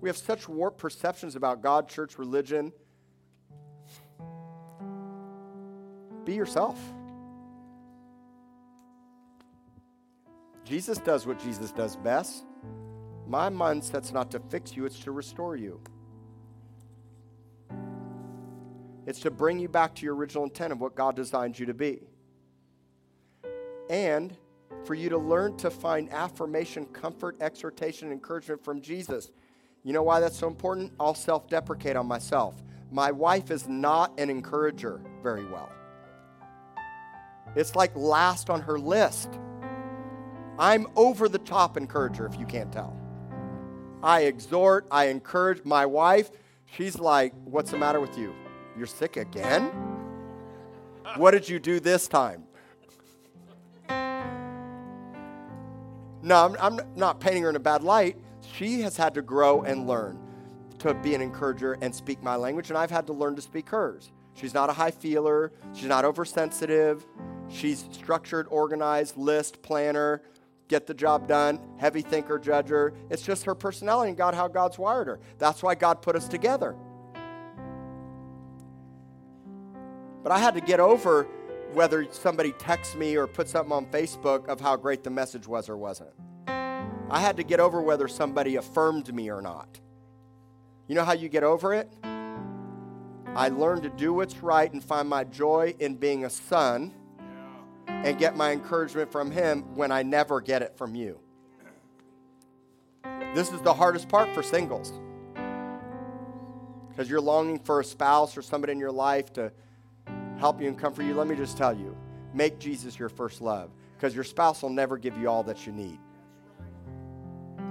We 0.00 0.08
have 0.08 0.16
such 0.16 0.48
warped 0.48 0.78
perceptions 0.78 1.34
about 1.34 1.62
God, 1.62 1.88
church, 1.88 2.18
religion. 2.18 2.72
Be 6.24 6.34
yourself. 6.34 6.78
Jesus 10.64 10.98
does 10.98 11.26
what 11.26 11.38
Jesus 11.42 11.72
does 11.72 11.96
best. 11.96 12.44
My 13.26 13.48
mindset's 13.48 14.12
not 14.12 14.30
to 14.32 14.40
fix 14.40 14.76
you, 14.76 14.84
it's 14.86 14.98
to 15.00 15.10
restore 15.10 15.56
you. 15.56 15.80
It's 19.06 19.20
to 19.20 19.30
bring 19.30 19.58
you 19.58 19.68
back 19.68 19.94
to 19.96 20.04
your 20.04 20.14
original 20.14 20.44
intent 20.44 20.72
of 20.72 20.80
what 20.80 20.94
God 20.94 21.16
designed 21.16 21.58
you 21.58 21.66
to 21.66 21.74
be. 21.74 22.02
And 23.90 24.36
for 24.84 24.94
you 24.94 25.08
to 25.10 25.18
learn 25.18 25.56
to 25.58 25.70
find 25.70 26.10
affirmation, 26.10 26.86
comfort, 26.86 27.36
exhortation, 27.40 28.12
encouragement 28.12 28.64
from 28.64 28.80
Jesus. 28.80 29.30
You 29.82 29.92
know 29.92 30.02
why 30.02 30.20
that's 30.20 30.38
so 30.38 30.46
important? 30.46 30.92
I'll 30.98 31.14
self 31.14 31.48
deprecate 31.48 31.96
on 31.96 32.06
myself. 32.06 32.54
My 32.90 33.10
wife 33.10 33.50
is 33.50 33.68
not 33.68 34.18
an 34.18 34.30
encourager 34.30 35.00
very 35.22 35.44
well. 35.44 35.70
It's 37.56 37.76
like 37.76 37.94
last 37.94 38.50
on 38.50 38.62
her 38.62 38.78
list. 38.78 39.38
I'm 40.58 40.86
over 40.96 41.28
the 41.28 41.38
top 41.38 41.76
encourager, 41.76 42.26
if 42.26 42.38
you 42.38 42.46
can't 42.46 42.72
tell. 42.72 42.96
I 44.04 44.24
exhort, 44.24 44.86
I 44.90 45.06
encourage 45.06 45.64
my 45.64 45.86
wife. 45.86 46.30
She's 46.66 46.98
like, 46.98 47.32
What's 47.44 47.70
the 47.70 47.78
matter 47.78 48.00
with 48.00 48.18
you? 48.18 48.34
You're 48.76 48.86
sick 48.86 49.16
again? 49.16 49.70
What 51.16 51.30
did 51.30 51.48
you 51.48 51.58
do 51.58 51.80
this 51.80 52.06
time? 52.06 52.44
No, 56.22 56.44
I'm, 56.44 56.56
I'm 56.60 56.80
not 56.96 57.20
painting 57.20 57.42
her 57.44 57.50
in 57.50 57.56
a 57.56 57.60
bad 57.60 57.82
light. 57.82 58.16
She 58.56 58.80
has 58.82 58.96
had 58.96 59.14
to 59.14 59.22
grow 59.22 59.62
and 59.62 59.86
learn 59.86 60.18
to 60.80 60.94
be 60.94 61.14
an 61.14 61.20
encourager 61.20 61.78
and 61.80 61.94
speak 61.94 62.22
my 62.22 62.36
language, 62.36 62.68
and 62.68 62.78
I've 62.78 62.90
had 62.90 63.06
to 63.06 63.12
learn 63.12 63.36
to 63.36 63.42
speak 63.42 63.68
hers. 63.70 64.10
She's 64.34 64.52
not 64.52 64.68
a 64.68 64.72
high 64.72 64.90
feeler, 64.90 65.52
she's 65.72 65.88
not 65.88 66.04
oversensitive. 66.04 67.06
She's 67.48 67.84
structured, 67.92 68.46
organized, 68.50 69.16
list, 69.16 69.62
planner, 69.62 70.22
get 70.68 70.86
the 70.86 70.94
job 70.94 71.28
done, 71.28 71.60
heavy 71.78 72.02
thinker, 72.02 72.38
judger. 72.38 72.94
It's 73.10 73.22
just 73.22 73.44
her 73.44 73.54
personality 73.54 74.10
and 74.10 74.18
God, 74.18 74.34
how 74.34 74.48
God's 74.48 74.78
wired 74.78 75.06
her. 75.06 75.20
That's 75.38 75.62
why 75.62 75.74
God 75.74 76.02
put 76.02 76.16
us 76.16 76.28
together. 76.28 76.74
But 80.22 80.32
I 80.32 80.38
had 80.38 80.54
to 80.54 80.60
get 80.60 80.80
over 80.80 81.28
whether 81.74 82.06
somebody 82.10 82.52
texts 82.52 82.94
me 82.94 83.16
or 83.16 83.26
put 83.26 83.48
something 83.48 83.72
on 83.72 83.86
Facebook 83.86 84.48
of 84.48 84.60
how 84.60 84.76
great 84.76 85.04
the 85.04 85.10
message 85.10 85.46
was 85.46 85.68
or 85.68 85.76
wasn't. 85.76 86.10
I 86.46 87.20
had 87.20 87.36
to 87.36 87.42
get 87.42 87.60
over 87.60 87.82
whether 87.82 88.08
somebody 88.08 88.56
affirmed 88.56 89.12
me 89.12 89.30
or 89.30 89.42
not. 89.42 89.80
You 90.86 90.94
know 90.94 91.04
how 91.04 91.12
you 91.12 91.28
get 91.28 91.42
over 91.42 91.74
it? 91.74 91.92
I 92.02 93.48
learned 93.48 93.82
to 93.82 93.90
do 93.90 94.14
what's 94.14 94.42
right 94.42 94.72
and 94.72 94.82
find 94.82 95.08
my 95.08 95.24
joy 95.24 95.74
in 95.78 95.96
being 95.96 96.24
a 96.24 96.30
son 96.30 96.94
and 98.04 98.18
get 98.18 98.36
my 98.36 98.52
encouragement 98.52 99.10
from 99.10 99.30
Him 99.30 99.62
when 99.74 99.90
I 99.90 100.02
never 100.02 100.40
get 100.40 100.62
it 100.62 100.76
from 100.76 100.94
you. 100.94 101.18
This 103.34 103.50
is 103.50 103.60
the 103.62 103.74
hardest 103.74 104.08
part 104.08 104.32
for 104.34 104.42
singles 104.42 104.92
because 106.94 107.10
you're 107.10 107.20
longing 107.20 107.58
for 107.58 107.80
a 107.80 107.84
spouse 107.84 108.36
or 108.36 108.42
somebody 108.42 108.72
in 108.72 108.78
your 108.78 108.92
life 108.92 109.32
to 109.32 109.50
help 110.38 110.60
you 110.60 110.68
and 110.68 110.78
comfort 110.78 111.02
you, 111.02 111.14
let 111.14 111.26
me 111.26 111.34
just 111.34 111.56
tell 111.56 111.76
you 111.76 111.96
make 112.32 112.58
Jesus 112.58 112.98
your 112.98 113.08
first 113.08 113.40
love 113.40 113.70
because 113.96 114.14
your 114.14 114.24
spouse 114.24 114.62
will 114.62 114.70
never 114.70 114.98
give 114.98 115.16
you 115.18 115.28
all 115.28 115.42
that 115.44 115.66
you 115.66 115.72
need. 115.72 115.98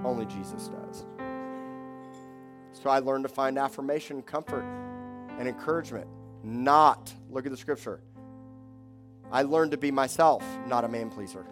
Only 0.04 0.26
Jesus 0.26 0.70
does. 0.70 1.06
So 2.72 2.90
I 2.90 3.00
learned 3.00 3.24
to 3.26 3.30
find 3.30 3.58
affirmation, 3.58 4.22
comfort, 4.22 4.66
and 5.38 5.48
encouragement. 5.48 6.08
Not, 6.44 7.14
look 7.30 7.46
at 7.46 7.52
the 7.52 7.58
scripture. 7.58 8.02
I 9.34 9.42
learned 9.42 9.72
to 9.72 9.78
be 9.78 9.90
myself, 9.90 10.44
not 10.68 10.86
a 10.86 10.88
man 10.88 11.10
pleaser. 11.10 11.44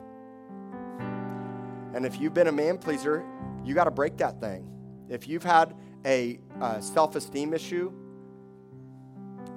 And 1.95 2.05
if 2.05 2.21
you've 2.21 2.34
been 2.34 2.47
a 2.47 2.51
man 2.51 2.77
pleaser, 2.77 3.25
you 3.65 3.73
got 3.73 3.86
to 3.86 3.91
break 3.91 4.17
that 4.17 4.39
thing. 4.39 4.67
If 5.09 5.27
you've 5.27 5.43
had 5.43 5.75
a 6.05 6.39
uh, 6.61 6.79
self 6.79 7.15
esteem 7.15 7.55
issue, 7.55 7.91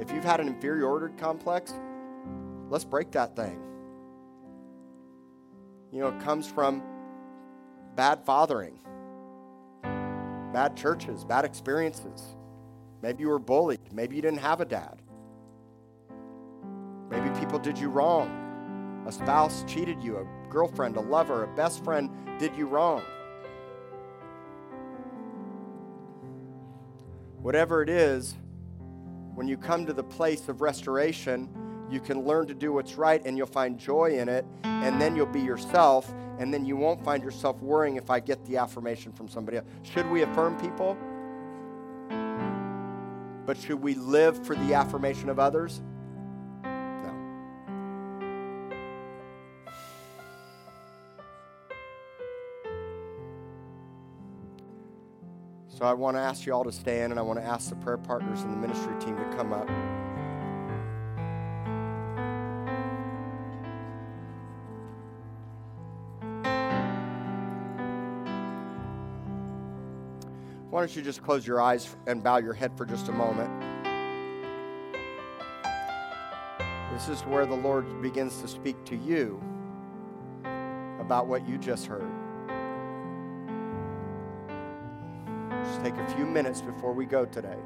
if 0.01 0.11
you've 0.11 0.25
had 0.25 0.41
an 0.41 0.49
inferiority 0.49 1.15
complex, 1.19 1.75
let's 2.71 2.85
break 2.85 3.11
that 3.13 3.37
thing. 3.37 3.61
You 5.93 6.01
know, 6.01 6.09
it 6.09 6.21
comes 6.21 6.47
from 6.47 6.83
bad 7.95 8.25
fathering, 8.25 8.79
bad 9.83 10.77
churches, 10.79 11.25
bad 11.25 11.45
experiences. 11.45 12.37
Maybe 13.03 13.21
you 13.23 13.29
were 13.29 13.39
bullied. 13.39 13.93
Maybe 13.93 14.17
you 14.17 14.23
didn't 14.23 14.41
have 14.41 14.63
a 14.63 14.65
dad. 14.65 15.04
People 17.45 17.59
did 17.59 17.79
you 17.79 17.91
wrong. 17.91 19.05
A 19.07 19.13
spouse 19.13 19.65
cheated 19.69 20.03
you, 20.03 20.17
a 20.17 20.25
girlfriend, 20.51 20.97
a 20.97 21.01
lover, 21.03 21.45
a 21.45 21.47
best 21.49 21.85
friend 21.85 22.09
did 22.39 22.57
you 22.57 22.67
wrong. 22.67 23.03
Whatever 27.43 27.83
it 27.83 27.91
is, 27.91 28.35
when 29.35 29.47
you 29.47 29.59
come 29.59 29.85
to 29.85 29.93
the 29.93 30.03
place 30.03 30.49
of 30.49 30.63
restoration, 30.63 31.51
you 31.91 32.01
can 32.01 32.25
learn 32.25 32.47
to 32.47 32.55
do 32.55 32.73
what's 32.73 32.95
right 32.95 33.21
and 33.27 33.37
you'll 33.37 33.47
find 33.47 33.79
joy 33.79 34.17
in 34.17 34.31
it, 34.31 34.47
and 34.63 34.99
then 34.99 35.15
you'll 35.15 35.27
be 35.27 35.43
yourself, 35.43 36.15
and 36.39 36.53
then 36.53 36.65
you 36.65 36.77
won't 36.77 37.05
find 37.05 37.23
yourself 37.23 37.61
worrying 37.61 37.97
if 37.97 38.09
I 38.09 38.21
get 38.21 38.43
the 38.47 38.57
affirmation 38.57 39.13
from 39.13 39.29
somebody 39.29 39.59
else. 39.59 39.67
Should 39.83 40.11
we 40.11 40.23
affirm 40.23 40.57
people? 40.57 40.97
But 43.45 43.59
should 43.59 43.83
we 43.83 43.97
live 43.97 44.47
for 44.47 44.57
the 44.57 44.73
affirmation 44.73 45.29
of 45.29 45.39
others? 45.39 45.83
So 55.77 55.85
I 55.85 55.93
want 55.93 56.17
to 56.17 56.21
ask 56.21 56.47
you 56.47 56.55
all 56.55 56.63
to 56.63 56.71
stand, 56.71 57.11
and 57.13 57.19
I 57.19 57.23
want 57.23 57.41
to 57.41 57.45
ask 57.45 57.69
the 57.69 57.75
prayer 57.75 57.97
partners 57.97 58.43
and 58.43 58.53
the 58.53 58.57
ministry 58.57 58.95
team 59.01 59.17
to 59.17 59.37
come 59.37 59.53
up. 59.53 59.69
Why 70.71 70.81
don't 70.81 70.95
you 70.95 71.03
just 71.03 71.25
close 71.25 71.45
your 71.45 71.61
eyes 71.61 71.97
and 72.07 72.23
bow 72.23 72.37
your 72.37 72.55
head 72.55 72.77
for 72.77 72.87
just 72.87 73.09
a 73.09 73.13
moment? 73.13 73.51
This 76.93 77.09
is 77.09 77.23
where 77.23 77.47
the 77.47 77.57
Lord 77.57 78.01
begins 78.01 78.41
to 78.43 78.47
speak 78.47 78.85
to 78.85 78.95
you 78.97 79.43
about 81.01 81.27
what 81.27 81.49
you 81.49 81.59
just 81.59 81.87
heard. 81.87 82.24
Take 85.85 85.97
a 85.99 86.15
few 86.15 86.25
minutes 86.25 86.63
before 86.63 86.95
we 86.95 87.05
go 87.05 87.27
today. 87.27 87.59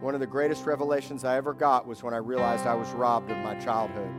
One 0.00 0.14
of 0.14 0.20
the 0.20 0.26
greatest 0.26 0.66
revelations 0.66 1.24
I 1.24 1.36
ever 1.36 1.54
got 1.54 1.86
was 1.86 2.02
when 2.02 2.12
I 2.12 2.16
realized 2.16 2.66
I 2.66 2.74
was 2.74 2.88
robbed 2.88 3.30
of 3.30 3.36
my 3.38 3.54
childhood. 3.60 4.10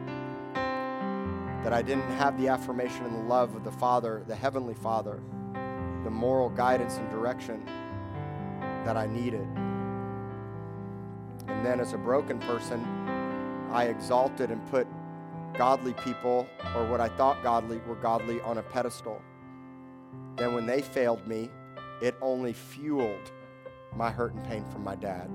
That 1.66 1.74
I 1.74 1.82
didn't 1.82 2.10
have 2.12 2.40
the 2.40 2.48
affirmation 2.48 3.04
and 3.04 3.16
the 3.16 3.28
love 3.28 3.54
of 3.54 3.66
the 3.66 3.72
Father, 3.74 4.24
the 4.26 4.36
Heavenly 4.36 4.76
Father, 4.76 5.20
the 6.06 6.10
moral 6.10 6.50
guidance 6.52 6.96
and 6.96 7.10
direction 7.10 7.66
that 8.86 8.96
I 8.96 9.08
needed. 9.08 9.46
And 11.48 11.66
then, 11.66 11.82
as 11.82 11.92
a 11.92 11.98
broken 11.98 12.40
person, 12.40 12.80
I 13.74 13.88
exalted 13.88 14.52
and 14.52 14.66
put 14.72 14.88
godly 15.62 15.94
people, 15.94 16.50
or 16.76 16.84
what 16.88 17.00
I 17.00 17.08
thought 17.08 17.44
godly, 17.44 17.80
were 17.86 17.94
godly 17.94 18.42
on 18.42 18.58
a 18.58 18.64
pedestal. 18.64 19.22
Then 20.36 20.56
when 20.56 20.66
they 20.66 20.82
failed 20.82 21.28
me, 21.28 21.52
it 22.02 22.16
only 22.20 22.52
fueled 22.52 23.32
my 23.96 24.10
hurt 24.10 24.34
and 24.34 24.44
pain 24.48 24.66
from 24.72 24.84
my 24.84 24.96
dad. 24.96 25.30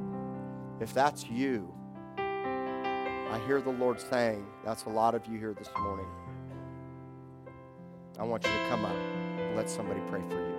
If 0.80 0.92
that's 0.92 1.30
you, 1.30 1.72
I 2.18 3.40
hear 3.46 3.60
the 3.60 3.70
Lord 3.70 4.00
saying, 4.00 4.44
that's 4.64 4.86
a 4.86 4.88
lot 4.88 5.14
of 5.14 5.24
you 5.26 5.38
here 5.38 5.54
this 5.54 5.70
morning. 5.78 6.08
I 8.18 8.24
want 8.24 8.44
you 8.44 8.50
to 8.50 8.68
come 8.68 8.84
up 8.84 8.96
and 8.96 9.56
let 9.56 9.70
somebody 9.70 10.00
pray 10.10 10.22
for 10.28 10.40
you. 10.40 10.56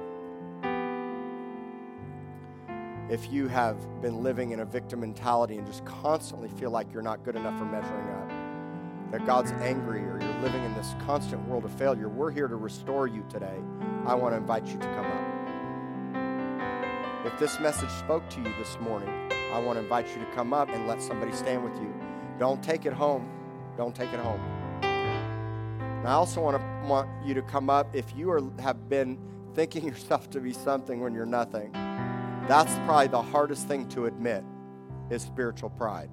if 3.10 3.32
you 3.32 3.48
have 3.48 4.02
been 4.02 4.22
living 4.22 4.52
in 4.52 4.60
a 4.60 4.66
victim 4.66 5.00
mentality 5.00 5.58
and 5.58 5.66
just 5.66 5.84
constantly 5.86 6.50
feel 6.50 6.72
like 6.72 6.92
you're 6.92 7.02
not 7.02 7.24
good 7.24 7.38
enough 7.38 7.58
for 7.58 7.64
measuring 7.64 8.10
up, 8.10 8.27
that 9.12 9.26
God's 9.26 9.52
angry 9.54 10.02
or 10.02 10.20
you're 10.20 10.42
living 10.42 10.64
in 10.64 10.74
this 10.74 10.96
constant 11.06 11.48
world 11.48 11.66
of 11.66 11.72
failure, 11.72 12.10
we're 12.10 12.32
here 12.32 12.48
to 12.48 12.56
restore 12.56 13.08
you 13.08 13.24
today. 13.30 13.58
I 14.06 14.14
want 14.14 14.34
to 14.34 14.38
invite 14.38 14.68
you 14.68 14.78
to 14.78 14.86
come 14.86 15.06
up. 15.06 15.38
If 17.26 17.40
this 17.40 17.60
message 17.60 17.90
spoke 17.90 18.30
to 18.30 18.38
you 18.40 18.54
this 18.58 18.78
morning, 18.80 19.10
I 19.54 19.60
want 19.60 19.78
to 19.78 19.84
invite 19.84 20.08
you 20.10 20.24
to 20.24 20.32
come 20.32 20.54
up 20.54 20.70
and 20.70 20.88
let 20.88 21.02
somebody 21.02 21.32
stand 21.32 21.64
with 21.64 21.76
you. 21.82 21.94
Don't 22.40 22.62
take 22.62 22.86
it 22.86 22.94
home. 22.94 23.30
Don't 23.78 23.96
take 23.96 24.12
it 24.14 24.20
home. 24.20 24.42
And 24.82 26.08
I 26.08 26.14
also 26.14 26.42
want 26.42 26.58
to 26.58 26.88
want 26.88 27.10
you 27.26 27.34
to 27.34 27.42
come 27.42 27.70
up 27.70 27.96
if 27.96 28.16
you 28.16 28.32
are, 28.32 28.42
have 28.60 28.88
been 28.88 29.18
thinking 29.56 29.86
yourself 29.88 30.30
to 30.32 30.40
be 30.40 30.54
something 30.54 31.00
when 31.02 31.14
you're 31.14 31.26
nothing. 31.26 31.72
That's 32.48 32.74
probably 32.86 33.08
the 33.08 33.22
hardest 33.22 33.68
thing 33.68 33.90
to 33.90 34.06
admit 34.06 34.44
is 35.10 35.22
spiritual 35.22 35.70
pride. 35.72 36.10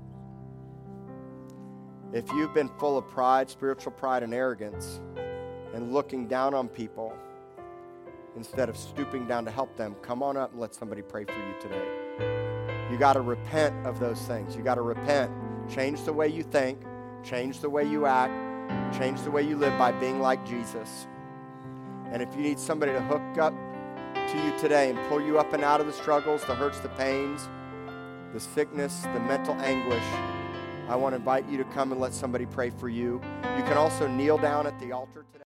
If 2.14 2.30
you've 2.30 2.54
been 2.54 2.70
full 2.78 2.96
of 2.96 3.08
pride, 3.08 3.50
spiritual 3.50 3.90
pride, 3.90 4.22
and 4.22 4.32
arrogance, 4.32 5.00
and 5.74 5.92
looking 5.92 6.28
down 6.28 6.54
on 6.54 6.68
people 6.68 7.12
instead 8.36 8.68
of 8.68 8.76
stooping 8.76 9.26
down 9.26 9.44
to 9.46 9.50
help 9.50 9.76
them, 9.76 9.96
come 10.00 10.22
on 10.22 10.36
up 10.36 10.52
and 10.52 10.60
let 10.60 10.76
somebody 10.76 11.02
pray 11.02 11.24
for 11.24 11.32
you 11.32 11.54
today. 11.60 12.88
You 12.88 12.98
got 12.98 13.14
to 13.14 13.20
repent 13.20 13.84
of 13.84 13.98
those 13.98 14.20
things. 14.20 14.54
You 14.54 14.62
got 14.62 14.76
to 14.76 14.82
repent. 14.82 15.32
Change 15.68 16.04
the 16.04 16.12
way 16.12 16.28
you 16.28 16.44
think, 16.44 16.78
change 17.24 17.58
the 17.58 17.68
way 17.68 17.82
you 17.82 18.06
act, 18.06 18.32
change 18.96 19.20
the 19.22 19.30
way 19.32 19.42
you 19.42 19.56
live 19.56 19.76
by 19.76 19.90
being 19.90 20.20
like 20.20 20.46
Jesus. 20.46 21.08
And 22.12 22.22
if 22.22 22.32
you 22.36 22.42
need 22.42 22.60
somebody 22.60 22.92
to 22.92 23.00
hook 23.00 23.38
up 23.38 23.54
to 24.14 24.36
you 24.40 24.56
today 24.60 24.88
and 24.88 25.08
pull 25.08 25.20
you 25.20 25.40
up 25.40 25.52
and 25.52 25.64
out 25.64 25.80
of 25.80 25.88
the 25.88 25.92
struggles, 25.92 26.44
the 26.44 26.54
hurts, 26.54 26.78
the 26.78 26.90
pains, 26.90 27.48
the 28.32 28.38
sickness, 28.38 29.00
the 29.00 29.20
mental 29.20 29.54
anguish, 29.54 30.04
I 30.88 30.96
want 30.96 31.12
to 31.14 31.16
invite 31.16 31.48
you 31.48 31.56
to 31.58 31.64
come 31.64 31.92
and 31.92 32.00
let 32.00 32.12
somebody 32.12 32.44
pray 32.46 32.70
for 32.70 32.88
you. 32.88 33.20
You 33.56 33.62
can 33.64 33.78
also 33.78 34.06
kneel 34.06 34.36
down 34.36 34.66
at 34.66 34.78
the 34.80 34.92
altar 34.92 35.24
today. 35.32 35.43